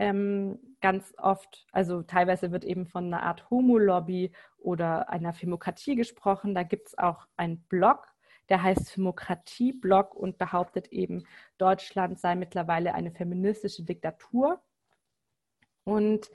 ähm, 0.00 0.58
ganz 0.80 1.12
oft, 1.18 1.66
also 1.72 2.02
teilweise 2.02 2.52
wird 2.52 2.64
eben 2.64 2.86
von 2.86 3.06
einer 3.06 3.22
Art 3.22 3.50
Homo-Lobby 3.50 4.32
oder 4.56 5.10
einer 5.10 5.34
Femokratie 5.34 5.94
gesprochen. 5.94 6.54
Da 6.54 6.62
gibt 6.62 6.88
es 6.88 6.98
auch 6.98 7.26
einen 7.36 7.60
Blog, 7.64 8.06
der 8.48 8.62
heißt 8.62 8.90
Femokratie-Blog 8.90 10.14
und 10.14 10.38
behauptet 10.38 10.88
eben, 10.88 11.26
Deutschland 11.58 12.18
sei 12.18 12.34
mittlerweile 12.34 12.94
eine 12.94 13.10
feministische 13.10 13.84
Diktatur. 13.84 14.62
Und 15.84 16.30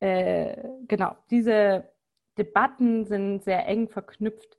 äh, 0.00 0.56
genau, 0.88 1.16
diese 1.30 1.88
Debatten 2.36 3.04
sind 3.04 3.44
sehr 3.44 3.66
eng 3.68 3.88
verknüpft 3.88 4.58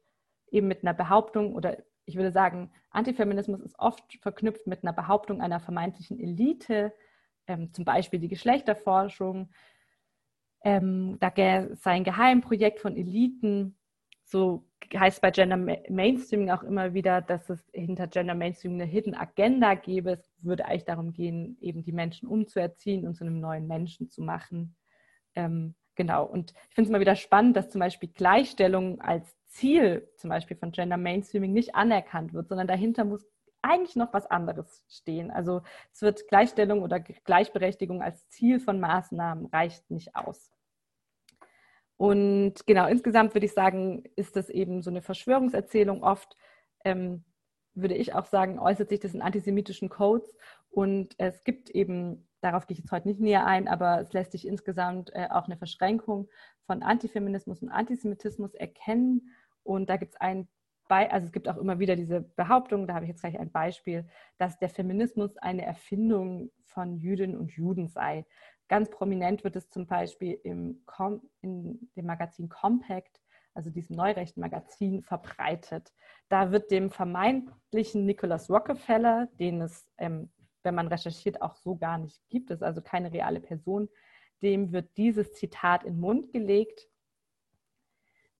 eben 0.50 0.68
mit 0.68 0.84
einer 0.84 0.94
Behauptung 0.94 1.56
oder 1.56 1.78
ich 2.06 2.16
würde 2.16 2.32
sagen, 2.32 2.72
Antifeminismus 2.94 3.60
ist 3.62 3.78
oft 3.80 4.02
verknüpft 4.22 4.68
mit 4.68 4.84
einer 4.84 4.94
Behauptung 4.94 5.42
einer 5.42 5.60
vermeintlichen 5.60 6.20
Elite, 6.20 6.94
ähm, 7.48 7.74
zum 7.74 7.86
Beispiel 7.86 8.20
die 8.20 8.30
Geschlechterforschung. 8.30 9.50
Ähm, 10.64 11.18
da 11.20 11.32
sei 11.76 11.92
ein 11.92 12.04
Geheimprojekt 12.04 12.80
von 12.80 12.96
Eliten. 12.96 13.78
So 14.24 14.66
heißt 14.96 15.22
bei 15.22 15.32
Gender 15.32 15.58
Mainstreaming 15.58 16.52
auch 16.52 16.64
immer 16.64 16.94
wieder, 16.94 17.22
dass 17.22 17.50
es 17.50 17.70
hinter 17.74 18.08
Gender 18.08 18.36
Mainstreaming 18.36 18.82
eine 18.82 18.90
Hidden 18.90 19.16
Agenda 19.16 19.74
gäbe. 19.74 20.12
Es 20.12 20.32
würde 20.38 20.66
eigentlich 20.66 20.86
darum 20.86 21.14
gehen, 21.14 21.58
eben 21.60 21.84
die 21.84 21.92
Menschen 21.92 22.28
umzuerziehen 22.28 23.06
und 23.06 23.16
zu 23.16 23.26
einem 23.26 23.40
neuen 23.40 23.68
Menschen 23.68 24.10
zu 24.10 24.22
machen. 24.22 24.76
Ähm, 25.36 25.76
genau. 25.96 26.26
Und 26.26 26.54
ich 26.70 26.76
finde 26.76 26.88
es 26.88 26.90
immer 26.90 27.00
wieder 27.00 27.16
spannend, 27.16 27.58
dass 27.58 27.70
zum 27.70 27.80
Beispiel 27.80 28.10
Gleichstellung 28.10 29.02
als 29.02 29.36
Ziel 29.54 30.10
zum 30.18 30.30
Beispiel 30.30 30.58
von 30.58 30.72
Gender 30.72 30.98
Mainstreaming 30.98 31.54
nicht 31.54 31.76
anerkannt 31.76 32.34
wird, 32.34 32.50
sondern 32.50 32.68
dahinter 32.68 33.06
muss 33.06 33.26
eigentlich 33.62 33.96
noch 33.96 34.14
was 34.14 34.30
anderes 34.30 34.84
stehen. 34.90 35.32
Also 35.32 35.62
es 35.94 36.02
wird 36.02 36.28
Gleichstellung 36.28 36.82
oder 36.84 37.00
Gleichberechtigung 37.00 38.02
als 38.02 38.28
Ziel 38.30 38.60
von 38.60 38.80
Maßnahmen 38.80 39.46
reicht 39.48 39.90
nicht 39.90 40.16
aus. 40.16 40.52
Und 41.98 42.66
genau, 42.66 42.88
insgesamt 42.88 43.34
würde 43.34 43.46
ich 43.46 43.54
sagen, 43.54 44.04
ist 44.16 44.36
das 44.36 44.50
eben 44.50 44.82
so 44.82 44.90
eine 44.90 45.02
Verschwörungserzählung 45.02 46.04
oft, 46.04 46.36
ähm, 46.84 47.24
würde 47.76 47.96
ich 47.96 48.14
auch 48.14 48.26
sagen, 48.26 48.60
äußert 48.60 48.90
sich 48.90 49.00
das 49.00 49.14
in 49.14 49.22
antisemitischen 49.22 49.90
Codes. 49.90 50.36
Und 50.70 51.16
es 51.18 51.44
gibt 51.44 51.70
eben, 51.70 52.28
darauf 52.42 52.68
gehe 52.68 52.74
ich 52.76 52.80
jetzt 52.84 52.92
heute 52.92 53.08
nicht 53.08 53.20
näher 53.20 53.46
ein, 53.46 53.68
aber 53.68 54.02
es 54.02 54.12
lässt 54.12 54.34
sich 54.34 54.48
insgesamt 54.48 55.12
äh, 55.14 55.28
auch 55.30 55.46
eine 55.46 55.58
Verschränkung 55.58 56.28
von 56.66 56.84
Antifeminismus 56.84 57.62
und 57.62 57.70
Antisemitismus 57.70 58.54
erkennen. 58.54 59.30
Und 59.64 59.90
da 59.90 59.98
gibt 59.98 60.14
es 60.14 60.22
ein 60.22 60.48
Be 60.90 61.10
also 61.12 61.26
es 61.26 61.32
gibt 61.32 61.48
auch 61.48 61.58
immer 61.58 61.80
wieder 61.80 61.96
diese 61.96 62.22
Behauptung, 62.22 62.88
da 62.88 62.96
habe 62.96 63.06
ich 63.06 63.10
jetzt 63.10 63.22
gleich 63.22 63.40
ein 63.40 63.52
Beispiel, 63.52 64.06
dass 64.38 64.60
der 64.60 64.70
Feminismus 64.70 65.38
eine 65.38 65.66
Erfindung 65.66 66.52
von 66.66 66.98
Jüdinnen 66.98 67.38
und 67.38 67.54
Juden 67.54 67.88
sei. 67.88 68.26
Ganz 68.68 68.90
prominent 68.90 69.46
wird 69.46 69.56
es 69.56 69.70
zum 69.70 69.88
Beispiel 69.88 70.38
im 70.44 70.84
Com 70.86 71.22
in 71.42 71.90
dem 71.96 72.06
Magazin 72.06 72.50
Compact 72.50 73.24
also 73.54 73.70
diesem 73.70 73.96
neurechten 73.96 74.42
Magazin, 74.42 75.04
verbreitet. 75.04 75.94
Da 76.30 76.52
wird 76.52 76.72
dem 76.72 76.90
vermeintlichen 76.90 78.06
Nicholas 78.06 78.50
Rockefeller, 78.50 79.28
den 79.40 79.62
es, 79.62 79.88
ähm, 79.98 80.32
wenn 80.64 80.76
man 80.76 80.88
recherchiert, 80.88 81.42
auch 81.42 81.56
so 81.56 81.76
gar 81.76 81.98
nicht 81.98 82.22
gibt, 82.30 82.50
ist 82.50 82.64
also 82.64 82.82
keine 82.82 83.12
reale 83.12 83.40
Person, 83.40 83.90
dem 84.42 84.72
wird 84.72 84.98
dieses 84.98 85.34
Zitat 85.34 85.84
in 85.84 85.96
den 85.96 86.00
Mund 86.00 86.32
gelegt. 86.32 86.88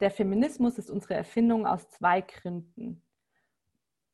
Der 0.04 0.12
Feminismus 0.12 0.78
ist 0.78 0.92
unsere 0.92 1.14
Erfindung 1.14 1.66
aus 1.66 1.90
zwei 1.90 2.20
Gründen. 2.20 3.02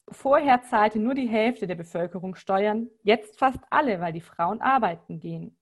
Vorher 0.08 0.62
zahlte 0.62 1.00
nur 1.00 1.16
die 1.16 1.28
Hälfte 1.28 1.66
der 1.66 1.74
Bevölkerung 1.74 2.36
Steuern, 2.36 2.92
jetzt 3.02 3.40
fast 3.40 3.58
alle, 3.72 4.00
weil 4.00 4.14
die 4.14 4.22
Frauen 4.22 4.62
arbeiten 4.62 5.20
gehen. 5.20 5.58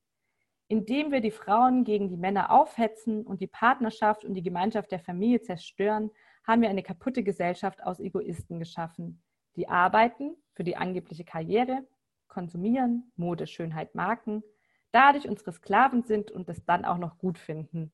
Indem 0.68 1.14
wir 1.14 1.22
die 1.22 1.32
Frauen 1.32 1.86
gegen 1.86 2.10
die 2.10 2.18
Männer 2.18 2.52
aufhetzen 2.52 3.26
und 3.26 3.40
die 3.40 3.48
Partnerschaft 3.48 4.26
und 4.26 4.34
die 4.34 4.44
Gemeinschaft 4.44 4.92
der 4.92 5.00
Familie 5.00 5.40
zerstören, 5.40 6.12
haben 6.44 6.62
wir 6.62 6.70
eine 6.70 6.84
kaputte 6.84 7.24
Gesellschaft 7.24 7.82
aus 7.82 8.02
Egoisten 8.02 8.60
geschaffen, 8.60 9.24
die 9.56 9.70
arbeiten 9.70 10.36
für 10.56 10.66
die 10.66 10.76
angebliche 10.76 11.24
Karriere, 11.24 11.88
konsumieren, 12.28 13.14
Mode, 13.16 13.48
Schönheit, 13.48 13.96
Marken, 13.96 14.44
dadurch 14.92 15.30
unsere 15.30 15.54
Sklaven 15.54 16.04
sind 16.04 16.32
und 16.32 16.50
es 16.50 16.66
dann 16.66 16.84
auch 16.84 16.98
noch 16.98 17.18
gut 17.18 17.38
finden. 17.38 17.94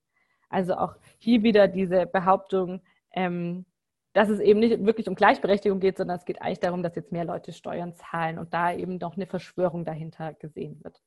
Also 0.54 0.76
auch 0.76 0.96
hier 1.18 1.42
wieder 1.42 1.68
diese 1.68 2.06
Behauptung, 2.06 2.82
ähm, 3.12 3.66
dass 4.14 4.30
es 4.30 4.40
eben 4.40 4.60
nicht 4.60 4.86
wirklich 4.86 5.10
um 5.10 5.16
Gleichberechtigung 5.16 5.80
geht, 5.80 5.98
sondern 5.98 6.18
es 6.18 6.26
geht 6.26 6.44
eigentlich 6.44 6.60
darum, 6.60 6.84
dass 6.84 6.96
jetzt 6.96 7.12
mehr 7.12 7.26
Leute 7.26 7.52
Steuern 7.52 7.96
zahlen 7.96 8.38
und 8.38 8.54
da 8.54 8.72
eben 8.72 8.98
noch 8.98 9.16
eine 9.16 9.26
Verschwörung 9.26 9.84
dahinter 9.84 10.34
gesehen 10.36 10.80
wird. 10.84 11.02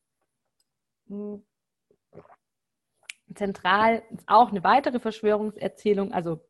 Zentral 3.35 4.03
ist 4.11 4.29
auch 4.29 4.51
eine 4.51 4.65
weitere 4.65 4.99
Verschwörungserzählung, 4.99 6.13
also 6.13 6.41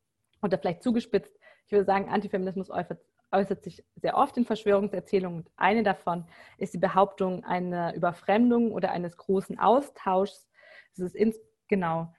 oder 0.42 0.56
vielleicht 0.56 0.82
zugespitzt. 0.82 1.38
Ich 1.66 1.72
würde 1.72 1.84
sagen, 1.84 2.08
Antifeminismus 2.08 2.70
äußert, 2.70 3.62
sich 3.62 3.84
sehr 3.96 4.16
oft 4.16 4.38
in 4.38 4.46
Verschwörungserzählungen. 4.46 5.40
Und 5.40 5.50
eine 5.56 5.82
davon 5.82 6.24
ist 6.56 6.72
die 6.72 6.78
Behauptung 6.78 7.44
einer 7.44 7.94
Überfremdung 7.94 8.72
oder 8.72 8.92
eines 8.92 9.18
großen 9.18 9.58
Austauschs. 9.58 10.48
Das 10.96 11.04
ist 11.06 11.14
ins, 11.14 11.38
genau, 11.68 12.14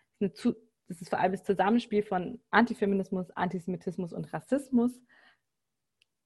das 0.88 1.02
ist 1.02 1.10
vor 1.10 1.20
allem 1.20 1.34
das 1.34 1.44
Zusammenspiel 1.44 2.04
von 2.04 2.40
Antifeminismus, 2.50 3.32
Antisemitismus 3.32 4.14
und 4.14 4.32
Rassismus 4.34 4.92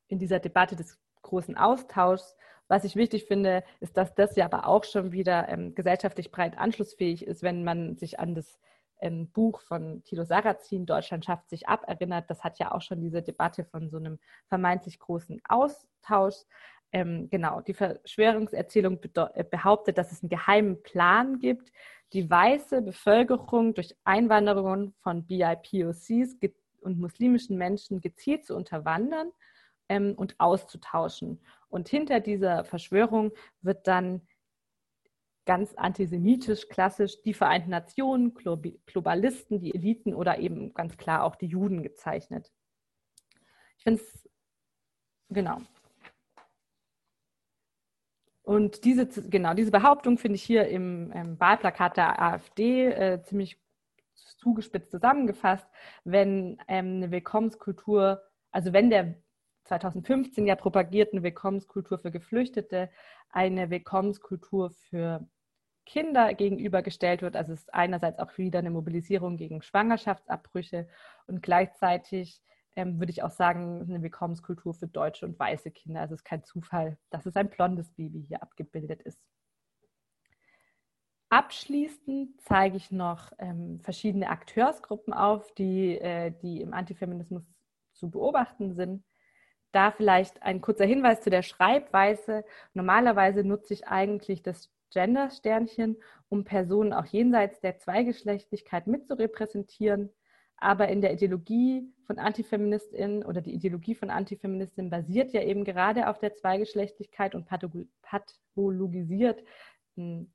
in 0.07 0.19
dieser 0.19 0.39
Debatte 0.39 0.75
des 0.75 0.99
großen 1.21 1.57
Austauschs. 1.57 2.35
Was 2.67 2.83
ich 2.83 2.95
wichtig 2.95 3.25
finde, 3.25 3.63
ist, 3.79 3.97
dass 3.97 4.13
das 4.15 4.35
ja 4.35 4.45
aber 4.45 4.67
auch 4.67 4.83
schon 4.83 5.11
wieder 5.11 5.49
ähm, 5.49 5.75
gesellschaftlich 5.75 6.31
breit 6.31 6.57
anschlussfähig 6.57 7.25
ist, 7.25 7.43
wenn 7.43 7.63
man 7.63 7.97
sich 7.97 8.19
an 8.19 8.33
das 8.33 8.59
ähm, 9.01 9.29
Buch 9.31 9.61
von 9.61 10.03
Thilo 10.03 10.23
Sarrazin, 10.23 10.85
Deutschland 10.85 11.25
schafft 11.25 11.49
sich 11.49 11.67
ab, 11.67 11.83
erinnert. 11.87 12.29
Das 12.29 12.43
hat 12.43 12.59
ja 12.59 12.71
auch 12.71 12.81
schon 12.81 13.01
diese 13.01 13.21
Debatte 13.21 13.65
von 13.65 13.89
so 13.89 13.97
einem 13.97 14.19
vermeintlich 14.47 14.99
großen 14.99 15.41
Austausch. 15.49 16.35
Ähm, 16.93 17.29
genau, 17.29 17.61
die 17.61 17.73
Verschwörungserzählung 17.73 18.99
äh, 19.33 19.43
behauptet, 19.43 19.97
dass 19.97 20.11
es 20.11 20.21
einen 20.21 20.29
geheimen 20.29 20.83
Plan 20.83 21.39
gibt, 21.39 21.71
die 22.13 22.29
weiße 22.29 22.81
Bevölkerung 22.81 23.73
durch 23.73 23.95
Einwanderung 24.03 24.93
von 25.01 25.25
BIPOCs 25.25 26.37
und 26.81 26.99
muslimischen 26.99 27.57
Menschen 27.57 28.01
gezielt 28.01 28.45
zu 28.45 28.55
unterwandern 28.55 29.31
ähm, 29.87 30.13
und 30.17 30.35
auszutauschen. 30.39 31.39
Und 31.69 31.87
hinter 31.87 32.19
dieser 32.19 32.65
Verschwörung 32.65 33.31
wird 33.61 33.87
dann 33.87 34.27
ganz 35.45 35.73
antisemitisch, 35.75 36.67
klassisch 36.67 37.21
die 37.23 37.33
Vereinten 37.33 37.71
Nationen, 37.71 38.33
Globalisten, 38.33 39.59
die 39.59 39.73
Eliten 39.73 40.13
oder 40.13 40.39
eben 40.39 40.73
ganz 40.73 40.97
klar 40.97 41.23
auch 41.23 41.35
die 41.35 41.47
Juden 41.47 41.81
gezeichnet. 41.83 42.51
Ich 43.77 43.83
finde 43.83 44.01
es, 44.01 44.29
genau. 45.29 45.57
Und 48.51 48.83
diese, 48.83 49.07
genau, 49.07 49.53
diese 49.53 49.71
Behauptung 49.71 50.17
finde 50.17 50.35
ich 50.35 50.43
hier 50.43 50.67
im, 50.67 51.09
im, 51.13 51.39
Wahlplakat 51.39 51.95
der 51.95 52.21
AfD 52.21 52.87
äh, 52.87 53.23
ziemlich 53.23 53.57
zugespitzt 54.39 54.91
zusammengefasst, 54.91 55.65
wenn 56.03 56.57
ähm, 56.67 56.97
eine 56.97 57.11
Willkommenskultur, 57.11 58.21
also 58.51 58.73
wenn 58.73 58.89
der 58.89 59.15
2015 59.63 60.47
ja 60.47 60.57
propagierten 60.57 61.23
Willkommenskultur 61.23 61.97
für 61.99 62.11
Geflüchtete 62.11 62.89
eine 63.29 63.69
Willkommenskultur 63.69 64.71
für 64.71 65.25
Kinder 65.85 66.33
gegenübergestellt 66.33 67.21
wird. 67.21 67.37
Also 67.37 67.53
es 67.53 67.61
ist 67.61 67.73
einerseits 67.73 68.19
auch 68.19 68.37
wieder 68.37 68.59
eine 68.59 68.71
Mobilisierung 68.71 69.37
gegen 69.37 69.61
Schwangerschaftsabbrüche 69.61 70.89
und 71.25 71.41
gleichzeitig 71.41 72.41
ähm, 72.75 72.99
würde 72.99 73.11
ich 73.11 73.23
auch 73.23 73.31
sagen, 73.31 73.85
eine 73.87 74.01
Willkommenskultur 74.01 74.73
für 74.73 74.87
deutsche 74.87 75.25
und 75.25 75.37
weiße 75.37 75.71
Kinder. 75.71 76.01
Also 76.01 76.15
es 76.15 76.21
ist 76.21 76.25
kein 76.25 76.43
Zufall, 76.43 76.97
dass 77.09 77.25
es 77.25 77.35
ein 77.35 77.49
blondes 77.49 77.91
Baby 77.91 78.23
hier 78.27 78.41
abgebildet 78.41 79.01
ist. 79.01 79.21
Abschließend 81.29 82.41
zeige 82.41 82.75
ich 82.75 82.91
noch 82.91 83.31
ähm, 83.39 83.79
verschiedene 83.79 84.29
Akteursgruppen 84.29 85.13
auf, 85.13 85.53
die, 85.53 85.97
äh, 85.97 86.31
die 86.41 86.61
im 86.61 86.73
Antifeminismus 86.73 87.43
zu 87.93 88.09
beobachten 88.09 88.73
sind. 88.73 89.05
Da 89.71 89.91
vielleicht 89.91 90.43
ein 90.43 90.59
kurzer 90.59 90.85
Hinweis 90.85 91.21
zu 91.21 91.29
der 91.29 91.43
Schreibweise. 91.43 92.43
Normalerweise 92.73 93.45
nutze 93.45 93.73
ich 93.73 93.87
eigentlich 93.87 94.43
das 94.43 94.69
Gender-Sternchen, 94.91 95.95
um 96.27 96.43
Personen 96.43 96.91
auch 96.91 97.05
jenseits 97.05 97.61
der 97.61 97.77
Zweigeschlechtlichkeit 97.77 98.87
mitzurepräsentieren. 98.87 100.09
Aber 100.61 100.89
in 100.89 101.01
der 101.01 101.11
Ideologie 101.11 101.91
von 102.05 102.19
Antifeministinnen 102.19 103.25
oder 103.25 103.41
die 103.41 103.53
Ideologie 103.53 103.95
von 103.95 104.11
Antifeministinnen 104.11 104.91
basiert 104.91 105.33
ja 105.33 105.41
eben 105.41 105.63
gerade 105.63 106.07
auf 106.07 106.19
der 106.19 106.35
Zweigeschlechtlichkeit 106.35 107.33
und 107.33 107.47
pathologisiert 108.03 109.43
hm, 109.95 110.31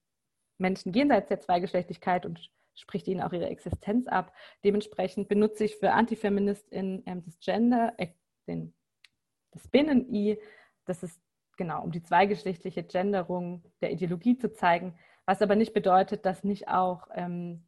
Menschen 0.59 0.93
jenseits 0.93 1.29
der 1.29 1.41
Zweigeschlechtlichkeit 1.41 2.27
und 2.27 2.51
spricht 2.74 3.07
ihnen 3.07 3.22
auch 3.22 3.33
ihre 3.33 3.49
Existenz 3.49 4.09
ab. 4.09 4.33
Dementsprechend 4.64 5.29
benutze 5.29 5.64
ich 5.64 5.77
für 5.77 5.93
Antifeministinnen 5.93 7.05
ähm, 7.07 7.22
das 7.24 7.39
Gender, 7.39 7.95
äh, 7.97 8.09
den 8.49 8.74
das 9.53 9.68
Binnen-I, 9.68 10.39
das 10.85 11.03
ist 11.03 11.20
genau, 11.57 11.83
um 11.83 11.93
die 11.93 12.03
zweigeschlechtliche 12.03 12.83
Genderung 12.83 13.62
der 13.81 13.93
Ideologie 13.93 14.37
zu 14.37 14.53
zeigen, 14.53 14.99
was 15.24 15.41
aber 15.41 15.57
nicht 15.57 15.72
bedeutet, 15.72 16.27
dass 16.27 16.45
nicht 16.45 16.68
auch 16.68 17.09
ähm, 17.14 17.65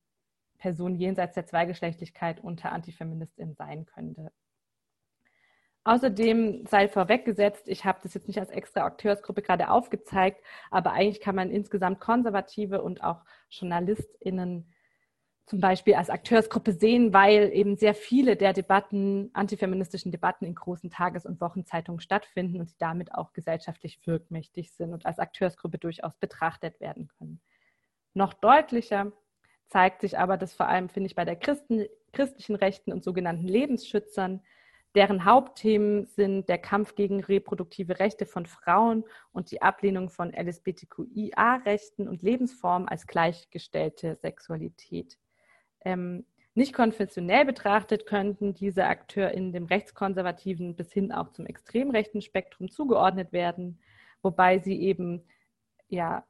Personen 0.59 0.97
jenseits 0.97 1.35
der 1.35 1.47
Zweigeschlechtlichkeit 1.47 2.41
unter 2.41 2.73
Antifeministinnen 2.73 3.55
sein 3.55 3.87
könnte. 3.87 4.33
Außerdem 5.85 6.67
sei 6.67 6.87
vorweggesetzt, 6.87 7.67
ich 7.67 7.87
habe 7.87 8.01
das 8.03 8.13
jetzt 8.13 8.29
nicht 8.29 8.39
als 8.39 8.51
extra 8.51 8.85
Akteursgruppe 8.85 9.41
gerade 9.41 9.71
aufgezeigt, 9.71 10.43
aber 10.71 10.93
eigentlich 10.93 11.21
kann 11.21 11.35
man 11.35 11.51
insgesamt 11.51 11.99
Konservative 11.99 12.83
und 12.83 13.03
auch 13.03 13.25
JournalistInnen 13.49 14.71
zum 15.47 15.61
Beispiel 15.61 15.95
als 15.95 16.11
Akteursgruppe 16.11 16.73
sehen, 16.73 17.15
weil 17.15 17.51
eben 17.55 17.77
sehr 17.77 17.95
viele 17.95 18.37
der 18.37 18.53
Debatten, 18.53 19.31
antifeministischen 19.33 20.13
Debatten 20.13 20.45
in 20.45 20.55
großen 20.55 20.91
Tages- 20.91 21.25
und 21.25 21.41
Wochenzeitungen 21.41 22.01
stattfinden 22.01 22.61
und 22.61 22.69
sie 22.69 22.77
damit 22.79 23.15
auch 23.15 23.33
gesellschaftlich 23.33 24.07
wirkmächtig 24.07 24.73
sind 24.73 24.93
und 24.93 25.07
als 25.07 25.19
Akteursgruppe 25.19 25.79
durchaus 25.79 26.15
betrachtet 26.19 26.81
werden 26.81 27.09
können. 27.09 27.41
Noch 28.13 28.35
deutlicher 28.35 29.13
zeigt 29.69 30.01
sich 30.01 30.19
aber 30.19 30.37
das 30.37 30.55
vor 30.55 30.66
allem, 30.69 30.89
finde 30.89 31.09
ich, 31.09 31.14
bei 31.14 31.25
der 31.25 31.37
Christen, 31.37 31.87
christlichen 32.12 32.57
Rechten 32.57 32.93
und 32.93 33.05
sogenannten 33.05 33.47
Lebensschützern, 33.47 34.43
deren 34.95 35.25
Hauptthemen 35.25 36.07
sind 36.07 36.49
der 36.49 36.59
Kampf 36.59 36.95
gegen 36.95 37.23
reproduktive 37.23 38.01
Rechte 38.01 38.27
von 38.27 38.47
Frauen 38.47 39.05
und 39.33 39.51
die 39.51 39.61
Ablehnung 39.61 40.09
von 40.09 40.33
LSBTQIA-Rechten 40.33 42.09
und 42.09 42.23
Lebensformen 42.23 42.89
als 42.89 43.07
gleichgestellte 43.07 44.16
Sexualität. 44.16 45.19
Ähm, 45.85 46.25
nicht 46.55 46.73
konfessionell 46.73 47.45
betrachtet, 47.45 48.07
könnten 48.07 48.55
diese 48.55 48.87
AkteurInnen 48.87 49.53
dem 49.53 49.66
rechtskonservativen 49.66 50.75
bis 50.75 50.93
hin 50.93 51.12
auch 51.12 51.31
zum 51.31 51.47
extrem 51.47 51.91
rechten 51.91 52.21
Spektrum 52.21 52.69
zugeordnet 52.71 53.33
werden, 53.33 53.79
wobei 54.23 54.59
sie 54.59 54.81
eben 54.81 55.23
ja 55.89 56.25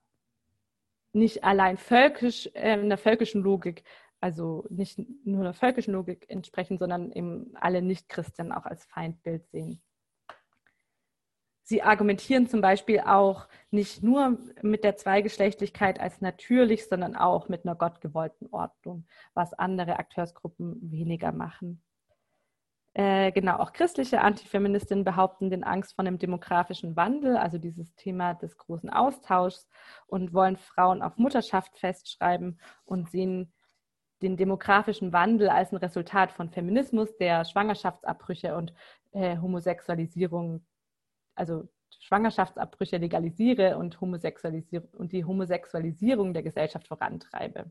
nicht 1.18 1.44
allein 1.44 1.76
völkisch, 1.76 2.48
äh, 2.54 2.72
einer 2.72 2.98
völkischen 2.98 3.42
Logik, 3.42 3.84
also 4.20 4.64
nicht 4.70 4.98
nur 5.24 5.40
einer 5.40 5.54
völkischen 5.54 5.94
Logik 5.94 6.26
entsprechen, 6.28 6.78
sondern 6.78 7.12
eben 7.12 7.52
alle 7.54 7.82
Nichtchristen 7.82 8.52
auch 8.52 8.64
als 8.64 8.84
Feindbild 8.86 9.48
sehen. 9.50 9.82
Sie 11.62 11.82
argumentieren 11.82 12.46
zum 12.48 12.62
Beispiel 12.62 13.00
auch 13.00 13.46
nicht 13.70 14.02
nur 14.02 14.38
mit 14.62 14.84
der 14.84 14.96
Zweigeschlechtlichkeit 14.96 16.00
als 16.00 16.22
natürlich, 16.22 16.88
sondern 16.88 17.14
auch 17.14 17.50
mit 17.50 17.66
einer 17.66 17.74
gottgewollten 17.74 18.48
Ordnung, 18.50 19.06
was 19.34 19.52
andere 19.52 19.98
Akteursgruppen 19.98 20.78
weniger 20.90 21.30
machen. 21.30 21.82
Äh, 22.95 23.32
genau, 23.32 23.59
auch 23.59 23.72
christliche 23.72 24.20
Antifeministinnen 24.20 25.05
behaupten 25.05 25.51
den 25.51 25.62
Angst 25.62 25.95
vor 25.95 26.05
einem 26.05 26.18
demografischen 26.18 26.97
Wandel, 26.97 27.36
also 27.36 27.59
dieses 27.59 27.95
Thema 27.95 28.34
des 28.34 28.57
großen 28.57 28.91
Austauschs 28.91 29.68
und 30.07 30.32
wollen 30.32 30.57
Frauen 30.57 31.03
auf 31.03 31.16
Mutterschaft 31.16 31.78
festschreiben 31.78 32.59
und 32.84 33.11
sehen 33.11 33.53
den 34.22 34.36
demografischen 34.36 35.12
Wandel 35.12 35.49
als 35.49 35.70
ein 35.70 35.76
Resultat 35.76 36.32
von 36.32 36.51
Feminismus, 36.51 37.16
der 37.18 37.45
Schwangerschaftsabbrüche 37.45 38.57
und 38.57 38.74
äh, 39.12 39.36
Homosexualisierung 39.39 40.66
also 41.39 41.68
Schwangerschaftsabbrüche 42.01 42.99
legalisiere 42.99 43.78
und, 43.78 44.01
Homosexualisier 44.01 44.86
und 44.93 45.12
die 45.12 45.24
Homosexualisierung 45.24 46.34
der 46.34 46.43
Gesellschaft 46.43 46.89
vorantreibe. 46.89 47.70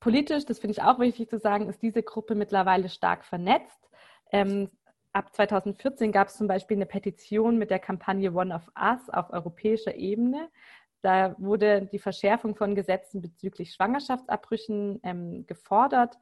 Politisch, 0.00 0.44
das 0.44 0.58
finde 0.58 0.72
ich 0.72 0.82
auch 0.82 0.98
wichtig 0.98 1.28
zu 1.28 1.38
sagen, 1.38 1.68
ist 1.68 1.82
diese 1.82 2.02
Gruppe 2.02 2.34
mittlerweile 2.34 2.88
stark 2.88 3.24
vernetzt. 3.24 3.88
Ähm, 4.32 4.70
ab 5.12 5.34
2014 5.34 6.12
gab 6.12 6.28
es 6.28 6.36
zum 6.36 6.46
Beispiel 6.46 6.76
eine 6.76 6.86
Petition 6.86 7.58
mit 7.58 7.70
der 7.70 7.78
Kampagne 7.78 8.32
One 8.32 8.54
of 8.54 8.70
Us 8.78 9.08
auf 9.10 9.30
europäischer 9.30 9.94
Ebene. 9.94 10.48
Da 11.02 11.36
wurde 11.38 11.88
die 11.92 11.98
Verschärfung 11.98 12.56
von 12.56 12.74
Gesetzen 12.74 13.20
bezüglich 13.22 13.72
Schwangerschaftsabbrüchen 13.72 15.00
ähm, 15.02 15.46
gefordert 15.46 16.18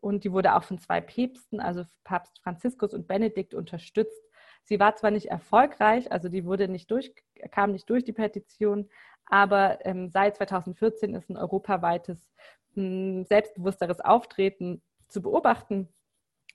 und 0.00 0.24
die 0.24 0.32
wurde 0.32 0.54
auch 0.54 0.64
von 0.64 0.78
zwei 0.78 1.00
Päpsten, 1.00 1.60
also 1.60 1.84
Papst 2.04 2.40
Franziskus 2.42 2.92
und 2.92 3.06
Benedikt, 3.06 3.54
unterstützt. 3.54 4.22
Sie 4.62 4.80
war 4.80 4.96
zwar 4.96 5.10
nicht 5.10 5.26
erfolgreich, 5.26 6.10
also 6.12 6.28
die 6.28 6.44
wurde 6.44 6.68
nicht 6.68 6.90
durch, 6.90 7.14
kam 7.50 7.72
nicht 7.72 7.88
durch 7.88 8.04
die 8.04 8.12
Petition, 8.12 8.90
aber 9.26 9.84
ähm, 9.86 10.10
seit 10.10 10.36
2014 10.36 11.14
ist 11.14 11.30
ein 11.30 11.36
europaweites, 11.36 12.30
ein 12.76 13.24
selbstbewussteres 13.26 14.00
Auftreten 14.00 14.82
zu 15.08 15.22
beobachten, 15.22 15.88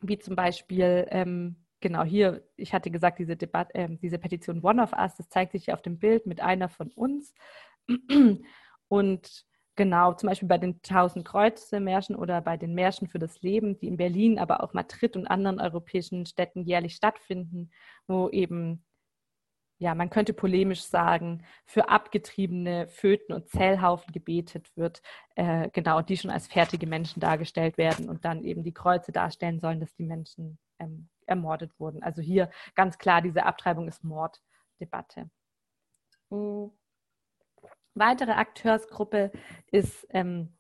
wie 0.02 0.20
zum 0.20 0.36
Beispiel 0.36 1.08
ähm, 1.10 1.66
genau 1.80 2.04
hier, 2.04 2.44
ich 2.56 2.74
hatte 2.74 2.92
gesagt, 2.92 3.20
diese 3.20 3.38
Debatte, 3.38 3.74
äh, 3.76 3.98
diese 4.02 4.20
Petition 4.20 4.64
One 4.64 4.82
of 4.82 4.94
Us, 4.94 5.16
das 5.16 5.30
zeigt 5.30 5.52
sich 5.54 5.66
hier 5.66 5.74
auf 5.74 5.82
dem 5.82 6.00
Bild 6.00 6.26
mit 6.26 6.42
einer 6.42 6.70
von 6.70 6.92
uns. 6.92 7.34
Und 8.88 9.46
Genau, 9.80 10.12
zum 10.12 10.28
Beispiel 10.28 10.50
bei 10.50 10.58
den 10.58 10.82
Tausend 10.82 11.24
Kreuze-Märschen 11.24 12.18
oder 12.18 12.42
bei 12.42 12.58
den 12.58 12.74
Märschen 12.74 13.08
für 13.08 13.18
das 13.18 13.42
Leben, 13.42 13.80
die 13.80 13.88
in 13.88 13.96
Berlin, 13.96 14.38
aber 14.38 14.62
auch 14.62 14.74
Madrid 14.74 15.16
und 15.16 15.26
anderen 15.26 15.62
europäischen 15.62 16.26
Städten 16.26 16.64
jährlich 16.64 16.96
stattfinden, 16.96 17.72
wo 18.06 18.28
eben, 18.28 18.84
ja, 19.80 19.96
man 19.96 20.10
könnte 20.10 20.34
polemisch 20.34 20.84
sagen, 20.84 21.46
für 21.66 21.90
abgetriebene 21.90 22.88
Föten 22.90 23.32
und 23.32 23.48
Zellhaufen 23.48 24.12
gebetet 24.12 24.76
wird, 24.76 25.02
äh, 25.36 25.70
genau, 25.72 26.02
die 26.02 26.18
schon 26.18 26.32
als 26.32 26.48
fertige 26.48 26.86
Menschen 26.86 27.22
dargestellt 27.22 27.78
werden 27.78 28.10
und 28.10 28.26
dann 28.26 28.44
eben 28.44 28.64
die 28.64 28.74
Kreuze 28.74 29.14
darstellen 29.14 29.60
sollen, 29.60 29.80
dass 29.80 29.96
die 29.96 30.04
Menschen 30.04 30.60
ähm, 30.80 31.08
ermordet 31.26 31.80
wurden. 31.80 32.04
Also 32.04 32.22
hier 32.22 32.50
ganz 32.76 32.98
klar, 32.98 33.22
diese 33.22 33.46
Abtreibung 33.46 33.88
ist 33.88 34.04
Morddebatte. 34.04 35.30
Mhm. 36.30 36.72
Weitere 37.96 38.32
Akteursgruppe 38.32 39.32
ist 39.72 40.06
ähm, 40.12 40.58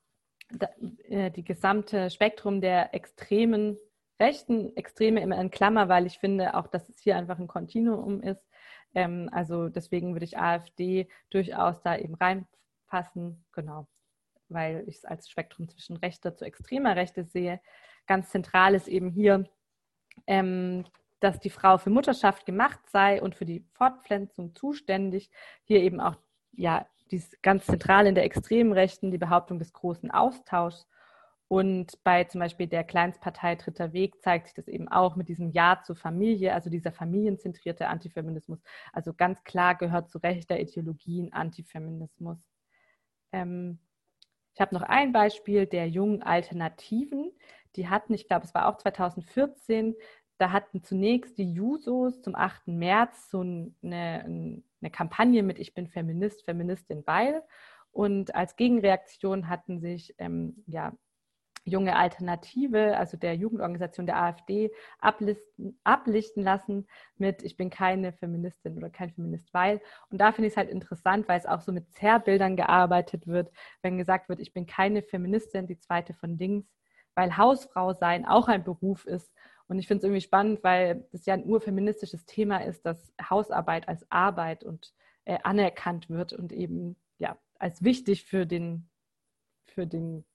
da, 0.49 0.67
äh, 1.03 1.30
die 1.30 1.43
gesamte 1.43 2.09
Spektrum 2.09 2.61
der 2.61 2.93
extremen 2.93 3.78
Rechten, 4.20 4.76
Extreme 4.76 5.22
immer 5.22 5.39
in 5.39 5.49
Klammer, 5.49 5.88
weil 5.88 6.05
ich 6.05 6.20
finde 6.20 6.55
auch, 6.55 6.67
dass 6.67 6.89
es 6.89 6.99
hier 6.99 7.15
einfach 7.15 7.39
ein 7.39 7.47
Kontinuum 7.47 8.22
ist. 8.22 8.49
Ähm, 8.93 9.29
also 9.31 9.69
deswegen 9.69 10.13
würde 10.13 10.25
ich 10.25 10.37
AfD 10.37 11.07
durchaus 11.29 11.81
da 11.81 11.97
eben 11.97 12.15
reinpassen, 12.15 13.45
genau, 13.51 13.87
weil 14.49 14.83
ich 14.87 14.97
es 14.97 15.05
als 15.05 15.29
Spektrum 15.29 15.69
zwischen 15.69 15.97
rechter 15.97 16.35
zu 16.35 16.45
extremer 16.45 16.95
Rechte 16.95 17.23
sehe. 17.23 17.61
Ganz 18.07 18.29
zentral 18.29 18.75
ist 18.75 18.87
eben 18.87 19.09
hier, 19.09 19.49
ähm, 20.27 20.85
dass 21.19 21.39
die 21.39 21.49
Frau 21.49 21.77
für 21.77 21.89
Mutterschaft 21.89 22.45
gemacht 22.45 22.79
sei 22.89 23.21
und 23.21 23.35
für 23.35 23.45
die 23.45 23.65
Fortpflanzung 23.73 24.55
zuständig. 24.55 25.29
Hier 25.63 25.81
eben 25.81 25.99
auch 25.99 26.15
ja 26.53 26.87
die 27.11 27.17
ist 27.17 27.41
ganz 27.41 27.65
zentral 27.65 28.07
in 28.07 28.15
der 28.15 28.23
extremen 28.25 28.71
Rechten, 28.71 29.11
die 29.11 29.17
Behauptung 29.17 29.59
des 29.59 29.73
großen 29.73 30.11
Austauschs. 30.11 30.87
Und 31.50 32.04
bei 32.04 32.26
zum 32.26 32.41
Beispiel 32.41 32.68
der 32.68 32.84
Kleinstpartei 32.84 33.56
Dritter 33.56 33.91
Weg 33.91 34.22
zeigt 34.22 34.47
sich 34.47 34.54
das 34.54 34.68
eben 34.68 34.88
auch 34.88 35.16
mit 35.16 35.30
diesem 35.30 35.50
Ja 35.50 35.82
zur 35.84 35.95
Familie, 35.95 36.54
also 36.54 36.70
dieser 36.70 36.91
familienzentrierte 36.91 37.88
Antifeminismus. 37.88 38.62
Also 38.93 39.16
ganz 39.16 39.43
klar 39.43 39.74
gehört 39.74 40.12
zu 40.12 40.20
rechter 40.20 40.60
Ideologien 40.60 41.34
Antifeminismus. 41.34 42.38
Ähm, 43.32 43.80
ich 44.54 44.62
habe 44.62 44.76
noch 44.76 44.84
ein 44.84 45.12
Beispiel 45.12 45.66
der 45.66 45.89
jungen 45.89 46.22
Alternativen. 46.22 47.32
Die 47.76 47.89
hatten, 47.89 48.14
ich 48.14 48.28
glaube, 48.28 48.45
es 48.45 48.54
war 48.54 48.68
auch 48.68 48.78
2014, 48.78 49.95
da 50.38 50.52
hatten 50.52 50.84
zunächst 50.84 51.39
die 51.39 51.52
Jusos 51.52 52.22
zum 52.22 52.36
8. 52.36 52.68
März 52.68 53.32
so 53.32 53.41
eine, 53.41 53.74
eine 53.82 54.91
Kampagne 54.91 55.41
mit 55.41 55.58
Ich 55.58 55.74
bin 55.74 55.88
Feminist, 55.88 56.45
Feministin, 56.45 57.02
weil. 57.08 57.41
Und 57.91 58.36
als 58.36 58.56
Gegenreaktion 58.56 59.50
hatten 59.50 59.80
sich 59.80 60.14
ähm, 60.20 60.64
ja, 60.68 60.93
junge 61.64 61.95
Alternative, 61.95 62.97
also 62.97 63.18
der 63.18 63.36
Jugendorganisation 63.36 64.05
der 64.05 64.22
AfD, 64.22 64.72
ablisten, 64.99 65.80
ablichten 65.84 66.43
lassen 66.43 66.88
mit 67.18 67.43
Ich 67.43 67.57
bin 67.57 67.70
keine 67.70 68.14
Feministin 68.14 68.78
oder 68.78 68.89
kein 68.89 69.12
Feminist, 69.12 69.53
weil. 69.53 69.82
Und 70.10 70.20
da 70.20 70.32
finde 70.32 70.47
ich 70.47 70.53
es 70.53 70.57
halt 70.57 70.70
interessant, 70.70 71.28
weil 71.28 71.39
es 71.39 71.45
auch 71.45 71.62
so 71.62 71.72
mit 71.72 71.91
Zerrbildern 71.91 72.55
gearbeitet 72.55 73.28
wird, 73.28 73.51
wenn 73.82 73.97
gesagt 73.97 74.30
wird, 74.30 74.39
ich 74.39 74.53
bin 74.53 74.66
keine 74.66 75.01
Feministin, 75.01 75.68
die 75.68 75.80
zweite 75.80 76.14
von 76.14 76.38
links, 76.38 76.68
weil 77.16 77.38
Hausfrau 77.38 77.93
sein 77.93 78.26
auch 78.26 78.47
ein 78.47 78.64
Beruf 78.64 79.05
ist 79.05 79.32
und 79.70 79.78
ich 79.78 79.88
finde 79.88 79.99
es 79.99 80.03
irgendwie 80.05 80.22
spannend, 80.22 80.64
weil 80.64 81.07
das 81.12 81.28
ja 81.28 81.36
ein 81.36 81.45
urfeministisches 81.45 82.26
Thema 82.26 82.57
ist, 82.57 82.86
dass 82.88 83.14
Hausarbeit 83.22 83.88
als 83.88 84.03
Arbeit 84.12 84.64
und 84.64 84.93
äh, 85.26 85.38
anerkannt 85.43 86.10
wird 86.10 86.34
und 86.34 86.51
eben 86.51 86.95
ja 87.20 87.38
als 87.60 87.84
wichtig 87.84 88.26
für 88.26 88.47
den, 88.47 88.89
für 89.66 89.86
den, 89.86 90.26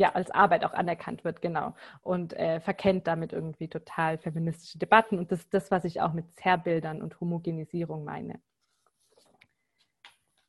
ja, 0.00 0.14
als 0.14 0.30
Arbeit 0.30 0.64
auch 0.64 0.72
anerkannt 0.72 1.24
wird, 1.24 1.42
genau. 1.42 1.74
Und 2.02 2.32
äh, 2.32 2.60
verkennt 2.60 3.06
damit 3.06 3.32
irgendwie 3.32 3.68
total 3.68 4.18
feministische 4.18 4.78
Debatten. 4.78 5.18
Und 5.18 5.30
das 5.30 5.40
ist 5.40 5.54
das, 5.54 5.70
was 5.70 5.84
ich 5.84 6.00
auch 6.00 6.12
mit 6.12 6.34
Zerrbildern 6.34 7.02
und 7.02 7.20
Homogenisierung 7.20 8.04
meine. 8.04 8.40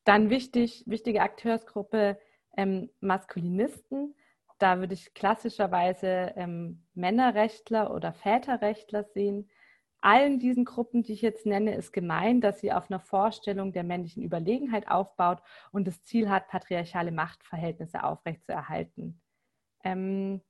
Dann 0.05 0.29
wichtig, 0.29 0.83
wichtige 0.87 1.21
Akteursgruppe 1.21 2.17
ähm, 2.57 2.89
Maskulinisten 3.01 4.15
da 4.61 4.79
würde 4.79 4.93
ich 4.93 5.15
klassischerweise 5.15 6.33
ähm, 6.35 6.83
Männerrechtler 6.93 7.91
oder 7.95 8.13
Väterrechtler 8.13 9.03
sehen. 9.05 9.49
Allen 10.01 10.39
diesen 10.39 10.65
Gruppen, 10.65 11.01
die 11.01 11.13
ich 11.13 11.21
jetzt 11.21 11.47
nenne, 11.47 11.73
ist 11.73 11.91
gemein, 11.91 12.41
dass 12.41 12.59
sie 12.59 12.71
auf 12.71 12.89
einer 12.89 12.99
Vorstellung 12.99 13.71
der 13.71 13.83
männlichen 13.83 14.21
Überlegenheit 14.21 14.87
aufbaut 14.87 15.41
und 15.71 15.87
das 15.87 16.03
Ziel 16.03 16.29
hat, 16.29 16.47
patriarchale 16.47 17.11
Machtverhältnisse 17.11 18.03
aufrechtzuerhalten. 18.03 19.19
Ähm, 19.83 20.41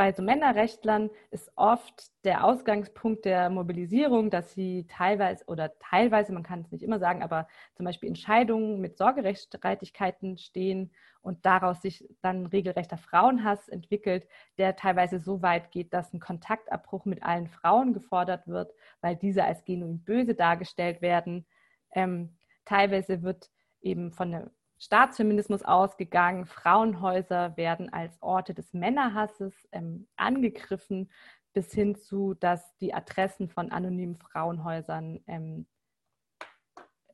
bei 0.00 0.12
so 0.12 0.22
Männerrechtlern 0.22 1.10
ist 1.30 1.52
oft 1.56 2.10
der 2.24 2.44
Ausgangspunkt 2.44 3.26
der 3.26 3.50
Mobilisierung, 3.50 4.30
dass 4.30 4.54
sie 4.54 4.86
teilweise 4.88 5.44
oder 5.46 5.78
teilweise, 5.78 6.32
man 6.32 6.42
kann 6.42 6.62
es 6.62 6.72
nicht 6.72 6.82
immer 6.82 6.98
sagen, 6.98 7.22
aber 7.22 7.46
zum 7.74 7.84
Beispiel 7.84 8.08
Entscheidungen 8.08 8.80
mit 8.80 8.96
Sorgerechtsstreitigkeiten 8.96 10.38
stehen 10.38 10.90
und 11.20 11.44
daraus 11.44 11.82
sich 11.82 12.08
dann 12.22 12.46
regelrechter 12.46 12.96
Frauenhass 12.96 13.68
entwickelt, 13.68 14.26
der 14.56 14.74
teilweise 14.74 15.18
so 15.18 15.42
weit 15.42 15.70
geht, 15.70 15.92
dass 15.92 16.14
ein 16.14 16.20
Kontaktabbruch 16.20 17.04
mit 17.04 17.22
allen 17.22 17.48
Frauen 17.48 17.92
gefordert 17.92 18.48
wird, 18.48 18.72
weil 19.02 19.16
diese 19.16 19.44
als 19.44 19.66
genuin 19.66 20.02
böse 20.02 20.34
dargestellt 20.34 21.02
werden. 21.02 21.46
Ähm, 21.92 22.38
teilweise 22.64 23.22
wird 23.22 23.50
eben 23.82 24.12
von 24.12 24.30
der 24.30 24.50
Staatsfeminismus 24.80 25.62
ausgegangen. 25.62 26.46
Frauenhäuser 26.46 27.56
werden 27.56 27.92
als 27.92 28.20
Orte 28.22 28.54
des 28.54 28.72
Männerhasses 28.72 29.68
ähm, 29.72 30.08
angegriffen, 30.16 31.10
bis 31.52 31.72
hin 31.72 31.96
zu, 31.96 32.34
dass 32.34 32.76
die 32.78 32.94
Adressen 32.94 33.48
von 33.48 33.70
anonymen 33.72 34.16
Frauenhäusern 34.16 35.20
ähm, 35.26 35.66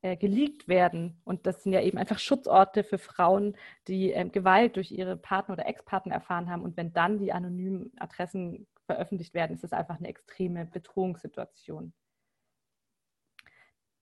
äh, 0.03 0.17
geleakt 0.17 0.69
werden. 0.69 1.21
Und 1.25 1.47
das 1.47 1.65
sind 1.65 1.73
ja 1.73 1.81
eben 1.81 1.99
einfach 1.99 2.21
Schutzorte 2.21 2.85
für 2.85 2.99
Frauen, 2.99 3.57
die 3.89 4.13
ähm, 4.13 4.31
Gewalt 4.31 4.77
durch 4.77 4.93
ihre 4.93 5.17
Partner 5.17 5.55
oder 5.55 5.67
Ex-Partner 5.67 6.15
erfahren 6.15 6.49
haben. 6.49 6.63
Und 6.63 6.77
wenn 6.77 6.93
dann 6.93 7.19
die 7.19 7.33
anonymen 7.33 7.91
Adressen 7.99 8.69
veröffentlicht 8.87 9.35
werden, 9.35 9.55
ist 9.55 9.65
das 9.65 9.73
einfach 9.73 9.99
eine 9.99 10.09
extreme 10.09 10.67
Bedrohungssituation 10.67 11.93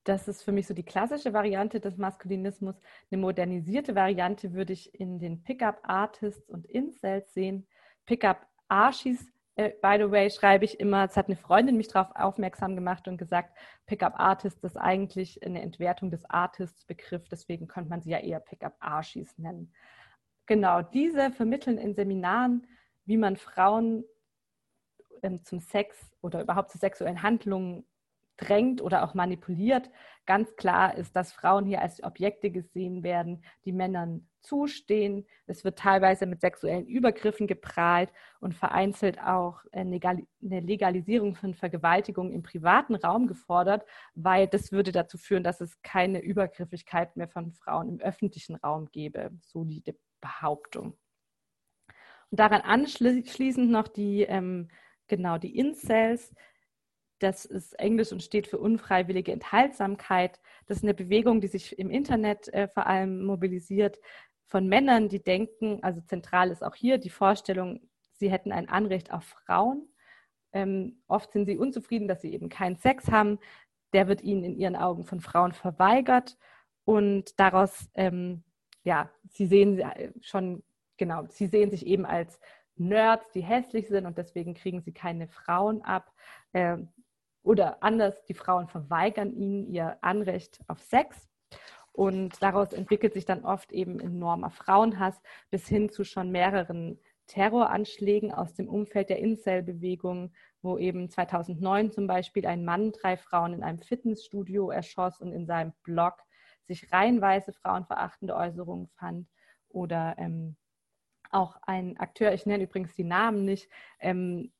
das 0.04 0.28
ist 0.28 0.42
für 0.42 0.52
mich 0.52 0.66
so 0.66 0.74
die 0.74 0.84
klassische 0.84 1.32
Variante 1.32 1.80
des 1.80 1.96
Maskulinismus. 1.96 2.76
Eine 3.10 3.20
modernisierte 3.20 3.94
Variante 3.94 4.52
würde 4.52 4.72
ich 4.72 4.94
in 4.98 5.18
den 5.18 5.42
Pickup-Artists 5.42 6.48
und 6.50 6.66
Incels 6.66 7.32
sehen. 7.34 7.66
Pickup-Archis 8.06 9.34
äh, 9.56 9.70
by 9.80 9.96
the 9.98 10.10
way, 10.10 10.30
schreibe 10.30 10.64
ich 10.64 10.80
immer, 10.80 11.04
es 11.04 11.16
hat 11.16 11.26
eine 11.26 11.36
Freundin 11.36 11.76
mich 11.76 11.88
darauf 11.88 12.14
aufmerksam 12.16 12.74
gemacht 12.74 13.06
und 13.06 13.18
gesagt, 13.18 13.56
Pickup 13.86 14.18
Artist 14.18 14.62
ist 14.64 14.76
eigentlich 14.76 15.44
eine 15.44 15.62
Entwertung 15.62 16.10
des 16.10 16.24
Artists-Begriff, 16.28 17.28
deswegen 17.28 17.68
könnte 17.68 17.90
man 17.90 18.02
sie 18.02 18.10
ja 18.10 18.18
eher 18.18 18.40
Pickup 18.40 18.74
Archies 18.80 19.38
nennen. 19.38 19.72
Genau, 20.46 20.82
diese 20.82 21.30
vermitteln 21.30 21.78
in 21.78 21.94
Seminaren, 21.94 22.66
wie 23.04 23.16
man 23.16 23.36
Frauen 23.36 24.04
ähm, 25.22 25.44
zum 25.44 25.60
Sex 25.60 25.96
oder 26.20 26.42
überhaupt 26.42 26.70
zu 26.70 26.78
sexuellen 26.78 27.22
Handlungen 27.22 27.86
drängt 28.36 28.82
oder 28.82 29.04
auch 29.04 29.14
manipuliert. 29.14 29.90
Ganz 30.26 30.56
klar 30.56 30.96
ist, 30.96 31.14
dass 31.16 31.32
Frauen 31.32 31.66
hier 31.66 31.82
als 31.82 32.02
Objekte 32.02 32.50
gesehen 32.50 33.02
werden, 33.02 33.44
die 33.64 33.72
Männern 33.72 34.28
zustehen. 34.40 35.26
Es 35.46 35.64
wird 35.64 35.78
teilweise 35.78 36.26
mit 36.26 36.40
sexuellen 36.40 36.86
Übergriffen 36.86 37.46
geprahlt 37.46 38.10
und 38.40 38.54
vereinzelt 38.54 39.18
auch 39.20 39.60
eine 39.72 40.00
Legalisierung 40.40 41.34
von 41.34 41.54
Vergewaltigung 41.54 42.32
im 42.32 42.42
privaten 42.42 42.94
Raum 42.94 43.26
gefordert, 43.26 43.84
weil 44.14 44.46
das 44.46 44.72
würde 44.72 44.92
dazu 44.92 45.18
führen, 45.18 45.44
dass 45.44 45.60
es 45.60 45.80
keine 45.82 46.20
Übergriffigkeit 46.20 47.16
mehr 47.16 47.28
von 47.28 47.52
Frauen 47.52 47.88
im 47.88 48.00
öffentlichen 48.00 48.56
Raum 48.56 48.88
gäbe. 48.90 49.30
So 49.42 49.64
die 49.64 49.82
Behauptung. 50.20 50.96
Und 52.30 52.40
daran 52.40 52.62
anschließend 52.62 53.70
noch 53.70 53.88
die, 53.88 54.22
ähm, 54.22 54.68
genau, 55.06 55.38
die 55.38 55.56
Incels, 55.56 56.34
das 57.24 57.46
ist 57.46 57.78
Englisch 57.78 58.12
und 58.12 58.22
steht 58.22 58.46
für 58.46 58.58
unfreiwillige 58.58 59.32
Enthaltsamkeit. 59.32 60.40
Das 60.66 60.78
ist 60.78 60.82
eine 60.84 60.94
Bewegung, 60.94 61.40
die 61.40 61.48
sich 61.48 61.78
im 61.78 61.90
Internet 61.90 62.48
äh, 62.52 62.68
vor 62.68 62.86
allem 62.86 63.24
mobilisiert 63.24 63.98
von 64.46 64.68
Männern, 64.68 65.08
die 65.08 65.22
denken, 65.22 65.82
also 65.82 66.02
zentral 66.02 66.50
ist 66.50 66.62
auch 66.62 66.74
hier 66.74 66.98
die 66.98 67.10
Vorstellung, 67.10 67.80
sie 68.12 68.30
hätten 68.30 68.52
ein 68.52 68.68
Anrecht 68.68 69.10
auf 69.10 69.24
Frauen. 69.24 69.88
Ähm, 70.52 71.02
oft 71.08 71.32
sind 71.32 71.46
sie 71.46 71.56
unzufrieden, 71.56 72.08
dass 72.08 72.20
sie 72.20 72.32
eben 72.32 72.50
keinen 72.50 72.76
Sex 72.76 73.10
haben. 73.10 73.38
Der 73.94 74.06
wird 74.06 74.22
ihnen 74.22 74.44
in 74.44 74.56
ihren 74.56 74.76
Augen 74.76 75.04
von 75.04 75.20
Frauen 75.20 75.52
verweigert 75.52 76.36
und 76.84 77.40
daraus, 77.40 77.88
ähm, 77.94 78.44
ja, 78.82 79.10
sie 79.30 79.46
sehen 79.46 79.78
äh, 79.78 80.12
schon, 80.20 80.62
genau, 80.98 81.24
sie 81.30 81.46
sehen 81.46 81.70
sich 81.70 81.86
eben 81.86 82.04
als 82.04 82.38
Nerds, 82.76 83.30
die 83.32 83.42
hässlich 83.42 83.88
sind 83.88 84.04
und 84.04 84.18
deswegen 84.18 84.52
kriegen 84.52 84.82
sie 84.82 84.92
keine 84.92 85.26
Frauen 85.26 85.80
ab. 85.82 86.12
Ähm, 86.52 86.90
oder 87.44 87.82
anders, 87.82 88.24
die 88.24 88.34
Frauen 88.34 88.66
verweigern 88.66 89.32
ihnen 89.32 89.66
ihr 89.66 89.98
Anrecht 90.00 90.60
auf 90.66 90.80
Sex. 90.80 91.28
Und 91.92 92.42
daraus 92.42 92.72
entwickelt 92.72 93.14
sich 93.14 93.24
dann 93.24 93.44
oft 93.44 93.70
eben 93.70 94.00
enormer 94.00 94.50
Frauenhass 94.50 95.22
bis 95.50 95.68
hin 95.68 95.90
zu 95.90 96.02
schon 96.02 96.32
mehreren 96.32 96.98
Terroranschlägen 97.26 98.32
aus 98.32 98.54
dem 98.54 98.68
Umfeld 98.68 99.10
der 99.10 99.18
Incel-Bewegung, 99.18 100.32
wo 100.62 100.78
eben 100.78 101.08
2009 101.08 101.92
zum 101.92 102.06
Beispiel 102.06 102.46
ein 102.46 102.64
Mann 102.64 102.92
drei 102.92 103.16
Frauen 103.16 103.52
in 103.54 103.62
einem 103.62 103.80
Fitnessstudio 103.80 104.70
erschoss 104.70 105.20
und 105.20 105.32
in 105.32 105.46
seinem 105.46 105.72
Blog 105.84 106.14
sich 106.66 106.90
reihenweise 106.92 107.52
frauenverachtende 107.52 108.34
Äußerungen 108.34 108.88
fand. 108.98 109.28
Oder 109.68 110.16
ähm, 110.18 110.56
auch 111.30 111.56
ein 111.62 111.96
Akteur, 111.98 112.32
ich 112.32 112.46
nenne 112.46 112.64
übrigens 112.64 112.94
die 112.94 113.04
Namen 113.04 113.44
nicht, 113.44 113.68
ähm, 114.00 114.52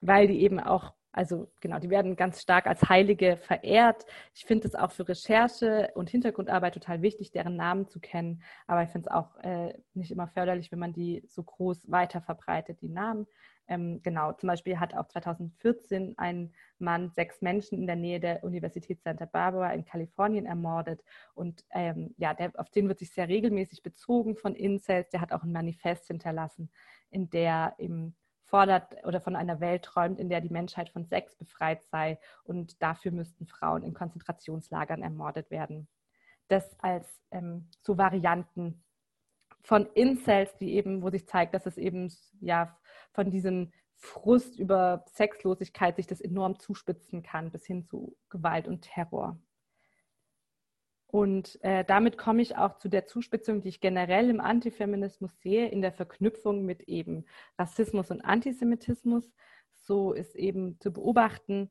weil 0.00 0.26
die 0.26 0.42
eben 0.42 0.60
auch 0.60 0.94
also 1.14 1.48
genau, 1.60 1.78
die 1.78 1.90
werden 1.90 2.16
ganz 2.16 2.42
stark 2.42 2.66
als 2.66 2.88
Heilige 2.88 3.36
verehrt. 3.36 4.04
Ich 4.34 4.44
finde 4.44 4.66
es 4.66 4.74
auch 4.74 4.90
für 4.90 5.08
Recherche 5.08 5.92
und 5.94 6.10
Hintergrundarbeit 6.10 6.74
total 6.74 7.02
wichtig, 7.02 7.30
deren 7.30 7.54
Namen 7.54 7.86
zu 7.86 8.00
kennen. 8.00 8.42
Aber 8.66 8.82
ich 8.82 8.90
finde 8.90 9.08
es 9.08 9.14
auch 9.14 9.36
äh, 9.44 9.74
nicht 9.94 10.10
immer 10.10 10.26
förderlich, 10.26 10.72
wenn 10.72 10.80
man 10.80 10.92
die 10.92 11.22
so 11.28 11.44
groß 11.44 11.88
weiter 11.88 12.20
verbreitet, 12.20 12.80
die 12.80 12.88
Namen. 12.88 13.28
Ähm, 13.68 14.00
genau, 14.02 14.32
zum 14.32 14.48
Beispiel 14.48 14.80
hat 14.80 14.94
auch 14.94 15.06
2014 15.06 16.18
ein 16.18 16.52
Mann 16.80 17.10
sechs 17.10 17.40
Menschen 17.40 17.78
in 17.78 17.86
der 17.86 17.96
Nähe 17.96 18.18
der 18.18 18.42
Universität 18.42 19.00
Santa 19.00 19.24
Barbara 19.24 19.72
in 19.72 19.84
Kalifornien 19.84 20.46
ermordet. 20.46 21.04
Und 21.34 21.64
ähm, 21.70 22.12
ja, 22.18 22.34
der, 22.34 22.50
auf 22.56 22.70
den 22.70 22.88
wird 22.88 22.98
sich 22.98 23.12
sehr 23.12 23.28
regelmäßig 23.28 23.84
bezogen 23.84 24.34
von 24.34 24.56
Incels. 24.56 25.10
Der 25.10 25.20
hat 25.20 25.32
auch 25.32 25.44
ein 25.44 25.52
Manifest 25.52 26.08
hinterlassen, 26.08 26.70
in 27.10 27.30
der 27.30 27.76
eben 27.78 28.16
fordert 28.54 29.04
oder 29.04 29.20
von 29.20 29.34
einer 29.34 29.58
Welt 29.58 29.82
träumt, 29.82 30.20
in 30.20 30.28
der 30.28 30.40
die 30.40 30.48
Menschheit 30.48 30.88
von 30.88 31.04
Sex 31.06 31.34
befreit 31.34 31.82
sei 31.90 32.20
und 32.44 32.80
dafür 32.80 33.10
müssten 33.10 33.48
Frauen 33.48 33.82
in 33.82 33.94
Konzentrationslagern 33.94 35.02
ermordet 35.02 35.50
werden. 35.50 35.88
Das 36.46 36.78
als 36.78 37.20
ähm, 37.32 37.68
so 37.82 37.98
Varianten 37.98 38.84
von 39.60 39.86
Incels, 39.94 40.56
die 40.58 40.74
eben, 40.74 41.02
wo 41.02 41.10
sich 41.10 41.26
zeigt, 41.26 41.52
dass 41.52 41.66
es 41.66 41.76
eben 41.76 42.14
ja 42.40 42.78
von 43.10 43.28
diesem 43.28 43.72
Frust 43.96 44.56
über 44.60 45.04
Sexlosigkeit 45.08 45.96
sich 45.96 46.06
das 46.06 46.20
enorm 46.20 46.60
zuspitzen 46.60 47.24
kann, 47.24 47.50
bis 47.50 47.66
hin 47.66 47.84
zu 47.84 48.16
Gewalt 48.28 48.68
und 48.68 48.82
Terror. 48.82 49.36
Und 51.14 51.62
äh, 51.62 51.84
damit 51.84 52.18
komme 52.18 52.42
ich 52.42 52.56
auch 52.56 52.76
zu 52.76 52.88
der 52.88 53.06
Zuspitzung, 53.06 53.60
die 53.60 53.68
ich 53.68 53.80
generell 53.80 54.28
im 54.28 54.40
Antifeminismus 54.40 55.30
sehe, 55.42 55.68
in 55.68 55.80
der 55.80 55.92
Verknüpfung 55.92 56.64
mit 56.64 56.88
eben 56.88 57.24
Rassismus 57.56 58.10
und 58.10 58.22
Antisemitismus. 58.22 59.32
So 59.74 60.12
ist 60.12 60.34
eben 60.34 60.76
zu 60.80 60.92
beobachten, 60.92 61.70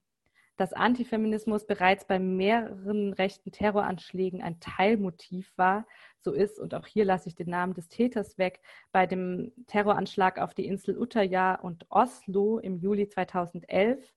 dass 0.55 0.71
Antifeminismus 0.71 1.67
bereits 1.67 2.07
bei 2.07 2.19
mehreren 2.19 3.11
rechten 3.11 3.51
Terroranschlägen 3.51 4.41
ein 4.41 4.61
Teilmotiv 4.61 5.51
war. 5.57 5.85
So 6.21 6.31
ist, 6.31 6.57
und 6.57 6.73
auch 6.73 6.87
hier 6.87 7.03
lasse 7.03 7.27
ich 7.27 7.35
den 7.35 7.49
Namen 7.49 7.73
des 7.73 7.89
Täters 7.89 8.37
weg, 8.37 8.61
bei 8.93 9.05
dem 9.05 9.51
Terroranschlag 9.67 10.39
auf 10.39 10.53
die 10.53 10.67
Insel 10.67 10.97
Utøya 10.97 11.55
und 11.55 11.85
Oslo 11.89 12.59
im 12.59 12.77
Juli 12.77 13.09
2011, 13.09 14.09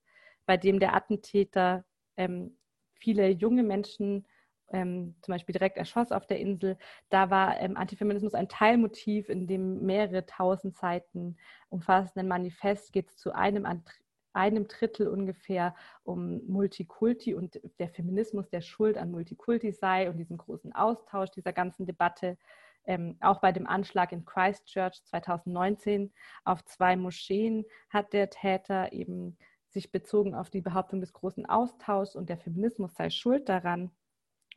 bei 0.45 0.55
dem 0.55 0.79
der 0.79 0.95
Attentäter 0.95 1.83
ähm, 2.15 2.57
viele 2.95 3.27
junge 3.27 3.63
Menschen 3.63 4.25
ähm, 4.69 5.15
zum 5.21 5.33
Beispiel 5.33 5.53
direkt 5.53 5.77
erschoss 5.77 6.11
auf 6.11 6.25
der 6.27 6.39
Insel, 6.39 6.77
da 7.09 7.29
war 7.29 7.59
ähm, 7.59 7.77
Antifeminismus 7.77 8.33
ein 8.33 8.49
Teilmotiv, 8.49 9.29
in 9.29 9.47
dem 9.47 9.85
mehrere 9.85 10.25
tausend 10.25 10.75
Seiten 10.75 11.37
umfassenden 11.69 12.27
Manifest 12.27 12.91
geht 12.93 13.09
es 13.09 13.17
zu 13.17 13.33
einem, 13.33 13.65
einem 14.33 14.67
Drittel 14.67 15.07
ungefähr 15.07 15.75
um 16.03 16.41
Multikulti 16.47 17.33
und 17.33 17.59
der 17.79 17.89
Feminismus, 17.89 18.49
der 18.49 18.61
Schuld 18.61 18.97
an 18.97 19.11
Multikulti 19.11 19.71
sei 19.71 20.09
und 20.09 20.17
diesen 20.17 20.37
großen 20.37 20.73
Austausch 20.73 21.31
dieser 21.31 21.53
ganzen 21.53 21.85
Debatte. 21.85 22.37
Ähm, 22.85 23.17
auch 23.19 23.41
bei 23.41 23.51
dem 23.51 23.67
Anschlag 23.67 24.13
in 24.13 24.23
Christchurch 24.23 25.03
2019 25.03 26.13
auf 26.45 26.63
zwei 26.63 26.95
Moscheen 26.95 27.65
hat 27.89 28.13
der 28.13 28.29
Täter 28.29 28.93
eben 28.93 29.37
sich 29.69 29.91
bezogen 29.91 30.33
auf 30.33 30.49
die 30.49 30.61
Behauptung 30.61 31.01
des 31.01 31.11
großen 31.11 31.45
Austauschs 31.45 32.15
und 32.15 32.29
der 32.29 32.37
Feminismus 32.37 32.95
sei 32.95 33.09
schuld 33.09 33.49
daran. 33.49 33.91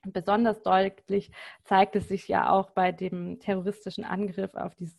Besonders 0.07 0.63
deutlich 0.63 1.31
zeigt 1.65 1.95
es 1.95 2.09
sich 2.09 2.27
ja 2.27 2.51
auch 2.51 2.71
bei 2.71 2.91
dem 2.91 3.39
terroristischen 3.39 4.05
Angriff 4.05 4.55
auf 4.55 4.75
die 4.75 4.91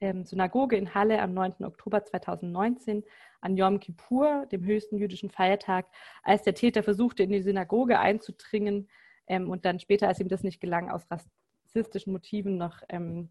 ähm, 0.00 0.24
Synagoge 0.24 0.76
in 0.76 0.94
Halle 0.94 1.22
am 1.22 1.32
9. 1.32 1.64
Oktober 1.64 2.04
2019 2.04 3.02
an 3.40 3.56
Yom 3.56 3.80
Kippur, 3.80 4.44
dem 4.52 4.62
höchsten 4.64 4.98
jüdischen 4.98 5.30
Feiertag, 5.30 5.86
als 6.22 6.42
der 6.42 6.54
Täter 6.54 6.82
versuchte, 6.82 7.22
in 7.22 7.30
die 7.30 7.40
Synagoge 7.40 7.98
einzudringen 7.98 8.90
ähm, 9.26 9.50
und 9.50 9.64
dann 9.64 9.80
später, 9.80 10.06
als 10.08 10.20
ihm 10.20 10.28
das 10.28 10.42
nicht 10.42 10.60
gelang, 10.60 10.90
aus 10.90 11.06
rassistischen 11.10 12.12
Motiven 12.12 12.58
noch 12.58 12.82
ähm, 12.90 13.30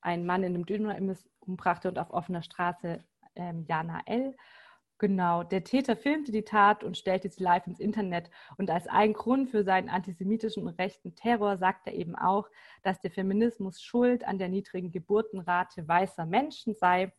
einen 0.00 0.26
Mann 0.26 0.42
in 0.42 0.56
einem 0.56 0.66
Dönerimbiss 0.66 1.28
umbrachte 1.38 1.88
und 1.88 1.98
auf 1.98 2.12
offener 2.12 2.42
Straße 2.42 3.04
Jana 3.66 4.02
L. 4.04 4.36
Genau, 5.02 5.42
der 5.42 5.64
Täter 5.64 5.96
filmte 5.96 6.30
die 6.30 6.44
Tat 6.44 6.84
und 6.84 6.96
stellte 6.96 7.28
sie 7.28 7.42
live 7.42 7.66
ins 7.66 7.80
Internet. 7.80 8.30
Und 8.56 8.70
als 8.70 8.86
ein 8.86 9.14
Grund 9.14 9.50
für 9.50 9.64
seinen 9.64 9.88
antisemitischen 9.88 10.64
und 10.64 10.78
rechten 10.78 11.16
Terror 11.16 11.56
sagt 11.56 11.88
er 11.88 11.94
eben 11.94 12.14
auch, 12.14 12.48
dass 12.84 13.00
der 13.00 13.10
Feminismus 13.10 13.82
schuld 13.82 14.24
an 14.24 14.38
der 14.38 14.48
niedrigen 14.48 14.92
Geburtenrate 14.92 15.88
weißer 15.88 16.24
Menschen 16.24 16.74
sei. 16.74 17.12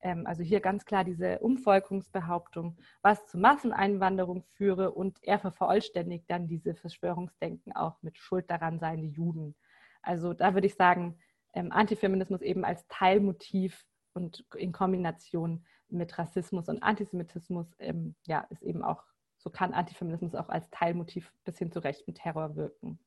Ähm, 0.00 0.26
also 0.26 0.42
hier 0.42 0.60
ganz 0.60 0.86
klar 0.86 1.04
diese 1.04 1.40
Umvolkungsbehauptung, 1.40 2.78
was 3.02 3.26
zu 3.26 3.36
Masseneinwanderung 3.36 4.42
führe. 4.56 4.92
Und 4.92 5.18
er 5.20 5.38
vervollständigt 5.38 6.24
dann 6.30 6.48
diese 6.48 6.74
Verschwörungsdenken 6.74 7.76
auch 7.76 8.00
mit 8.00 8.16
Schuld 8.16 8.50
daran 8.50 8.78
seien 8.78 9.02
die 9.02 9.10
Juden. 9.10 9.54
Also 10.00 10.32
da 10.32 10.54
würde 10.54 10.68
ich 10.68 10.74
sagen, 10.76 11.18
ähm, 11.52 11.70
Antifeminismus 11.70 12.40
eben 12.40 12.64
als 12.64 12.86
Teilmotiv 12.88 13.84
und 14.14 14.46
in 14.56 14.72
Kombination 14.72 15.66
mit 15.88 16.18
Rassismus 16.18 16.68
und 16.68 16.82
Antisemitismus, 16.82 17.66
ähm, 17.78 18.14
ja, 18.26 18.46
ist 18.50 18.62
eben 18.62 18.82
auch, 18.82 19.04
so 19.38 19.50
kann 19.50 19.72
Antifeminismus 19.72 20.34
auch 20.34 20.48
als 20.48 20.68
Teilmotiv 20.70 21.32
bis 21.44 21.58
hin 21.58 21.70
zu 21.70 21.80
rechten 21.80 22.14
Terror 22.14 22.56
wirken. 22.56 22.98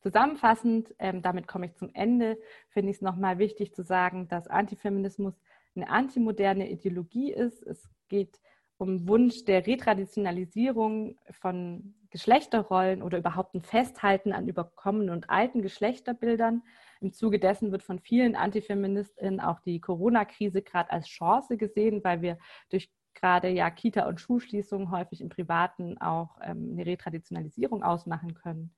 Zusammenfassend, 0.00 0.92
ähm, 0.98 1.22
damit 1.22 1.46
komme 1.46 1.66
ich 1.66 1.74
zum 1.74 1.90
Ende, 1.94 2.36
finde 2.68 2.90
ich 2.90 2.96
es 2.96 3.02
nochmal 3.02 3.38
wichtig 3.38 3.72
zu 3.72 3.84
sagen, 3.84 4.26
dass 4.26 4.48
Antifeminismus 4.48 5.40
eine 5.76 5.88
antimoderne 5.88 6.68
Ideologie 6.70 7.32
ist. 7.32 7.62
Es 7.62 7.88
geht 8.08 8.40
um 8.78 9.06
Wunsch 9.06 9.44
der 9.44 9.64
Retraditionalisierung 9.64 11.16
von 11.30 11.94
Geschlechterrollen 12.10 13.00
oder 13.00 13.18
überhaupt 13.18 13.54
ein 13.54 13.62
Festhalten 13.62 14.32
an 14.32 14.48
überkommenen 14.48 15.10
und 15.10 15.30
alten 15.30 15.62
Geschlechterbildern. 15.62 16.62
Im 17.02 17.12
Zuge 17.12 17.40
dessen 17.40 17.72
wird 17.72 17.82
von 17.82 17.98
vielen 17.98 18.36
Antifeministinnen 18.36 19.40
auch 19.40 19.58
die 19.60 19.80
Corona-Krise 19.80 20.62
gerade 20.62 20.90
als 20.90 21.08
Chance 21.08 21.56
gesehen, 21.56 22.04
weil 22.04 22.22
wir 22.22 22.38
durch 22.70 22.92
gerade 23.14 23.48
ja 23.48 23.70
Kita- 23.70 24.06
und 24.06 24.20
Schulschließungen 24.20 24.90
häufig 24.90 25.20
im 25.20 25.28
Privaten 25.28 25.98
auch 25.98 26.38
ähm, 26.42 26.70
eine 26.72 26.86
Retraditionalisierung 26.86 27.82
ausmachen 27.82 28.34
können. 28.34 28.74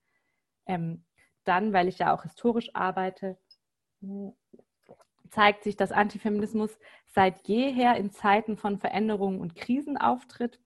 Ähm, 0.65 1.05
dann, 1.43 1.71
weil 1.71 1.87
ich 1.87 1.99
ja 1.99 2.13
auch 2.13 2.23
historisch 2.23 2.73
arbeite, 2.73 3.37
zeigt 5.29 5.63
sich, 5.63 5.75
dass 5.75 5.91
Antifeminismus 5.91 6.77
seit 7.05 7.47
jeher 7.47 7.95
in 7.95 8.11
Zeiten 8.11 8.57
von 8.57 8.79
Veränderungen 8.79 9.39
und 9.39 9.55
Krisen 9.55 9.97
auftritt. 9.97 10.59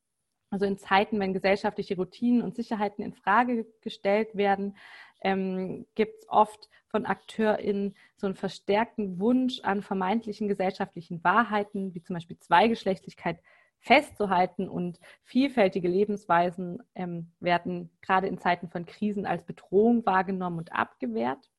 Also 0.50 0.66
in 0.66 0.78
Zeiten, 0.78 1.20
wenn 1.20 1.34
gesellschaftliche 1.34 1.96
Routinen 1.96 2.42
und 2.42 2.56
Sicherheiten 2.56 3.04
in 3.04 3.14
Frage 3.14 3.68
gestellt 3.82 4.36
werden, 4.36 4.78
ähm, 5.22 5.86
gibt 5.96 6.20
es 6.20 6.30
oft 6.30 6.70
von 6.88 7.06
AkteurInnen 7.06 7.96
so 8.16 8.28
einen 8.28 8.36
verstärkten 8.36 9.20
Wunsch 9.20 9.60
an 9.62 9.82
vermeintlichen 9.82 10.48
gesellschaftlichen 10.48 11.24
Wahrheiten, 11.24 11.94
wie 11.94 12.02
zum 12.02 12.16
Beispiel 12.16 12.40
Zweigeschlechtlichkeit, 12.40 13.40
festzuhalten 13.82 14.68
und 14.68 15.00
vielfältige 15.24 15.88
Lebensweisen 15.88 16.84
ähm, 16.96 17.32
werden 17.40 17.90
gerade 18.02 18.28
in 18.28 18.38
Zeiten 18.38 18.70
von 18.70 18.86
Krisen 18.86 19.26
als 19.26 19.46
Bedrohung 19.46 20.06
wahrgenommen 20.06 20.58
und 20.58 20.74
abgewehrt. 20.74 21.50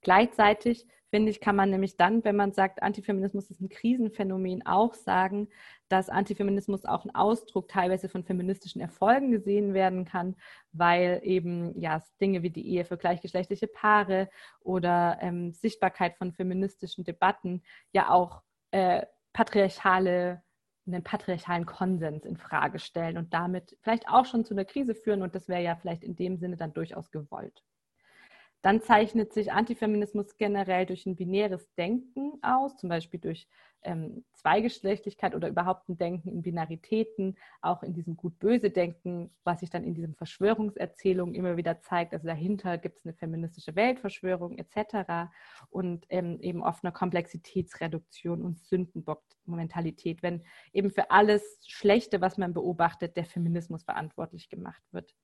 Gleichzeitig 0.00 0.86
finde 1.10 1.30
ich, 1.30 1.40
kann 1.40 1.56
man 1.56 1.70
nämlich 1.70 1.96
dann, 1.96 2.24
wenn 2.24 2.36
man 2.36 2.52
sagt, 2.52 2.82
Antifeminismus 2.82 3.50
ist 3.50 3.60
ein 3.60 3.68
Krisenphänomen, 3.68 4.66
auch 4.66 4.94
sagen, 4.94 5.48
dass 5.88 6.10
Antifeminismus 6.10 6.84
auch 6.84 7.04
ein 7.04 7.14
Ausdruck 7.14 7.68
teilweise 7.68 8.08
von 8.08 8.24
feministischen 8.24 8.80
Erfolgen 8.80 9.30
gesehen 9.30 9.74
werden 9.74 10.04
kann, 10.04 10.36
weil 10.72 11.20
eben 11.22 11.78
ja 11.78 12.02
Dinge 12.20 12.42
wie 12.42 12.50
die 12.50 12.68
Ehe 12.68 12.84
für 12.84 12.98
gleichgeschlechtliche 12.98 13.68
Paare 13.68 14.28
oder 14.60 15.18
ähm, 15.20 15.52
Sichtbarkeit 15.52 16.16
von 16.16 16.32
feministischen 16.32 17.04
Debatten 17.04 17.62
ja 17.92 18.10
auch 18.10 18.42
äh, 18.70 19.06
patriarchale 19.32 20.42
einen 20.88 21.04
patriarchalen 21.04 21.66
Konsens 21.66 22.24
in 22.24 22.36
Frage 22.36 22.78
stellen 22.78 23.18
und 23.18 23.34
damit 23.34 23.76
vielleicht 23.82 24.08
auch 24.08 24.24
schon 24.24 24.44
zu 24.44 24.54
einer 24.54 24.64
Krise 24.64 24.94
führen 24.94 25.22
und 25.22 25.34
das 25.34 25.48
wäre 25.48 25.62
ja 25.62 25.76
vielleicht 25.76 26.02
in 26.02 26.16
dem 26.16 26.38
Sinne 26.38 26.56
dann 26.56 26.72
durchaus 26.72 27.10
gewollt. 27.10 27.62
Dann 28.62 28.80
zeichnet 28.82 29.32
sich 29.32 29.52
Antifeminismus 29.52 30.36
generell 30.36 30.86
durch 30.86 31.06
ein 31.06 31.16
binäres 31.16 31.72
Denken 31.74 32.32
aus, 32.42 32.76
zum 32.76 32.88
Beispiel 32.88 33.20
durch 33.20 33.46
ähm, 33.82 34.24
Zweigeschlechtlichkeit 34.32 35.34
oder 35.34 35.48
überhaupt 35.48 35.88
ein 35.88 35.96
Denken 35.96 36.28
in 36.28 36.42
Binaritäten, 36.42 37.36
auch 37.60 37.82
in 37.82 37.94
diesem 37.94 38.16
Gut-Böse-Denken, 38.16 39.30
was 39.44 39.60
sich 39.60 39.70
dann 39.70 39.84
in 39.84 39.94
diesen 39.94 40.14
Verschwörungserzählungen 40.14 41.34
immer 41.34 41.56
wieder 41.56 41.80
zeigt. 41.80 42.12
Also 42.12 42.26
dahinter 42.26 42.78
gibt 42.78 42.98
es 42.98 43.04
eine 43.04 43.14
feministische 43.14 43.76
Weltverschwörung 43.76 44.58
etc. 44.58 45.30
Und 45.70 46.06
ähm, 46.08 46.40
eben 46.40 46.62
oft 46.62 46.84
eine 46.84 46.92
Komplexitätsreduktion 46.92 48.42
und 48.42 48.58
Sündenbock-Mentalität, 48.64 50.22
wenn 50.22 50.42
eben 50.72 50.90
für 50.90 51.10
alles 51.10 51.60
Schlechte, 51.66 52.20
was 52.20 52.38
man 52.38 52.54
beobachtet, 52.54 53.16
der 53.16 53.24
Feminismus 53.24 53.84
verantwortlich 53.84 54.48
gemacht 54.48 54.82
wird. 54.90 55.14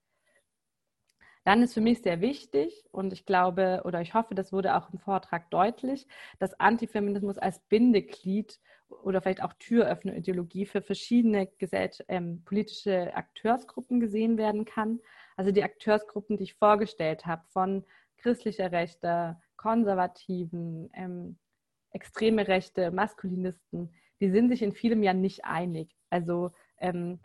Dann 1.45 1.63
ist 1.63 1.75
für 1.75 1.81
mich 1.81 2.01
sehr 2.03 2.21
wichtig 2.21 2.85
und 2.91 3.13
ich 3.13 3.27
glaube 3.27 3.83
oder 3.85 4.01
ich 4.01 4.15
hoffe, 4.15 4.35
das 4.35 4.53
wurde 4.53 4.77
auch 4.77 4.91
im 4.93 4.99
Vortrag 4.99 5.51
deutlich, 5.51 6.07
dass 6.39 6.59
Antifeminismus 6.59 7.39
als 7.39 7.61
Bindeglied 7.69 8.59
oder 8.89 9.21
vielleicht 9.21 9.43
auch 9.43 9.53
Türöffner-Ideologie 9.55 10.67
für 10.67 10.81
verschiedene 10.81 11.49
ähm, 12.09 12.43
politische 12.45 13.15
Akteursgruppen 13.15 14.01
gesehen 14.01 14.39
werden 14.39 14.65
kann. 14.65 15.01
Also 15.37 15.51
die 15.51 15.63
Akteursgruppen, 15.63 16.39
die 16.39 16.45
ich 16.45 16.55
vorgestellt 16.55 17.27
habe, 17.27 17.43
von 17.49 17.85
christlicher 18.19 18.73
Rechte, 18.73 19.37
Konservativen, 19.57 20.91
ähm, 20.95 21.39
extreme 21.91 22.49
Rechte, 22.49 22.91
Maskulinisten, 22.91 23.93
die 24.21 24.31
sind 24.31 24.49
sich 24.49 24.63
in 24.63 24.73
vielem 24.73 25.03
ja 25.03 25.13
nicht 25.13 25.45
einig. 25.45 25.95
Also 26.09 26.53
ähm, 26.79 27.21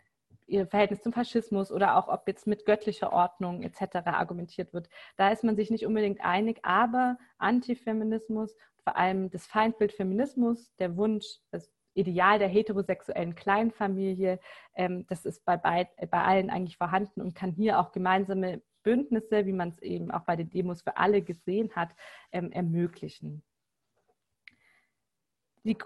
ihr 0.50 0.66
Verhältnis 0.66 1.02
zum 1.02 1.12
Faschismus 1.12 1.70
oder 1.72 1.96
auch 1.96 2.08
ob 2.08 2.26
jetzt 2.26 2.46
mit 2.46 2.66
göttlicher 2.66 3.12
Ordnung 3.12 3.62
etc. 3.62 3.96
argumentiert 4.06 4.72
wird. 4.72 4.88
Da 5.16 5.30
ist 5.30 5.44
man 5.44 5.56
sich 5.56 5.70
nicht 5.70 5.86
unbedingt 5.86 6.20
einig, 6.22 6.60
aber 6.62 7.18
Antifeminismus, 7.38 8.56
vor 8.82 8.96
allem 8.96 9.30
das 9.30 9.46
Feindbild 9.46 9.92
Feminismus, 9.92 10.74
der 10.76 10.96
Wunsch, 10.96 11.38
das 11.50 11.70
Ideal 11.94 12.38
der 12.38 12.48
heterosexuellen 12.48 13.34
Kleinfamilie, 13.34 14.38
ähm, 14.74 15.06
das 15.08 15.24
ist 15.24 15.44
bei, 15.44 15.56
bei, 15.56 15.88
bei 16.10 16.22
allen 16.22 16.50
eigentlich 16.50 16.76
vorhanden 16.76 17.20
und 17.20 17.34
kann 17.34 17.50
hier 17.50 17.80
auch 17.80 17.92
gemeinsame 17.92 18.62
Bündnisse, 18.82 19.46
wie 19.46 19.52
man 19.52 19.70
es 19.70 19.82
eben 19.82 20.10
auch 20.10 20.22
bei 20.22 20.36
den 20.36 20.50
Demos 20.50 20.82
für 20.82 20.96
alle 20.96 21.22
gesehen 21.22 21.70
hat, 21.74 21.94
ähm, 22.32 22.52
ermöglichen. 22.52 23.42
Die, 25.64 25.76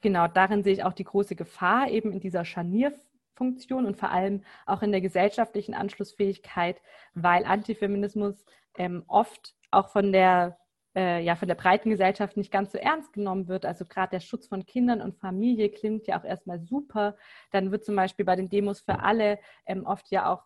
genau, 0.00 0.26
darin 0.26 0.64
sehe 0.64 0.72
ich 0.72 0.82
auch 0.82 0.92
die 0.92 1.04
große 1.04 1.36
Gefahr 1.36 1.88
eben 1.88 2.12
in 2.12 2.20
dieser 2.20 2.44
Scharnier 2.44 2.92
Funktion 3.40 3.86
und 3.86 3.96
vor 3.96 4.10
allem 4.10 4.44
auch 4.66 4.82
in 4.82 4.92
der 4.92 5.00
gesellschaftlichen 5.00 5.72
Anschlussfähigkeit, 5.72 6.82
weil 7.14 7.46
Antifeminismus 7.46 8.44
ähm, 8.76 9.02
oft 9.06 9.54
auch 9.70 9.88
von 9.88 10.12
der 10.12 10.58
äh, 10.94 11.22
ja 11.24 11.36
von 11.36 11.48
der 11.48 11.54
breiten 11.54 11.88
Gesellschaft 11.88 12.36
nicht 12.36 12.52
ganz 12.52 12.72
so 12.72 12.76
ernst 12.76 13.14
genommen 13.14 13.48
wird. 13.48 13.64
Also 13.64 13.86
gerade 13.86 14.10
der 14.10 14.20
Schutz 14.20 14.46
von 14.46 14.66
Kindern 14.66 15.00
und 15.00 15.16
Familie 15.16 15.70
klingt 15.70 16.06
ja 16.06 16.20
auch 16.20 16.24
erstmal 16.24 16.60
super. 16.60 17.16
Dann 17.50 17.70
wird 17.70 17.86
zum 17.86 17.96
Beispiel 17.96 18.26
bei 18.26 18.36
den 18.36 18.50
Demos 18.50 18.80
für 18.82 19.00
alle 19.00 19.38
ähm, 19.64 19.86
oft 19.86 20.10
ja 20.10 20.30
auch 20.30 20.44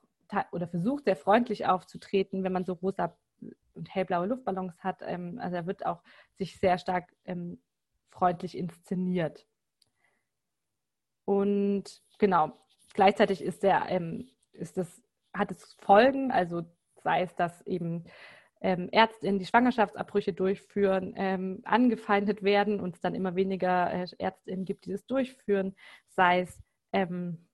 oder 0.52 0.68
versucht 0.68 1.04
sehr 1.04 1.16
freundlich 1.16 1.66
aufzutreten, 1.66 2.44
wenn 2.44 2.52
man 2.52 2.64
so 2.64 2.74
rosa 2.74 3.16
und 3.74 3.92
hellblaue 3.92 4.26
Luftballons 4.26 4.78
hat. 4.84 5.02
Ähm, 5.02 5.40
also 5.40 5.56
er 5.56 5.66
wird 5.66 5.84
auch 5.84 6.00
sich 6.36 6.60
sehr 6.60 6.78
stark 6.78 7.12
ähm, 7.24 7.58
freundlich 8.10 8.56
inszeniert. 8.56 9.46
Und 11.24 12.02
genau, 12.18 12.52
Gleichzeitig 12.94 13.42
ist 13.42 13.62
der, 13.62 13.86
ähm, 13.88 14.28
ist 14.52 14.78
das, 14.78 15.02
hat 15.34 15.50
es 15.50 15.74
Folgen, 15.80 16.30
also 16.30 16.62
sei 17.02 17.22
es, 17.22 17.34
dass 17.34 17.60
eben 17.66 18.04
ähm, 18.60 18.88
Ärztinnen, 18.92 19.38
die 19.38 19.46
Schwangerschaftsabbrüche 19.46 20.32
durchführen, 20.32 21.12
ähm, 21.16 21.60
angefeindet 21.64 22.42
werden 22.42 22.80
und 22.80 22.94
es 22.94 23.00
dann 23.02 23.14
immer 23.14 23.34
weniger 23.34 23.92
äh, 23.92 24.06
Ärztinnen 24.18 24.64
gibt, 24.64 24.86
die 24.86 24.92
das 24.92 25.04
durchführen, 25.04 25.76
sei 26.08 26.40
es, 26.40 26.62
ähm, 26.92 27.46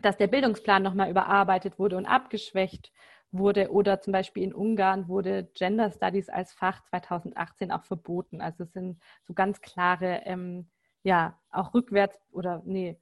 dass 0.00 0.16
der 0.16 0.28
Bildungsplan 0.28 0.82
nochmal 0.82 1.10
überarbeitet 1.10 1.78
wurde 1.78 1.98
und 1.98 2.06
abgeschwächt 2.06 2.90
wurde 3.32 3.70
oder 3.70 4.00
zum 4.00 4.12
Beispiel 4.12 4.42
in 4.42 4.54
Ungarn 4.54 5.08
wurde 5.08 5.50
Gender 5.54 5.90
Studies 5.90 6.28
als 6.30 6.52
Fach 6.52 6.82
2018 6.84 7.70
auch 7.70 7.84
verboten. 7.84 8.40
Also 8.40 8.64
es 8.64 8.72
sind 8.72 8.98
so 9.24 9.34
ganz 9.34 9.60
klare, 9.60 10.22
ähm, 10.24 10.70
ja, 11.02 11.38
auch 11.50 11.74
rückwärts 11.74 12.18
oder 12.32 12.62
nee, 12.64 12.98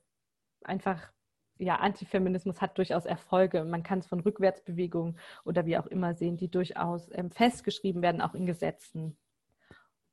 einfach 0.64 1.12
ja, 1.58 1.76
Antifeminismus 1.76 2.60
hat 2.60 2.78
durchaus 2.78 3.04
Erfolge. 3.04 3.64
Man 3.64 3.82
kann 3.82 3.98
es 3.98 4.06
von 4.06 4.20
Rückwärtsbewegungen 4.20 5.18
oder 5.44 5.66
wie 5.66 5.76
auch 5.76 5.86
immer 5.86 6.14
sehen, 6.14 6.36
die 6.36 6.50
durchaus 6.50 7.08
ähm, 7.12 7.30
festgeschrieben 7.30 8.02
werden, 8.02 8.20
auch 8.20 8.34
in 8.34 8.46
Gesetzen. 8.46 9.16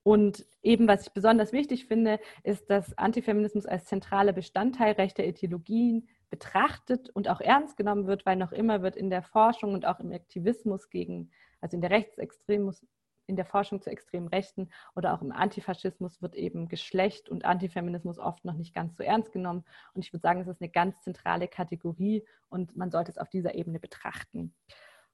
Und 0.03 0.45
eben, 0.61 0.87
was 0.87 1.07
ich 1.07 1.13
besonders 1.13 1.51
wichtig 1.51 1.87
finde, 1.87 2.19
ist, 2.43 2.69
dass 2.69 2.95
Antifeminismus 2.97 3.65
als 3.65 3.85
zentraler 3.85 4.33
Bestandteil 4.33 4.93
rechter 4.93 5.25
Ideologien 5.25 6.07
betrachtet 6.29 7.09
und 7.09 7.27
auch 7.27 7.41
ernst 7.41 7.75
genommen 7.75 8.05
wird, 8.05 8.25
weil 8.25 8.35
noch 8.35 8.51
immer 8.51 8.83
wird 8.83 8.95
in 8.95 9.09
der 9.09 9.23
Forschung 9.23 9.73
und 9.73 9.85
auch 9.85 9.99
im 9.99 10.11
Aktivismus 10.11 10.89
gegen, 10.89 11.31
also 11.59 11.75
in 11.75 11.81
der 11.81 11.89
Rechtsextremus, 11.89 12.85
in 13.27 13.35
der 13.35 13.45
Forschung 13.45 13.81
zu 13.81 13.89
extremen 13.89 14.27
Rechten 14.27 14.69
oder 14.95 15.13
auch 15.13 15.21
im 15.21 15.31
Antifaschismus 15.31 16.21
wird 16.21 16.35
eben 16.35 16.67
Geschlecht 16.67 17.29
und 17.29 17.45
Antifeminismus 17.45 18.19
oft 18.19 18.45
noch 18.45 18.53
nicht 18.53 18.73
ganz 18.73 18.97
so 18.97 19.03
ernst 19.03 19.31
genommen. 19.31 19.63
Und 19.93 20.05
ich 20.05 20.13
würde 20.13 20.21
sagen, 20.21 20.41
es 20.41 20.47
ist 20.47 20.61
eine 20.61 20.69
ganz 20.69 21.01
zentrale 21.01 21.47
Kategorie 21.47 22.25
und 22.49 22.75
man 22.75 22.91
sollte 22.91 23.11
es 23.11 23.17
auf 23.17 23.29
dieser 23.29 23.55
Ebene 23.55 23.79
betrachten. 23.79 24.53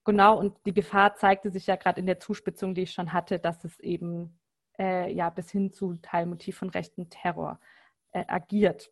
Genau, 0.03 0.39
und 0.39 0.57
die 0.65 0.73
Gefahr 0.73 1.15
zeigte 1.15 1.51
sich 1.51 1.67
ja 1.67 1.75
gerade 1.75 1.99
in 1.99 2.07
der 2.07 2.19
Zuspitzung, 2.19 2.73
die 2.73 2.81
ich 2.83 2.91
schon 2.91 3.13
hatte, 3.13 3.39
dass 3.39 3.63
es 3.63 3.79
eben 3.79 4.39
äh, 4.79 5.11
ja 5.13 5.29
bis 5.29 5.51
hin 5.51 5.71
zu 5.71 5.95
Teilmotiv 6.01 6.57
von 6.57 6.69
rechten 6.69 7.09
Terror 7.09 7.59
äh, 8.11 8.25
agiert. 8.27 8.91